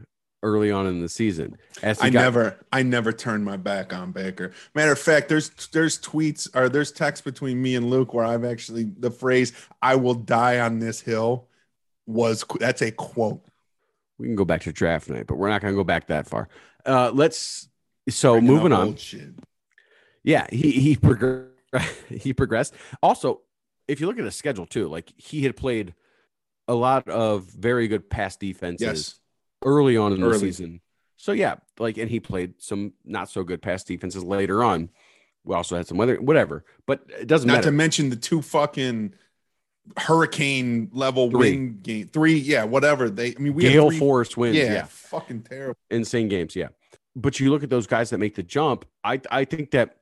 early 0.46 0.72
on 0.72 0.86
in 0.88 1.02
the 1.02 1.10
season. 1.10 1.58
As 1.82 2.00
I 2.00 2.10
got- 2.10 2.22
never, 2.22 2.66
I 2.72 2.84
never 2.84 3.12
turned 3.12 3.44
my 3.44 3.58
back 3.58 3.94
on 3.94 4.12
Baker. 4.12 4.52
Matter 4.76 4.92
of 4.92 5.00
fact, 5.00 5.28
there's 5.28 5.50
there's 5.72 6.00
tweets 6.00 6.48
or 6.56 6.70
there's 6.70 6.92
text 6.92 7.24
between 7.26 7.62
me 7.62 7.76
and 7.76 7.90
Luke 7.90 8.14
where 8.14 8.24
I've 8.24 8.46
actually 8.46 8.84
the 8.84 9.12
phrase 9.12 9.52
"I 9.82 9.96
will 9.96 10.14
die 10.14 10.60
on 10.60 10.80
this 10.80 11.02
hill" 11.02 11.48
was 12.06 12.46
that's 12.60 12.82
a 12.82 12.92
quote. 12.92 13.44
we 14.20 14.28
can 14.28 14.36
go 14.36 14.46
back 14.46 14.62
to 14.62 14.72
draft 14.72 15.10
night, 15.10 15.28
but 15.28 15.38
we're 15.38 15.50
not 15.50 15.62
going 15.62 15.74
to 15.74 15.78
go 15.78 15.84
back 15.84 16.08
that 16.08 16.28
far. 16.28 16.48
Uh, 16.86 17.12
let's 17.14 17.68
so 18.08 18.40
moving 18.40 18.72
on. 18.72 18.96
Yeah, 20.24 20.48
he 20.52 20.72
he 20.72 20.96
progressed. 20.96 21.50
he 22.10 22.34
progressed. 22.34 22.74
Also, 23.02 23.42
if 23.88 24.00
you 24.00 24.08
look 24.08 24.18
at 24.18 24.26
his 24.26 24.36
schedule 24.36 24.66
too, 24.66 24.88
like 24.88 25.12
he 25.18 25.44
had 25.44 25.56
played 25.56 25.94
a 26.68 26.74
lot 26.74 27.08
of 27.10 27.44
very 27.46 27.88
good 27.88 28.10
pass 28.10 28.38
defenses 28.38 28.86
Yes, 28.88 29.20
early 29.66 29.98
on 29.98 30.14
in 30.14 30.22
the 30.22 30.40
season. 30.40 30.80
So 31.18 31.34
yeah, 31.34 31.56
like 31.80 31.98
and 31.98 32.10
he 32.10 32.20
played 32.22 32.54
some 32.62 32.94
not 33.04 33.30
so 33.30 33.44
good 33.44 33.62
pass 33.62 33.84
defenses 33.84 34.24
later 34.24 34.64
on. 34.64 34.90
We 35.44 35.54
also 35.56 35.76
had 35.76 35.86
some 35.88 35.98
weather, 35.98 36.16
whatever, 36.22 36.64
but 36.88 37.04
it 37.20 37.28
doesn't 37.28 37.48
matter. 37.48 37.58
not 37.58 37.66
matter. 37.66 37.72
to 37.72 37.76
mention 37.78 38.10
the 38.10 38.16
two 38.16 38.42
fucking 38.42 39.14
hurricane 39.98 40.90
level 40.94 41.30
Three. 41.30 41.52
wind 41.52 41.84
game. 41.84 42.08
Three, 42.08 42.36
yeah, 42.38 42.64
whatever. 42.64 43.10
They, 43.10 43.36
I 43.36 43.40
mean, 43.40 43.54
we 43.54 43.64
Gale 43.64 43.90
three- 43.90 44.00
force 44.00 44.36
wins. 44.36 44.56
Yeah, 44.56 44.74
yeah, 44.74 44.86
fucking 44.88 45.44
terrible. 45.44 45.78
insane 45.92 46.28
games. 46.30 46.56
Yeah, 46.56 46.70
but 47.16 47.40
you 47.40 47.52
look 47.52 47.64
at 47.64 47.70
those 47.70 47.88
guys 47.88 48.10
that 48.10 48.18
make 48.18 48.36
the 48.36 48.44
jump. 48.44 48.86
I 49.04 49.22
I 49.30 49.46
think 49.46 49.72
that, 49.72 49.98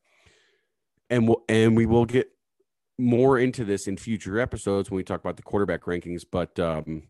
and 1.10 1.28
we'll, 1.28 1.44
and 1.50 1.76
we 1.76 1.86
will 1.86 2.06
get 2.06 2.30
more 2.98 3.38
into 3.38 3.66
this 3.66 3.88
in 3.88 3.98
future 3.98 4.40
episodes 4.40 4.90
when 4.90 4.98
we 4.98 5.04
talk 5.04 5.20
about 5.20 5.36
the 5.38 5.44
quarterback 5.44 5.82
rankings. 5.84 6.24
But 6.30 6.58
um, 6.60 7.04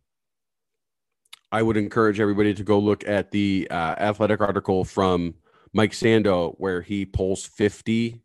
I 1.53 1.61
would 1.61 1.77
encourage 1.77 2.19
everybody 2.19 2.55
to 2.55 2.63
go 2.63 2.79
look 2.79 3.07
at 3.07 3.29
the 3.29 3.67
uh, 3.69 3.95
athletic 3.99 4.41
article 4.41 4.83
from 4.83 5.35
Mike 5.71 5.91
Sando, 5.91 6.55
where 6.57 6.81
he 6.81 7.05
polls 7.05 7.45
50 7.45 8.19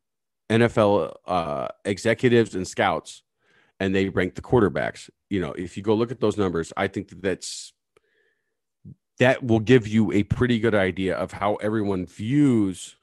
NFL 0.49 1.15
uh, 1.27 1.69
executives 1.85 2.55
and 2.55 2.67
scouts 2.67 3.23
and 3.81 3.95
they 3.95 4.09
rank 4.09 4.35
the 4.35 4.41
quarterbacks. 4.41 5.11
You 5.29 5.43
know, 5.43 5.53
if 5.53 5.77
you 5.77 5.83
go 5.83 5.95
look 5.95 6.11
at 6.11 6.21
those 6.21 6.39
numbers, 6.39 6.73
I 6.75 6.89
think 6.89 7.09
that 7.09 7.21
that's 7.23 7.75
that 9.19 9.45
will 9.45 9.61
give 9.61 9.87
you 9.87 10.11
a 10.13 10.23
pretty 10.23 10.59
good 10.59 10.75
idea 10.75 11.15
of 11.15 11.33
how 11.33 11.57
everyone 11.57 12.07
views 12.07 12.97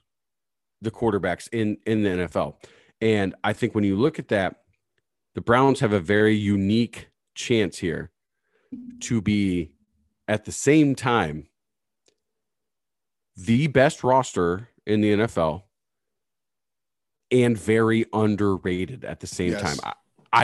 the 0.82 0.90
quarterbacks 0.92 1.48
in 1.52 1.78
in 1.86 2.02
the 2.02 2.10
NFL. 2.10 2.56
And 3.00 3.36
I 3.44 3.54
think 3.54 3.76
when 3.76 3.84
you 3.84 3.96
look 3.96 4.18
at 4.18 4.30
that, 4.30 4.64
the 5.36 5.42
Browns 5.42 5.82
have 5.82 5.94
a 5.94 6.00
very 6.00 6.36
unique 6.36 7.10
chance 7.36 7.78
here 7.78 8.10
to 9.02 9.22
be 9.22 9.75
at 10.28 10.46
the 10.46 10.52
same 10.52 10.96
time 10.96 11.48
the 13.36 13.68
best 13.68 14.04
roster 14.04 14.70
in 14.86 15.02
the 15.02 15.12
NFL 15.14 15.64
and 17.32 17.58
very 17.58 18.06
underrated 18.14 19.04
at 19.04 19.20
the 19.20 19.28
same 19.28 19.52
Yes. 19.52 19.62
time. 19.62 19.78
I, 19.84 19.94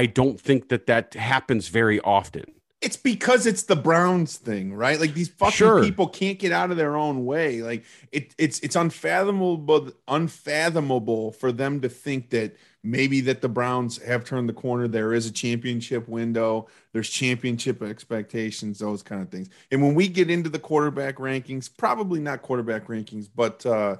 I 0.01 0.05
don't 0.05 0.39
think 0.39 0.69
that 0.69 0.87
that 0.87 1.13
happens 1.13 1.67
very 1.69 1.99
often. 2.01 2.45
It's 2.81 2.97
because 2.97 3.45
it's 3.45 3.63
the 3.63 3.75
Browns 3.75 4.37
thing, 4.37 4.73
right? 4.73 4.99
Like 4.99 5.13
these 5.13 5.29
fucking 5.29 5.51
Sure. 5.53 5.83
people 5.83 6.07
can't 6.07 6.39
get 6.39 6.51
out 6.51 6.71
of 6.71 6.77
their 6.77 6.95
own 6.97 7.25
way. 7.25 7.61
Like 7.61 7.83
it, 8.11 8.33
it's 8.39 8.59
it's 8.61 8.75
unfathomable, 8.75 9.91
unfathomable 10.07 11.31
for 11.31 11.51
them 11.51 11.81
to 11.81 11.89
think 11.89 12.31
that 12.31 12.55
maybe 12.83 13.21
that 13.21 13.41
the 13.41 13.49
Browns 13.49 14.01
have 14.01 14.23
turned 14.23 14.49
the 14.49 14.53
corner. 14.53 14.87
There 14.87 15.13
is 15.13 15.27
a 15.27 15.31
championship 15.31 16.07
window. 16.07 16.67
There's 16.93 17.09
championship 17.09 17.81
expectations, 17.81 18.79
those 18.79 19.03
kind 19.03 19.21
of 19.21 19.29
things. 19.29 19.49
And 19.71 19.81
when 19.81 19.93
we 19.93 20.07
get 20.07 20.29
into 20.29 20.49
the 20.49 20.59
quarterback 20.59 21.17
rankings, 21.17 21.69
probably 21.75 22.19
not 22.19 22.41
quarterback 22.41 22.87
rankings, 22.87 23.29
but 23.33 23.65
uh, 23.65 23.97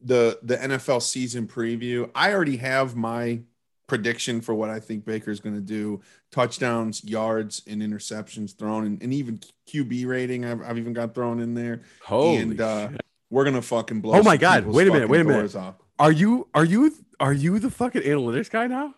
the 0.00 0.38
the 0.42 0.56
NFL 0.56 1.02
season 1.02 1.46
preview, 1.46 2.10
I 2.14 2.32
already 2.32 2.56
have 2.56 2.96
my 2.96 3.40
prediction 3.86 4.40
for 4.40 4.54
what 4.54 4.70
I 4.70 4.80
think 4.80 5.04
Baker's 5.04 5.40
going 5.40 5.54
to 5.54 5.60
do 5.60 6.00
touchdowns, 6.30 7.04
yards, 7.04 7.62
and 7.66 7.82
interceptions 7.82 8.56
thrown, 8.56 8.86
and, 8.86 9.02
and 9.02 9.12
even 9.12 9.38
QB 9.68 10.06
rating. 10.06 10.46
I've, 10.46 10.62
I've 10.62 10.78
even 10.78 10.94
got 10.94 11.14
thrown 11.14 11.40
in 11.40 11.52
there. 11.52 11.82
Holy 12.02 12.38
and 12.38 12.60
uh, 12.60 12.88
we're 13.28 13.44
gonna 13.44 13.62
fucking 13.62 14.00
blow. 14.00 14.18
Oh 14.18 14.22
my 14.22 14.36
God, 14.36 14.64
wait 14.66 14.88
a 14.88 14.92
minute, 14.92 15.08
wait 15.08 15.20
a 15.20 15.24
minute. 15.24 15.54
Off. 15.56 15.74
Are 16.02 16.10
you 16.10 16.48
are 16.52 16.64
you 16.64 16.92
are 17.20 17.32
you 17.32 17.60
the 17.60 17.70
fucking 17.70 18.02
analytics 18.02 18.50
guy 18.50 18.66
now? 18.66 18.92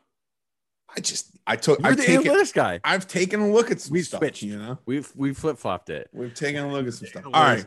I 0.97 1.01
just 1.01 1.33
I 1.47 1.57
took 1.57 1.79
You're 1.81 1.89
I've 1.89 1.97
the 1.99 2.03
taken 2.03 2.33
analytics 2.33 2.55
guy. 2.55 2.81
I've 2.83 3.07
taken 3.07 3.41
a 3.41 3.53
look 3.53 3.71
at 3.71 3.83
some 3.83 3.93
We've 3.93 4.07
stuff. 4.07 4.21
switched. 4.21 4.41
You 4.41 4.59
know, 4.59 4.79
We've 4.87 5.13
we 5.15 5.35
flip 5.35 5.59
flopped 5.59 5.91
it. 5.91 6.09
we've 6.15 6.33
taken 6.33 6.65
a 6.65 6.73
look 6.73 6.87
at 6.87 6.95
some 6.95 7.07
stuff. 7.09 7.25
All 7.27 7.33
right, 7.33 7.67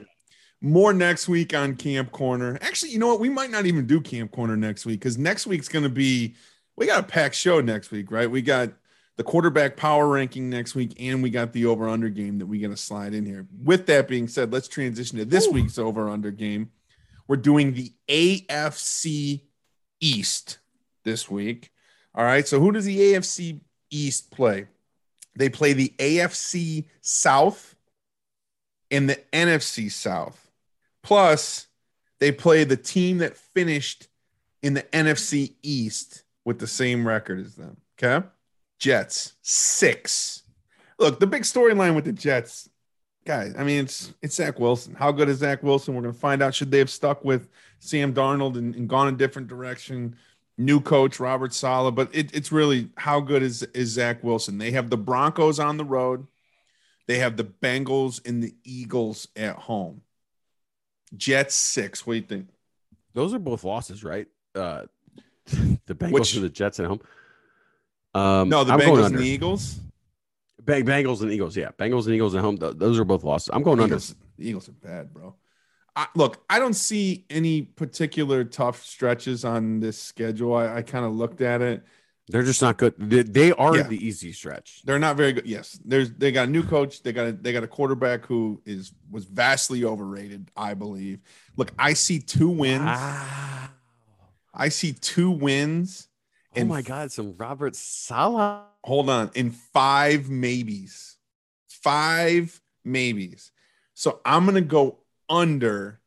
more 0.59 0.91
next 0.91 1.27
week 1.27 1.53
on 1.53 1.75
Camp 1.75 2.11
Corner. 2.11 2.57
Actually, 2.61 2.93
you 2.93 2.97
know 2.97 3.05
what? 3.05 3.19
We 3.19 3.29
might 3.29 3.51
not 3.51 3.67
even 3.67 3.85
do 3.85 4.01
Camp 4.01 4.31
Corner 4.31 4.57
next 4.57 4.87
week 4.87 5.01
because 5.01 5.19
next 5.19 5.45
week's 5.45 5.67
gonna 5.67 5.87
be 5.87 6.33
we 6.75 6.87
got 6.87 7.01
a 7.01 7.03
packed 7.03 7.35
show 7.35 7.61
next 7.61 7.91
week, 7.91 8.09
right? 8.09 8.31
We 8.31 8.41
got 8.41 8.71
the 9.17 9.23
quarterback 9.23 9.77
power 9.77 10.07
ranking 10.07 10.49
next 10.49 10.73
week, 10.73 10.95
and 10.99 11.21
we 11.21 11.29
got 11.29 11.53
the 11.53 11.67
over 11.67 11.87
under 11.87 12.09
game 12.09 12.39
that 12.39 12.47
we 12.47 12.57
got 12.57 12.69
to 12.69 12.77
slide 12.77 13.13
in 13.13 13.23
here. 13.23 13.45
With 13.63 13.85
that 13.85 14.07
being 14.07 14.27
said, 14.27 14.51
let's 14.51 14.67
transition 14.67 15.19
to 15.19 15.25
this 15.25 15.45
Ooh. 15.45 15.51
week's 15.51 15.77
over 15.77 16.09
under 16.09 16.31
game. 16.31 16.71
We're 17.27 17.37
doing 17.37 17.73
the 17.73 17.93
AFC 18.07 19.41
East 19.99 20.59
this 21.03 21.29
week. 21.29 21.71
All 22.15 22.23
right. 22.23 22.47
So 22.47 22.59
who 22.59 22.71
does 22.71 22.85
the 22.85 22.97
AFC 22.97 23.59
East 23.89 24.31
play? 24.31 24.67
They 25.35 25.49
play 25.49 25.73
the 25.73 25.93
AFC 25.99 26.85
South 27.01 27.75
and 28.89 29.09
the 29.09 29.19
NFC 29.31 29.91
South. 29.91 30.49
Plus, 31.03 31.67
they 32.19 32.31
play 32.31 32.63
the 32.63 32.77
team 32.77 33.19
that 33.19 33.37
finished 33.37 34.07
in 34.63 34.73
the 34.73 34.83
NFC 34.83 35.53
East 35.61 36.23
with 36.43 36.59
the 36.59 36.67
same 36.67 37.07
record 37.07 37.39
as 37.39 37.55
them. 37.55 37.77
Okay. 38.01 38.25
Jets, 38.79 39.33
six. 39.41 40.43
Look, 40.99 41.19
the 41.19 41.27
big 41.27 41.43
storyline 41.43 41.95
with 41.95 42.05
the 42.05 42.13
Jets, 42.13 42.69
guys, 43.27 43.53
I 43.57 43.63
mean, 43.63 43.83
it's 43.83 44.13
it's 44.21 44.35
Zach 44.35 44.57
Wilson. 44.59 44.95
How 44.95 45.11
good 45.11 45.27
is 45.29 45.39
Zach 45.39 45.61
Wilson? 45.61 45.93
We're 45.93 46.01
gonna 46.01 46.13
find 46.13 46.41
out. 46.41 46.55
Should 46.55 46.71
they 46.71 46.79
have 46.79 46.89
stuck 46.89 47.23
with 47.25 47.49
Sam 47.79 48.13
Darnold 48.13 48.57
and, 48.57 48.73
and 48.73 48.87
gone 48.87 49.09
a 49.09 49.11
different 49.11 49.49
direction? 49.49 50.15
New 50.57 50.81
coach 50.81 51.19
Robert 51.19 51.53
Saleh, 51.53 51.93
but 51.93 52.09
it, 52.15 52.33
it's 52.33 52.51
really 52.51 52.89
how 52.95 53.19
good 53.19 53.43
is 53.43 53.61
is 53.75 53.89
Zach 53.89 54.23
Wilson? 54.23 54.57
They 54.57 54.71
have 54.71 54.89
the 54.89 54.97
Broncos 54.97 55.59
on 55.59 55.77
the 55.77 55.85
road, 55.85 56.25
they 57.05 57.19
have 57.19 57.37
the 57.37 57.43
Bengals 57.43 58.25
and 58.27 58.41
the 58.41 58.55
Eagles 58.63 59.27
at 59.35 59.55
home. 59.55 60.01
Jets 61.15 61.53
six. 61.53 62.07
What 62.07 62.13
do 62.13 62.19
you 62.19 62.25
think? 62.25 62.47
Those 63.13 63.33
are 63.33 63.39
both 63.39 63.63
losses, 63.63 64.03
right? 64.03 64.27
Uh 64.55 64.83
the 65.45 65.93
Bengals 65.93 66.11
Which- 66.11 66.35
and 66.35 66.45
the 66.45 66.49
Jets 66.49 66.79
at 66.79 66.87
home. 66.87 67.01
Um 68.15 68.49
No, 68.49 68.63
the 68.63 68.73
I'm 68.73 68.79
Bengals 68.79 69.05
and 69.05 69.17
the 69.19 69.23
Eagles. 69.27 69.79
Bang, 70.67 70.85
Bengals 70.85 71.21
and 71.21 71.31
Eagles, 71.31 71.55
yeah. 71.55 71.69
Bengals 71.79 72.05
and 72.05 72.13
Eagles 72.13 72.35
at 72.35 72.41
home. 72.41 72.57
those 72.57 72.99
are 72.99 73.05
both 73.05 73.23
losses. 73.23 73.49
I'm 73.53 73.63
going 73.63 73.79
under. 73.79 73.95
Eagles, 73.95 74.15
the 74.37 74.49
Eagles 74.49 74.69
are 74.69 74.73
bad, 74.73 75.13
bro. 75.13 75.33
I, 75.95 76.07
look, 76.13 76.43
I 76.49 76.59
don't 76.59 76.75
see 76.75 77.25
any 77.29 77.63
particular 77.63 78.43
tough 78.43 78.83
stretches 78.85 79.43
on 79.45 79.79
this 79.79 79.99
schedule. 79.99 80.53
I, 80.53 80.75
I 80.75 80.81
kind 80.83 81.05
of 81.05 81.13
looked 81.13 81.41
at 81.41 81.61
it. 81.61 81.83
They're 82.27 82.43
just 82.43 82.61
not 82.61 82.77
good. 82.77 82.93
They, 82.97 83.23
they 83.23 83.51
are 83.53 83.77
Yeah. 83.77 83.83
the 83.83 84.05
easy 84.05 84.33
stretch. 84.33 84.81
They're 84.83 84.99
not 84.99 85.15
very 85.15 85.31
good. 85.31 85.45
Yes, 85.45 85.79
there's 85.85 86.11
they 86.11 86.33
got 86.33 86.49
a 86.49 86.51
new 86.51 86.61
coach. 86.61 87.01
They 87.01 87.13
got 87.13 87.27
a, 87.27 87.31
they 87.31 87.53
got 87.53 87.63
a 87.63 87.67
quarterback 87.67 88.25
who 88.25 88.61
is 88.65 88.91
was 89.09 89.23
vastly 89.23 89.85
overrated. 89.85 90.51
I 90.57 90.73
believe. 90.73 91.21
Look, 91.55 91.71
I 91.79 91.93
see 91.93 92.19
two 92.19 92.49
wins. 92.49 92.83
Wow. 92.83 93.69
I 94.53 94.67
see 94.67 94.91
two 94.91 95.31
wins. 95.31 96.09
Oh 96.55 96.59
and 96.59 96.69
my 96.69 96.81
God, 96.81 97.11
some 97.13 97.35
Robert 97.37 97.75
Saleh. 97.77 98.63
Hold 98.87 99.09
on 99.09 99.29
in 99.35 99.51
five 99.51 100.29
maybes. 100.29 101.17
Five 101.67 102.59
maybes. 102.85 103.51
So 103.93 104.21
i'm 104.25 104.45
gonna 104.45 104.61
go 104.61 104.99
under 105.29 105.99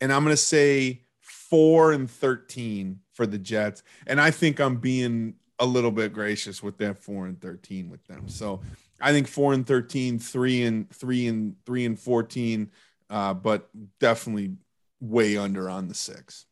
and 0.00 0.12
i'm 0.12 0.24
gonna 0.24 0.36
say 0.36 1.02
four 1.20 1.92
and 1.92 2.10
13 2.10 2.98
for 3.12 3.26
the 3.26 3.38
jets. 3.38 3.84
And 4.06 4.20
i 4.20 4.30
think 4.30 4.60
i'm 4.60 4.76
being 4.76 5.34
a 5.60 5.66
little 5.66 5.92
bit 5.92 6.12
gracious 6.12 6.62
with 6.62 6.78
that 6.78 6.98
four 6.98 7.26
and 7.26 7.40
13 7.40 7.88
with 7.88 8.04
them. 8.06 8.28
So 8.28 8.60
i 9.00 9.12
think 9.12 9.28
four 9.28 9.52
and 9.52 9.64
13 9.64 10.18
three 10.18 10.64
and 10.64 10.90
three 10.90 11.28
and 11.28 11.54
three 11.64 11.84
and 11.84 11.98
14 11.98 12.70
uh, 13.08 13.34
but 13.34 13.68
definitely 14.00 14.56
way 15.00 15.36
under 15.36 15.68
on 15.68 15.86
the 15.86 15.94
six. 15.94 16.46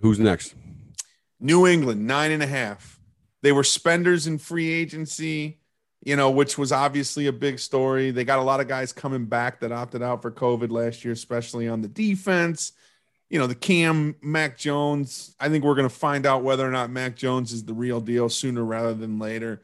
Who's 0.00 0.20
next? 0.20 0.54
New 1.40 1.66
England, 1.66 2.06
nine 2.06 2.30
and 2.30 2.42
a 2.42 2.46
half. 2.46 3.00
They 3.42 3.52
were 3.52 3.64
spenders 3.64 4.26
in 4.26 4.38
free 4.38 4.70
agency, 4.70 5.58
you 6.04 6.16
know, 6.16 6.30
which 6.30 6.56
was 6.56 6.72
obviously 6.72 7.26
a 7.26 7.32
big 7.32 7.58
story. 7.58 8.10
They 8.10 8.24
got 8.24 8.38
a 8.38 8.42
lot 8.42 8.60
of 8.60 8.68
guys 8.68 8.92
coming 8.92 9.26
back 9.26 9.60
that 9.60 9.72
opted 9.72 10.02
out 10.02 10.22
for 10.22 10.30
COVID 10.30 10.70
last 10.70 11.04
year, 11.04 11.12
especially 11.12 11.68
on 11.68 11.80
the 11.80 11.88
defense. 11.88 12.72
You 13.30 13.38
know, 13.38 13.46
the 13.46 13.54
Cam, 13.54 14.14
Mac 14.20 14.58
Jones. 14.58 15.34
I 15.40 15.48
think 15.48 15.64
we're 15.64 15.74
going 15.74 15.88
to 15.88 15.94
find 15.94 16.26
out 16.26 16.42
whether 16.42 16.66
or 16.66 16.70
not 16.70 16.90
Mac 16.90 17.16
Jones 17.16 17.52
is 17.52 17.64
the 17.64 17.74
real 17.74 18.00
deal 18.00 18.28
sooner 18.28 18.62
rather 18.62 18.94
than 18.94 19.18
later. 19.18 19.62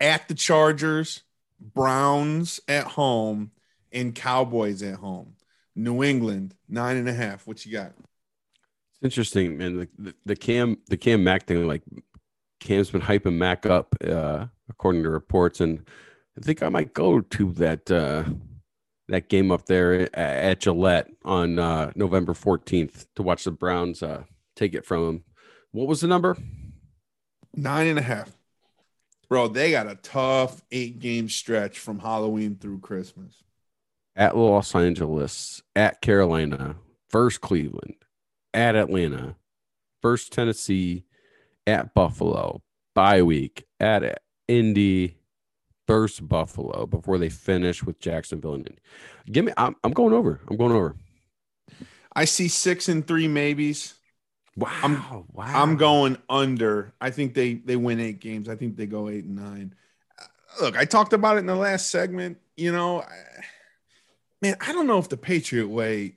At 0.00 0.26
the 0.28 0.34
Chargers, 0.34 1.22
Browns 1.60 2.60
at 2.66 2.84
home, 2.84 3.50
and 3.92 4.14
Cowboys 4.14 4.82
at 4.82 4.96
home. 4.96 5.34
New 5.74 6.02
England, 6.02 6.54
nine 6.68 6.96
and 6.96 7.08
a 7.08 7.12
half. 7.12 7.46
What 7.46 7.64
you 7.66 7.72
got? 7.72 7.92
It's 7.98 9.02
interesting, 9.02 9.58
man. 9.58 9.76
The, 9.76 9.88
the, 9.98 10.14
the 10.24 10.36
Cam 10.36 10.78
the 10.88 10.96
Cam 10.96 11.22
Mac 11.22 11.46
thing, 11.46 11.66
like 11.66 11.82
Cam's 12.66 12.90
been 12.90 13.00
hyping 13.00 13.36
Mac 13.36 13.64
up, 13.64 13.94
uh, 14.04 14.46
according 14.68 15.04
to 15.04 15.10
reports, 15.10 15.60
and 15.60 15.88
I 16.36 16.40
think 16.40 16.64
I 16.64 16.68
might 16.68 16.92
go 16.92 17.20
to 17.20 17.52
that 17.52 17.88
uh, 17.88 18.24
that 19.06 19.28
game 19.28 19.52
up 19.52 19.66
there 19.66 20.08
at 20.18 20.60
Gillette 20.60 21.08
on 21.24 21.60
uh, 21.60 21.92
November 21.94 22.34
fourteenth 22.34 23.06
to 23.14 23.22
watch 23.22 23.44
the 23.44 23.52
Browns 23.52 24.02
uh, 24.02 24.24
take 24.56 24.74
it 24.74 24.84
from 24.84 25.08
him. 25.08 25.24
What 25.70 25.86
was 25.86 26.00
the 26.00 26.08
number? 26.08 26.36
Nine 27.54 27.86
and 27.86 28.00
a 28.00 28.02
half. 28.02 28.32
Bro, 29.28 29.48
they 29.48 29.70
got 29.70 29.86
a 29.86 29.94
tough 29.94 30.60
eight 30.72 30.98
game 30.98 31.28
stretch 31.28 31.78
from 31.78 32.00
Halloween 32.00 32.56
through 32.56 32.80
Christmas. 32.80 33.44
At 34.16 34.36
Los 34.36 34.74
Angeles, 34.74 35.62
at 35.76 36.00
Carolina, 36.00 36.76
first 37.10 37.40
Cleveland, 37.40 37.94
at 38.52 38.74
Atlanta, 38.74 39.36
first 40.02 40.32
Tennessee, 40.32 41.04
at 41.66 41.94
Buffalo, 41.94 42.62
bye 42.94 43.22
week, 43.22 43.64
at 43.80 44.22
Indy, 44.48 45.16
first 45.86 46.26
Buffalo 46.28 46.86
before 46.86 47.18
they 47.18 47.28
finish 47.28 47.82
with 47.82 47.98
Jacksonville 48.00 48.54
and 48.54 48.66
Indy. 48.68 48.80
Give 49.30 49.44
me, 49.44 49.52
I'm, 49.56 49.76
I'm 49.84 49.92
going 49.92 50.12
over. 50.14 50.40
I'm 50.48 50.56
going 50.56 50.72
over. 50.72 50.96
I 52.14 52.24
see 52.24 52.48
six 52.48 52.88
and 52.88 53.06
three 53.06 53.28
maybes. 53.28 53.94
Wow. 54.56 54.70
I'm- 54.82 55.24
wow. 55.32 55.62
I'm 55.62 55.76
going 55.76 56.16
under. 56.30 56.94
I 57.00 57.10
think 57.10 57.34
they 57.34 57.54
they 57.54 57.76
win 57.76 58.00
eight 58.00 58.20
games. 58.20 58.48
I 58.48 58.56
think 58.56 58.76
they 58.76 58.86
go 58.86 59.08
eight 59.10 59.24
and 59.24 59.36
nine. 59.36 59.74
Look, 60.60 60.78
I 60.78 60.86
talked 60.86 61.12
about 61.12 61.36
it 61.36 61.40
in 61.40 61.46
the 61.46 61.54
last 61.54 61.90
segment. 61.90 62.38
You 62.56 62.72
know, 62.72 63.02
I, 63.02 63.12
man, 64.40 64.56
I 64.66 64.72
don't 64.72 64.86
know 64.86 64.98
if 64.98 65.10
the 65.10 65.18
Patriot 65.18 65.68
way 65.68 66.16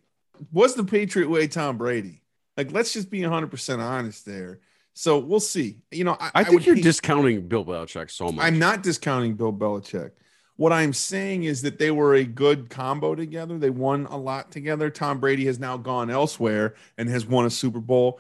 was 0.54 0.76
the 0.76 0.86
Patriot 0.86 1.30
way 1.30 1.48
Tom 1.48 1.78
Brady? 1.78 2.22
Like, 2.56 2.72
let's 2.72 2.94
just 2.94 3.10
be 3.10 3.20
100% 3.22 3.80
honest 3.80 4.26
there. 4.26 4.60
So 4.94 5.18
we'll 5.20 5.40
see. 5.40 5.78
You 5.92 6.04
know, 6.04 6.18
I, 6.20 6.32
I 6.36 6.44
think 6.44 6.56
would 6.56 6.66
you're 6.66 6.76
hate- 6.76 6.84
discounting 6.84 7.48
Bill 7.48 7.64
Belichick 7.66 8.12
so 8.12 8.32
much. 8.32 8.46
I'm 8.46 8.60
not 8.60 8.84
discounting 8.84 9.36
Bill 9.36 9.54
Belichick. 9.54 10.12
What 10.58 10.74
I'm 10.74 10.92
saying 10.92 11.44
is 11.44 11.62
that 11.62 11.80
they 11.80 11.90
were 11.90 12.16
a 12.16 12.26
good 12.26 12.70
combo 12.70 13.16
together. 13.16 13.58
They 13.58 13.70
won 13.70 14.08
a 14.08 14.18
lot 14.18 14.52
together. 14.52 14.90
Tom 14.90 15.20
Brady 15.22 15.46
has 15.46 15.58
now 15.58 15.78
gone 15.78 16.10
elsewhere 16.10 16.76
and 16.98 17.08
has 17.10 17.26
won 17.26 17.46
a 17.46 17.50
Super 17.50 17.80
Bowl, 17.80 18.20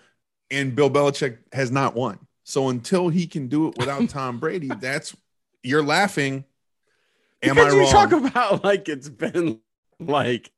and 0.50 0.74
Bill 0.74 0.90
Belichick 0.90 1.40
has 1.52 1.70
not 1.70 1.96
won. 1.96 2.18
So 2.46 2.70
until 2.70 3.10
he 3.10 3.28
can 3.28 3.48
do 3.50 3.68
it 3.68 3.78
without 3.78 4.08
Tom 4.10 4.40
Brady, 4.40 4.70
that's 4.80 5.14
you're 5.64 5.84
laughing. 5.84 6.46
Am 7.44 7.56
because 7.56 7.74
I 7.74 7.76
you 7.76 7.84
wrong? 7.84 7.92
talk 7.92 8.12
about 8.14 8.64
like 8.64 8.88
it's 8.88 9.10
been 9.10 9.60
like 10.00 10.50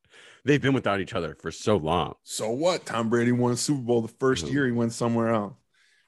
they've 0.46 0.62
been 0.62 0.74
without 0.74 1.00
each 1.02 1.14
other 1.14 1.36
for 1.42 1.50
so 1.52 1.78
long. 1.78 2.14
So 2.24 2.52
what? 2.52 2.86
Tom 2.86 3.10
Brady 3.10 3.32
won 3.32 3.54
a 3.54 3.58
Super 3.58 3.82
Bowl 3.82 4.02
the 4.02 4.08
first 4.20 4.48
year 4.48 4.68
he 4.68 4.72
went 4.72 4.94
somewhere 4.94 5.30
else. 5.30 5.54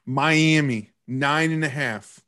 Miami, 0.06 0.92
nine 1.08 1.52
and 1.52 1.64
a 1.64 1.70
half. 1.70 2.20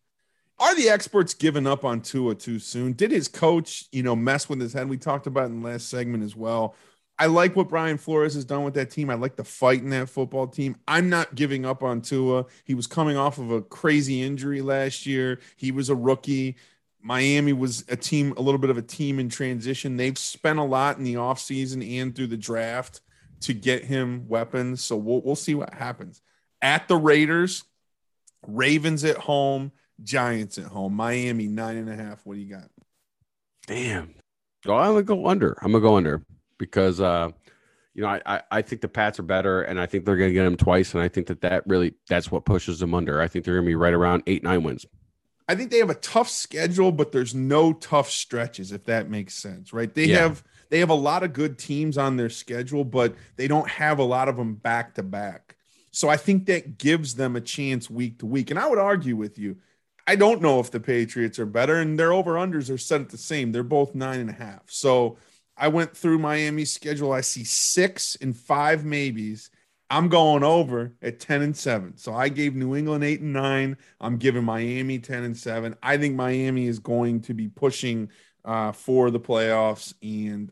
Are 0.58 0.76
the 0.76 0.90
experts 0.90 1.34
giving 1.34 1.68
up 1.68 1.84
on 1.84 2.02
Tua 2.02 2.36
too 2.36 2.60
soon? 2.60 2.94
Did 2.94 3.12
his 3.12 3.28
coach, 3.28 3.86
you 3.92 4.04
know, 4.04 4.16
mess 4.16 4.48
with 4.48 4.62
his 4.62 4.72
head? 4.72 4.88
We 4.88 4.98
talked 4.98 5.28
about 5.28 5.48
in 5.48 5.62
the 5.62 5.68
last 5.68 5.90
segment 5.90 6.24
as 6.24 6.36
well. 6.36 6.76
I 7.18 7.28
like 7.28 7.56
what 7.56 7.70
Brian 7.70 7.98
Flores 7.98 8.34
has 8.36 8.46
done 8.46 8.64
with 8.64 8.74
that 8.74 8.92
team. 8.92 9.10
I 9.10 9.16
like 9.16 9.36
the 9.36 9.44
fight 9.44 9.82
in 9.82 9.90
that 9.90 10.10
football 10.10 10.48
team. 10.48 10.76
I'm 10.88 11.10
not 11.10 11.36
giving 11.36 11.66
up 11.66 11.84
on 11.84 12.02
Tua. 12.02 12.46
He 12.64 12.74
was 12.74 12.88
coming 12.88 13.16
off 13.16 13.38
of 13.38 13.52
a 13.52 13.62
crazy 13.62 14.22
injury 14.22 14.62
last 14.62 15.06
year. 15.06 15.40
He 15.56 15.72
was 15.72 15.90
a 15.90 15.96
rookie. 15.96 16.56
Miami 17.02 17.54
was 17.54 17.86
a 17.88 17.96
team, 17.96 18.34
a 18.36 18.42
little 18.42 18.58
bit 18.58 18.70
of 18.70 18.78
a 18.78 18.82
team 18.82 19.20
in 19.20 19.30
transition. 19.30 19.96
They've 19.96 20.18
spent 20.18 20.60
a 20.60 20.64
lot 20.64 20.98
in 20.98 21.04
the 21.04 21.16
offseason 21.16 22.00
and 22.00 22.16
through 22.16 22.28
the 22.28 22.38
draft 22.38 23.02
to 23.42 23.54
get 23.54 23.86
him 23.86 24.28
weapons. 24.28 24.84
So 24.84 24.98
we'll, 24.98 25.22
we'll 25.22 25.36
see 25.36 25.56
what 25.56 25.74
happens. 25.74 26.22
At 26.66 26.88
the 26.88 26.96
Raiders, 26.96 27.64
Ravens 28.48 29.04
at 29.04 29.18
home, 29.18 29.72
Giants 30.02 30.58
at 30.58 30.66
home, 30.66 30.96
Miami 30.96 31.46
nine 31.46 31.78
and 31.78 31.88
a 31.88 31.96
half. 31.96 32.26
What 32.26 32.34
do 32.34 32.40
you 32.42 32.50
got? 32.50 32.70
Damn. 33.68 34.16
So 34.66 34.76
I'm 34.76 34.94
gonna 34.94 35.04
go 35.04 35.28
under. 35.28 35.56
I'm 35.62 35.72
gonna 35.74 35.84
go 35.84 35.96
under 35.96 36.24
because 36.58 37.00
uh, 37.00 37.30
you 37.94 38.02
know 38.02 38.08
I, 38.08 38.22
I 38.26 38.42
I 38.50 38.62
think 38.64 38.82
the 38.82 38.88
Pats 38.88 39.20
are 39.20 39.24
better, 39.24 39.62
and 39.62 39.80
I 39.80 39.86
think 39.86 40.06
they're 40.06 40.18
gonna 40.18 40.34
get 40.34 40.44
them 40.44 40.58
twice, 40.58 40.96
and 40.96 41.04
I 41.04 41.08
think 41.08 41.28
that 41.28 41.42
that 41.42 41.68
really 41.68 41.94
that's 42.10 42.32
what 42.32 42.46
pushes 42.46 42.80
them 42.80 42.96
under. 42.96 43.22
I 43.22 43.28
think 43.28 43.46
they're 43.46 43.56
gonna 43.58 43.68
be 43.68 43.76
right 43.76 43.94
around 43.94 44.24
eight 44.26 44.42
nine 44.44 44.64
wins. 44.64 44.88
I 45.48 45.54
think 45.54 45.70
they 45.70 45.78
have 45.78 45.92
a 45.92 45.96
tough 45.96 46.30
schedule, 46.30 46.92
but 46.92 47.12
there's 47.12 47.36
no 47.36 47.74
tough 47.74 48.10
stretches, 48.10 48.72
if 48.72 48.86
that 48.86 49.08
makes 49.08 49.36
sense, 49.36 49.72
right? 49.72 49.94
They 49.94 50.06
Yeah. 50.06 50.22
have 50.22 50.44
they 50.72 50.80
have 50.80 50.90
a 50.90 50.96
lot 50.96 51.22
of 51.22 51.32
good 51.32 51.60
teams 51.60 51.96
on 51.96 52.18
their 52.18 52.32
schedule, 52.32 52.84
but 52.84 53.14
they 53.36 53.48
don't 53.48 53.70
have 53.70 54.00
a 54.00 54.04
lot 54.04 54.30
of 54.30 54.36
them 54.36 54.56
back 54.56 54.96
to 54.96 55.04
back. 55.04 55.55
So 55.96 56.10
I 56.10 56.18
think 56.18 56.48
that 56.48 56.78
gives 56.78 57.16
them 57.16 57.38
a 57.38 57.42
chance 57.42 57.90
week 57.90 58.20
to 58.20 58.26
week. 58.26 58.52
And 58.52 58.60
I 58.60 58.68
would 58.68 58.78
argue 58.78 59.16
with 59.16 59.40
you. 59.40 59.56
I 60.06 60.18
don't 60.18 60.42
know 60.42 60.60
if 60.60 60.70
the 60.70 60.82
Patriots 60.82 61.40
are 61.40 61.46
better, 61.46 61.80
and 61.80 61.98
their 61.98 62.12
over 62.12 62.34
unders 62.34 62.70
are 62.70 62.78
set 62.78 63.00
at 63.00 63.10
the 63.10 63.18
same. 63.18 63.54
They're 63.54 63.64
both 63.64 63.96
nine 63.96 64.20
and 64.20 64.30
a 64.30 64.34
half. 64.34 64.64
So 64.68 65.18
I 65.56 65.70
went 65.70 65.96
through 65.96 66.20
Miami's 66.20 66.74
schedule. 66.74 67.14
I 67.14 67.22
see 67.22 67.46
six 67.46 68.18
and 68.20 68.36
five 68.36 68.84
maybes. 68.84 69.50
I'm 69.90 70.10
going 70.10 70.44
over 70.44 70.94
at 71.02 71.22
10 71.22 71.42
and 71.42 71.56
7. 71.56 71.96
So 71.96 72.14
I 72.14 72.28
gave 72.28 72.56
New 72.56 72.76
England 72.76 73.06
8 73.06 73.22
and 73.22 73.32
9. 73.32 73.78
I'm 74.02 74.18
giving 74.18 74.44
Miami 74.44 75.00
10 75.00 75.24
and 75.24 75.38
7. 75.38 75.78
I 75.82 75.98
think 75.98 76.16
Miami 76.16 76.68
is 76.68 76.80
going 76.80 77.22
to 77.22 77.34
be 77.34 77.48
pushing 77.48 78.10
uh, 78.44 78.74
for 78.74 79.12
the 79.12 79.20
playoffs. 79.20 79.94
And 80.04 80.52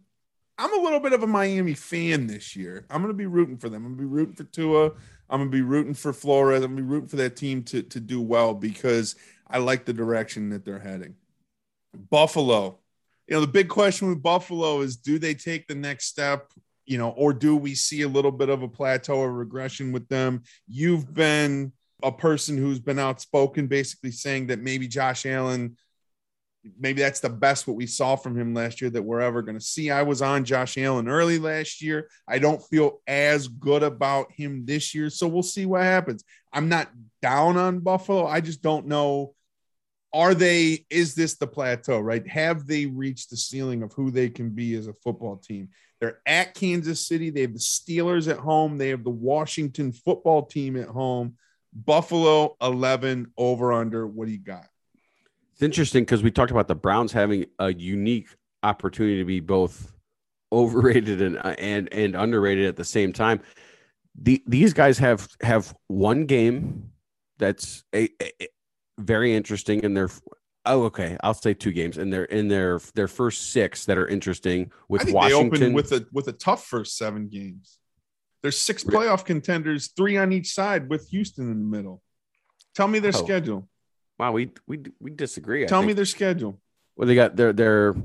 I'm 0.57 0.79
a 0.79 0.81
little 0.81 0.99
bit 0.99 1.13
of 1.13 1.23
a 1.23 1.27
Miami 1.27 1.73
fan 1.73 2.27
this 2.27 2.55
year. 2.55 2.85
I'm 2.89 3.01
going 3.01 3.13
to 3.13 3.17
be 3.17 3.25
rooting 3.25 3.57
for 3.57 3.69
them. 3.69 3.85
I'm 3.85 3.95
going 3.95 3.97
to 3.97 4.09
be 4.09 4.15
rooting 4.15 4.35
for 4.35 4.43
Tua. 4.43 4.91
I'm 5.33 5.45
to 5.45 5.49
be 5.49 5.63
rooting 5.63 5.95
for 5.95 6.13
Flores. 6.13 6.63
I'm 6.63 6.77
to 6.77 6.83
be 6.83 6.87
rooting 6.87 7.09
for 7.09 7.15
that 7.15 7.35
team 7.35 7.63
to, 7.63 7.81
to 7.81 7.99
do 7.99 8.21
well 8.21 8.53
because 8.53 9.15
I 9.49 9.57
like 9.57 9.83
the 9.83 9.91
direction 9.91 10.51
that 10.51 10.63
they're 10.63 10.77
heading. 10.77 11.15
Buffalo. 12.11 12.77
You 13.27 13.35
know, 13.35 13.41
the 13.41 13.47
big 13.47 13.67
question 13.67 14.09
with 14.09 14.21
Buffalo 14.21 14.81
is 14.81 14.95
do 14.95 15.17
they 15.17 15.33
take 15.33 15.65
the 15.65 15.73
next 15.73 16.05
step? 16.05 16.51
You 16.85 16.99
know, 16.99 17.09
or 17.09 17.33
do 17.33 17.55
we 17.55 17.73
see 17.73 18.03
a 18.03 18.07
little 18.07 18.31
bit 18.31 18.49
of 18.49 18.61
a 18.61 18.67
plateau 18.67 19.17
or 19.17 19.33
regression 19.33 19.91
with 19.91 20.07
them? 20.07 20.43
You've 20.67 21.11
been 21.11 21.71
a 22.03 22.11
person 22.11 22.55
who's 22.55 22.79
been 22.79 22.99
outspoken, 22.99 23.65
basically 23.65 24.11
saying 24.11 24.47
that 24.47 24.59
maybe 24.59 24.87
Josh 24.87 25.25
Allen, 25.25 25.77
maybe 26.79 27.01
that's 27.01 27.19
the 27.19 27.29
best 27.29 27.67
what 27.67 27.75
we 27.75 27.85
saw 27.85 28.15
from 28.15 28.37
him 28.37 28.53
last 28.53 28.81
year 28.81 28.89
that 28.89 29.03
we're 29.03 29.21
ever 29.21 29.41
going 29.41 29.57
to 29.57 29.63
see. 29.63 29.91
I 29.91 30.03
was 30.03 30.21
on 30.21 30.45
Josh 30.45 30.77
Allen 30.77 31.07
early 31.07 31.37
last 31.37 31.81
year. 31.81 32.09
I 32.27 32.39
don't 32.39 32.63
feel 32.63 33.01
as 33.07 33.47
good 33.47 33.83
about 33.83 34.31
him 34.31 34.65
this 34.65 34.95
year. 34.95 35.09
So 35.09 35.27
we'll 35.27 35.43
see 35.43 35.65
what 35.65 35.83
happens. 35.83 36.23
I'm 36.51 36.69
not 36.69 36.89
down 37.21 37.57
on 37.57 37.79
Buffalo. 37.79 38.25
I 38.25 38.41
just 38.41 38.61
don't 38.61 38.87
know 38.87 39.33
are 40.13 40.35
they 40.35 40.85
is 40.89 41.15
this 41.15 41.35
the 41.35 41.47
plateau 41.47 41.99
right 41.99 42.27
have 42.27 42.67
they 42.67 42.85
reached 42.85 43.29
the 43.29 43.37
ceiling 43.37 43.81
of 43.81 43.91
who 43.93 44.11
they 44.11 44.29
can 44.29 44.49
be 44.49 44.75
as 44.75 44.87
a 44.87 44.93
football 44.93 45.37
team 45.37 45.67
they're 45.99 46.19
at 46.25 46.53
kansas 46.53 47.07
city 47.07 47.29
they 47.29 47.41
have 47.41 47.53
the 47.53 47.59
steelers 47.59 48.29
at 48.29 48.37
home 48.37 48.77
they 48.77 48.89
have 48.89 49.03
the 49.03 49.09
washington 49.09 49.91
football 49.91 50.43
team 50.43 50.77
at 50.77 50.87
home 50.87 51.35
buffalo 51.73 52.55
11 52.61 53.31
over 53.37 53.73
under 53.73 54.05
what 54.05 54.27
do 54.27 54.31
you 54.31 54.37
got 54.37 54.67
It's 55.53 55.61
interesting 55.61 56.03
because 56.03 56.23
we 56.23 56.31
talked 56.31 56.51
about 56.51 56.67
the 56.67 56.75
Browns 56.75 57.11
having 57.11 57.45
a 57.59 57.71
unique 57.73 58.27
opportunity 58.63 59.17
to 59.19 59.25
be 59.25 59.39
both 59.39 59.93
overrated 60.51 61.21
and 61.21 61.37
uh, 61.37 61.55
and 61.57 61.91
and 61.93 62.15
underrated 62.15 62.65
at 62.65 62.75
the 62.75 62.83
same 62.85 63.13
time. 63.13 63.41
The, 64.21 64.43
these 64.45 64.73
guys 64.73 64.97
have 64.99 65.27
have 65.41 65.73
one 65.87 66.25
game 66.25 66.91
that's 67.39 67.83
a, 67.95 68.09
a- 68.21 68.47
very 68.99 69.33
interesting 69.35 69.79
in 69.81 69.95
their 69.95 70.09
oh 70.65 70.83
okay 70.83 71.17
I'll 71.23 71.33
say 71.33 71.55
two 71.55 71.71
games 71.71 71.97
and 71.97 72.13
they're 72.13 72.25
in 72.25 72.47
their 72.47 72.79
their 72.93 73.07
first 73.07 73.51
six 73.51 73.85
that 73.85 73.97
are 73.97 74.07
interesting 74.07 74.71
with 74.87 75.11
Washington. 75.11 75.73
with 75.73 75.91
a 75.91 76.05
with 76.11 76.27
a 76.27 76.31
tough 76.33 76.63
first 76.65 76.95
seven 76.97 77.27
games. 77.27 77.79
There's 78.43 78.59
six 78.59 78.83
playoff 78.83 79.25
contenders 79.25 79.87
three 79.97 80.17
on 80.17 80.31
each 80.31 80.53
side 80.53 80.89
with 80.89 81.09
houston 81.09 81.49
in 81.51 81.59
the 81.59 81.77
middle. 81.77 82.03
Tell 82.75 82.87
me 82.87 82.99
their 82.99 83.13
Oh, 83.15 83.23
schedule 83.23 83.67
wow 84.19 84.31
we 84.31 84.51
we 84.67 84.79
we 84.99 85.11
disagree 85.11 85.63
I 85.63 85.67
tell 85.67 85.81
think. 85.81 85.87
me 85.87 85.93
their 85.93 86.05
schedule 86.05 86.59
Well, 86.95 87.07
they 87.07 87.15
got 87.15 87.35
their 87.35 87.53
their 87.53 87.95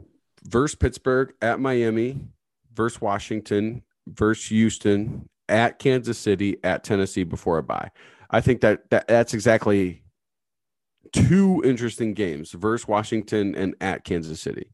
versus 0.44 0.74
Pittsburgh 0.76 1.34
at 1.42 1.60
Miami, 1.60 2.20
versus 2.72 3.00
Washington, 3.00 3.82
versus 4.06 4.46
Houston, 4.46 5.28
at 5.48 5.78
Kansas 5.78 6.18
City, 6.18 6.58
at 6.62 6.84
Tennessee 6.84 7.24
before 7.24 7.58
a 7.58 7.62
bye. 7.62 7.90
I 8.30 8.40
think 8.40 8.60
that, 8.60 8.88
that 8.90 9.08
that's 9.08 9.34
exactly 9.34 10.02
two 11.12 11.62
interesting 11.64 12.14
games 12.14 12.52
versus 12.52 12.86
Washington 12.86 13.54
and 13.54 13.74
at 13.80 14.04
Kansas 14.04 14.40
City. 14.40 14.70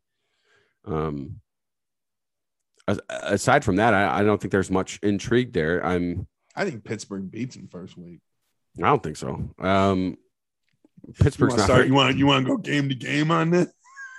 Um, 0.84 1.40
aside 3.08 3.64
from 3.64 3.76
that, 3.76 3.94
I, 3.94 4.20
I 4.20 4.22
don't 4.22 4.40
think 4.40 4.52
there's 4.52 4.70
much 4.70 4.98
intrigue 5.02 5.52
there. 5.52 5.84
I'm 5.84 6.26
i 6.56 6.64
think 6.64 6.84
pittsburgh 6.84 7.28
beats 7.32 7.56
them 7.56 7.66
first 7.66 7.96
week 7.96 8.20
I 8.78 8.82
don't 8.86 9.02
think 9.02 9.16
so. 9.16 9.50
Um, 9.58 10.18
Pittsburgh's 11.18 11.50
want 11.50 11.58
not 11.58 11.64
start 11.64 11.86
you 11.86 11.94
want 11.94 12.16
you 12.16 12.26
want 12.26 12.46
to 12.46 12.50
go 12.52 12.56
game 12.56 12.88
to 12.88 12.94
game 12.94 13.30
on 13.30 13.50
this 13.50 13.68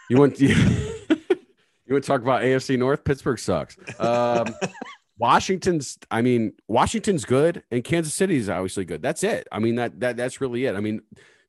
You 0.10 0.18
want 0.18 0.40
you, 0.40 0.50
you 0.50 1.94
want 1.94 2.04
to 2.04 2.08
talk 2.08 2.22
about 2.22 2.42
AFC 2.42 2.78
North? 2.78 3.04
Pittsburgh 3.04 3.40
sucks. 3.40 3.78
Um, 4.00 4.56
Washington's. 5.18 5.98
I 6.12 6.22
mean, 6.22 6.54
Washington's 6.68 7.26
good, 7.26 7.64
and 7.72 7.84
Kansas 7.84 8.14
City 8.14 8.38
is 8.38 8.50
obviously 8.50 8.86
good. 8.86 9.02
That's 9.02 9.24
it. 9.24 9.48
I 9.52 9.60
mean 9.60 9.76
that 9.76 10.00
that 10.02 10.18
that's 10.18 10.42
really 10.42 10.66
it. 10.66 10.76
I 10.76 10.80
mean, 10.80 11.02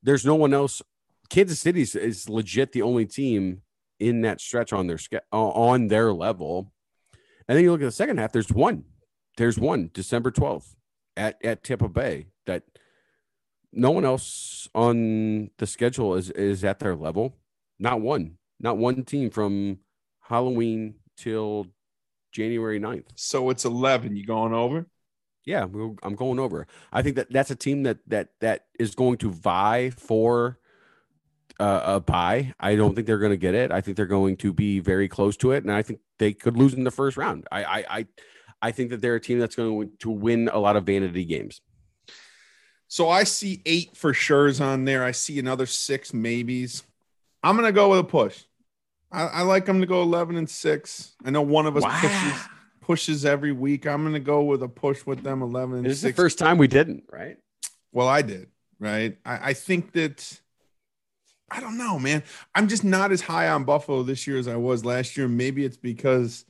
there's 0.03 0.25
no 0.25 0.35
one 0.35 0.55
else. 0.55 0.83
Kansas 1.29 1.61
City 1.61 1.83
is, 1.83 2.29
legit 2.29 2.73
the 2.73 2.83
only 2.83 3.07
team 3.07 3.63
in 3.99 4.21
that 4.21 4.41
stretch 4.41 4.73
on 4.73 4.87
their 4.87 4.99
on 5.33 5.89
their 5.89 6.13
level. 6.13 6.73
And 7.49 7.57
then 7.57 7.65
you 7.65 7.73
look 7.73 7.81
at 7.81 7.87
the 7.87 7.93
second 7.93 8.19
half. 8.19 8.33
There's 8.33 8.51
one. 8.51 8.85
There's 9.37 9.59
one. 9.59 9.91
December 9.93 10.31
twelfth 10.31 10.77
at 11.17 11.45
at 11.45 11.65
Tampa 11.65 11.89
Bay. 11.89 12.29
That 12.47 12.63
no 13.77 13.91
one 13.91 14.05
else 14.05 14.69
on 14.75 15.51
the 15.59 15.67
schedule 15.67 16.15
is 16.15 16.31
is 16.31 16.65
at 16.65 16.81
their 16.81 16.97
level. 16.97 17.37
Not 17.79 18.01
one. 18.01 18.39
Not 18.59 18.79
one 18.79 19.05
team 19.05 19.31
from 19.31 19.79
Halloween 20.23 20.95
till 21.17 21.67
January 22.33 22.81
9th. 22.81 23.05
So 23.15 23.51
it's 23.51 23.65
11. 23.65 24.17
You 24.17 24.27
going 24.27 24.55
over? 24.55 24.87
Yeah, 25.45 25.67
I'm 26.03 26.17
going 26.17 26.41
over. 26.41 26.67
I 26.93 27.03
think 27.03 27.17
that 27.17 27.31
that's 27.31 27.53
a 27.53 27.57
team 27.57 27.85
that 27.85 27.99
that 28.09 28.31
that 28.41 28.67
is 28.81 28.97
going 28.97 29.19
to 29.19 29.31
vie 29.31 29.91
for 29.91 30.59
uh, 31.61 31.83
a 31.85 32.01
buy. 32.01 32.55
I 32.59 32.75
don't 32.75 32.95
think 32.95 33.07
they're 33.07 33.19
going 33.19 33.31
to 33.31 33.37
get 33.37 33.55
it. 33.55 33.71
I 33.71 33.81
think 33.81 33.97
they're 33.97 34.07
going 34.07 34.39
to 34.39 34.53
be 34.53 34.81
very 34.81 35.07
close 35.07 35.37
to 35.39 35.53
it, 35.53 35.63
and 35.63 35.73
I 35.73 35.83
think 35.83 36.01
they 36.19 36.33
could 36.33 36.57
lose 36.57 36.75
in 36.75 36.83
the 36.83 36.91
first 36.91 37.17
round. 37.17 37.47
I 37.53 37.63
I 37.63 37.85
I, 37.89 38.07
I 38.61 38.73
think 38.73 38.91
that 38.91 39.01
they're 39.01 39.15
a 39.15 39.21
team 39.21 39.39
that's 39.39 39.55
going 39.55 39.93
to 40.01 40.11
win 40.11 40.49
a 40.49 40.59
lot 40.59 40.75
of 40.75 40.85
vanity 40.85 41.25
games. 41.25 41.61
So 42.89 43.09
I 43.09 43.25
see 43.25 43.63
eight 43.67 43.97
for 43.97 44.15
sure's 44.15 44.61
on 44.61 44.85
there. 44.85 45.03
I 45.05 45.11
see 45.11 45.39
another 45.39 45.67
six 45.67 46.15
maybes. 46.15 46.85
I'm 47.43 47.57
gonna 47.57 47.73
go 47.73 47.91
with 47.91 48.01
a 48.01 48.05
push. 48.05 48.45
I, 49.13 49.23
I 49.27 49.43
like 49.43 49.67
them 49.67 49.81
to 49.81 49.87
go 49.87 50.03
11 50.03 50.37
and 50.37 50.51
six. 50.51 51.15
I 51.25 51.31
know 51.31 51.43
one 51.43 51.67
of 51.67 51.77
us 51.77 51.83
Wow. 51.85 51.99
pushes 52.01 52.43
pushes 52.81 53.25
every 53.25 53.51
week. 53.51 53.85
I'm 53.85 54.03
going 54.03 54.15
to 54.15 54.21
go 54.21 54.43
with 54.43 54.63
a 54.63 54.69
push 54.69 55.05
with 55.07 55.25
them 55.25 55.43
11 55.43 55.79
and 55.79 55.85
This 55.87 55.95
is 55.95 56.03
the 56.03 56.09
six. 56.11 56.17
first 56.17 56.39
time 56.39 56.57
we 56.57 56.69
didn't, 56.69 57.03
right? 57.11 57.37
Well, 57.91 58.07
I 58.07 58.23
did, 58.23 58.47
right? 58.79 59.19
I, 59.25 59.51
I 59.51 59.53
think 59.55 59.91
that 59.93 60.41
I 61.51 61.61
don't 61.61 61.77
know, 61.79 61.99
man. 61.99 62.23
I'm 62.55 62.69
just 62.69 62.85
not 62.85 63.11
as 63.11 63.21
high 63.23 63.49
on 63.49 63.65
Buffalo 63.65 64.05
this 64.05 64.27
year 64.29 64.39
as 64.39 64.47
I 64.47 64.55
was 64.57 64.85
last 64.85 65.17
year. 65.17 65.27
Maybe 65.27 65.65
it's 65.65 65.77
because 65.77 66.45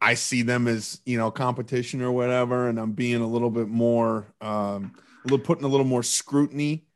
I 0.00 0.14
see 0.14 0.42
them 0.42 0.66
as 0.66 1.00
you 1.06 1.18
know 1.18 1.30
competition 1.30 2.02
or 2.02 2.10
whatever, 2.12 2.68
and 2.68 2.78
I'm 2.80 2.92
being 2.92 3.20
a 3.20 3.26
little 3.26 3.50
bit 3.50 3.68
more, 3.68 4.26
um, 4.40 4.92
little 5.26 5.44
putting 5.44 5.64
a 5.64 5.68
little 5.68 5.86
more 5.86 6.02
scrutiny 6.02 6.86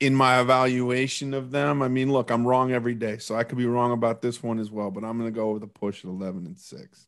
in 0.00 0.14
my 0.14 0.40
evaluation 0.40 1.34
of 1.34 1.50
them. 1.50 1.82
I 1.82 1.88
mean, 1.88 2.12
look, 2.12 2.30
I'm 2.30 2.46
wrong 2.46 2.72
every 2.72 2.94
day, 2.94 3.18
so 3.18 3.34
I 3.34 3.44
could 3.44 3.58
be 3.58 3.66
wrong 3.66 3.92
about 3.92 4.22
this 4.22 4.42
one 4.42 4.58
as 4.58 4.70
well. 4.70 4.90
But 4.90 5.04
I'm 5.04 5.18
going 5.18 5.32
to 5.32 5.36
go 5.36 5.52
with 5.52 5.62
a 5.62 5.68
push 5.68 6.04
at 6.04 6.10
11 6.10 6.46
and 6.46 6.58
six. 6.58 7.06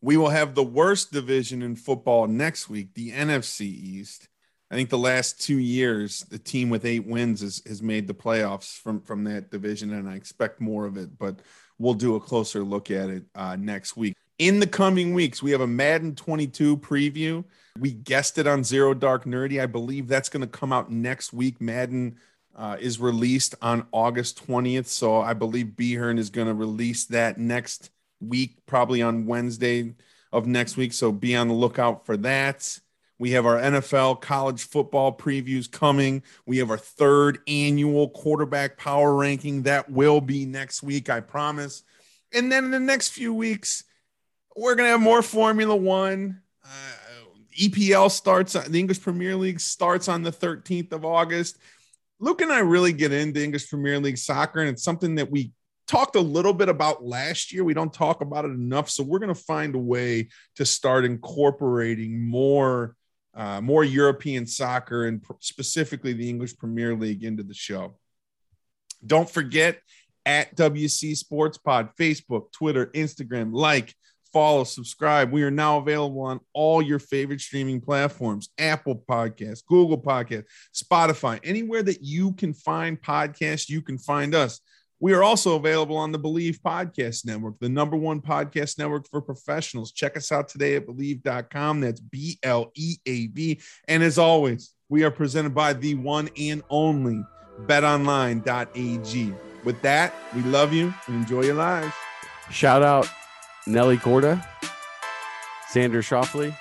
We 0.00 0.16
will 0.16 0.30
have 0.30 0.54
the 0.54 0.64
worst 0.64 1.12
division 1.12 1.62
in 1.62 1.76
football 1.76 2.26
next 2.26 2.68
week, 2.68 2.94
the 2.94 3.10
NFC 3.12 3.62
East. 3.62 4.28
I 4.70 4.74
think 4.74 4.90
the 4.90 4.98
last 4.98 5.40
two 5.40 5.58
years, 5.58 6.20
the 6.30 6.38
team 6.38 6.68
with 6.68 6.84
eight 6.84 7.06
wins 7.06 7.40
has, 7.40 7.62
has 7.66 7.80
made 7.80 8.08
the 8.08 8.14
playoffs 8.14 8.78
from, 8.78 9.00
from 9.00 9.24
that 9.24 9.50
division, 9.50 9.92
and 9.92 10.08
I 10.08 10.16
expect 10.16 10.60
more 10.60 10.84
of 10.84 10.96
it, 10.96 11.16
but 11.16 11.40
we'll 11.78 11.94
do 11.94 12.16
a 12.16 12.20
closer 12.20 12.64
look 12.64 12.90
at 12.90 13.08
it 13.08 13.24
uh, 13.34 13.56
next 13.56 13.96
week. 13.96 14.14
In 14.38 14.58
the 14.58 14.66
coming 14.66 15.14
weeks, 15.14 15.42
we 15.42 15.52
have 15.52 15.60
a 15.60 15.66
Madden 15.66 16.16
22 16.16 16.78
preview. 16.78 17.44
We 17.78 17.92
guessed 17.92 18.36
it 18.36 18.48
on 18.48 18.64
Zero 18.64 18.92
Dark 18.92 19.24
Nerdy. 19.24 19.62
I 19.62 19.66
believe 19.66 20.08
that's 20.08 20.28
going 20.28 20.40
to 20.40 20.48
come 20.48 20.72
out 20.72 20.90
next 20.90 21.32
week. 21.32 21.60
Madden 21.60 22.16
uh, 22.56 22.76
is 22.80 22.98
released 22.98 23.54
on 23.62 23.86
August 23.92 24.44
20th. 24.46 24.86
So 24.86 25.20
I 25.20 25.34
believe 25.34 25.76
Behern 25.76 26.18
is 26.18 26.30
going 26.30 26.48
to 26.48 26.54
release 26.54 27.04
that 27.06 27.38
next 27.38 27.90
week, 28.20 28.56
probably 28.66 29.02
on 29.02 29.26
Wednesday 29.26 29.94
of 30.32 30.48
next 30.48 30.76
week. 30.76 30.92
So 30.92 31.12
be 31.12 31.36
on 31.36 31.46
the 31.46 31.54
lookout 31.54 32.04
for 32.04 32.16
that. 32.18 32.80
We 33.20 33.30
have 33.32 33.46
our 33.46 33.60
NFL 33.60 34.20
college 34.20 34.64
football 34.64 35.16
previews 35.16 35.70
coming. 35.70 36.24
We 36.44 36.58
have 36.58 36.70
our 36.70 36.78
third 36.78 37.38
annual 37.46 38.08
quarterback 38.08 38.78
power 38.78 39.14
ranking 39.14 39.62
that 39.62 39.88
will 39.88 40.20
be 40.20 40.44
next 40.44 40.82
week, 40.82 41.08
I 41.08 41.20
promise. 41.20 41.84
And 42.32 42.50
then 42.50 42.64
in 42.64 42.70
the 42.72 42.80
next 42.80 43.10
few 43.10 43.32
weeks, 43.32 43.84
we're 44.56 44.74
going 44.74 44.86
to 44.86 44.92
have 44.92 45.00
more 45.00 45.22
Formula 45.22 45.74
One. 45.74 46.40
Uh, 46.64 46.68
EPL 47.60 48.10
starts, 48.10 48.54
the 48.54 48.78
English 48.78 49.00
Premier 49.00 49.36
League 49.36 49.60
starts 49.60 50.08
on 50.08 50.22
the 50.22 50.32
13th 50.32 50.92
of 50.92 51.04
August. 51.04 51.58
Luke 52.20 52.40
and 52.40 52.52
I 52.52 52.60
really 52.60 52.92
get 52.92 53.12
into 53.12 53.42
English 53.42 53.68
Premier 53.68 53.98
League 53.98 54.18
soccer, 54.18 54.60
and 54.60 54.70
it's 54.70 54.82
something 54.82 55.16
that 55.16 55.30
we 55.30 55.52
talked 55.86 56.16
a 56.16 56.20
little 56.20 56.54
bit 56.54 56.68
about 56.68 57.04
last 57.04 57.52
year. 57.52 57.64
We 57.64 57.74
don't 57.74 57.92
talk 57.92 58.20
about 58.22 58.44
it 58.44 58.52
enough. 58.52 58.88
So 58.88 59.02
we're 59.02 59.18
going 59.18 59.34
to 59.34 59.40
find 59.40 59.74
a 59.74 59.78
way 59.78 60.28
to 60.56 60.64
start 60.64 61.04
incorporating 61.04 62.20
more. 62.20 62.96
Uh, 63.36 63.60
more 63.60 63.82
European 63.82 64.46
soccer 64.46 65.06
and 65.06 65.20
specifically 65.40 66.12
the 66.12 66.30
English 66.30 66.56
Premier 66.56 66.94
League 66.94 67.24
into 67.24 67.42
the 67.42 67.52
show. 67.52 67.96
Don't 69.04 69.28
forget 69.28 69.80
at 70.24 70.54
WC 70.54 71.16
Sports 71.16 71.58
Pod, 71.58 71.90
Facebook, 71.98 72.52
Twitter, 72.52 72.86
Instagram, 72.94 73.52
like, 73.52 73.92
follow, 74.34 74.64
subscribe. 74.64 75.30
We 75.30 75.44
are 75.44 75.50
now 75.50 75.78
available 75.78 76.22
on 76.22 76.40
all 76.52 76.82
your 76.82 76.98
favorite 76.98 77.40
streaming 77.40 77.80
platforms 77.80 78.48
Apple 78.58 78.96
Podcasts, 79.08 79.64
Google 79.64 79.96
Podcasts, 79.96 80.46
Spotify, 80.74 81.38
anywhere 81.44 81.84
that 81.84 82.02
you 82.02 82.32
can 82.32 82.52
find 82.52 83.00
podcasts, 83.00 83.70
you 83.70 83.80
can 83.80 83.96
find 83.96 84.34
us. 84.34 84.60
We 84.98 85.12
are 85.12 85.22
also 85.22 85.54
available 85.54 85.96
on 85.96 86.12
the 86.12 86.18
Bleav 86.18 86.60
Podcast 86.60 87.26
Network, 87.26 87.58
the 87.60 87.68
number 87.68 87.96
one 87.96 88.20
podcast 88.20 88.78
network 88.78 89.08
for 89.08 89.20
professionals. 89.20 89.92
Check 89.92 90.16
us 90.16 90.32
out 90.32 90.48
today 90.48 90.76
at 90.76 90.86
bleav.com. 90.86 91.80
That's 91.80 92.00
B 92.00 92.38
L 92.42 92.72
E 92.74 92.96
A 93.06 93.28
V. 93.28 93.60
And 93.86 94.02
as 94.02 94.18
always, 94.18 94.74
we 94.88 95.04
are 95.04 95.10
presented 95.10 95.54
by 95.54 95.74
the 95.74 95.94
one 95.94 96.28
and 96.38 96.62
only 96.70 97.22
betonline.ag. 97.66 99.34
With 99.62 99.80
that, 99.82 100.14
we 100.34 100.42
love 100.42 100.72
you 100.72 100.92
and 101.06 101.16
enjoy 101.16 101.42
your 101.42 101.54
lives. 101.54 101.94
Shout 102.50 102.82
out 102.82 103.08
Nelly 103.66 103.96
Korda, 103.96 104.44
Xander 105.72 106.02
Schauffele, 106.02 106.54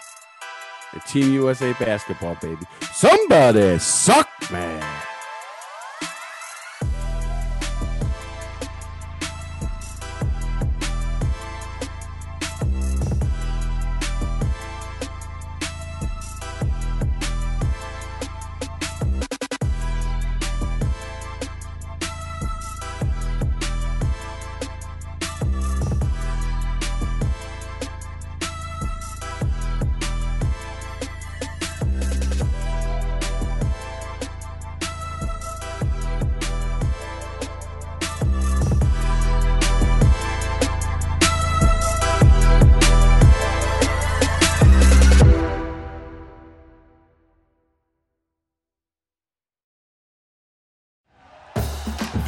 Team 1.08 1.34
USA 1.34 1.74
basketball, 1.74 2.36
baby. 2.36 2.66
Somebody 2.94 3.78
suck, 3.80 4.30
man. 4.52 4.83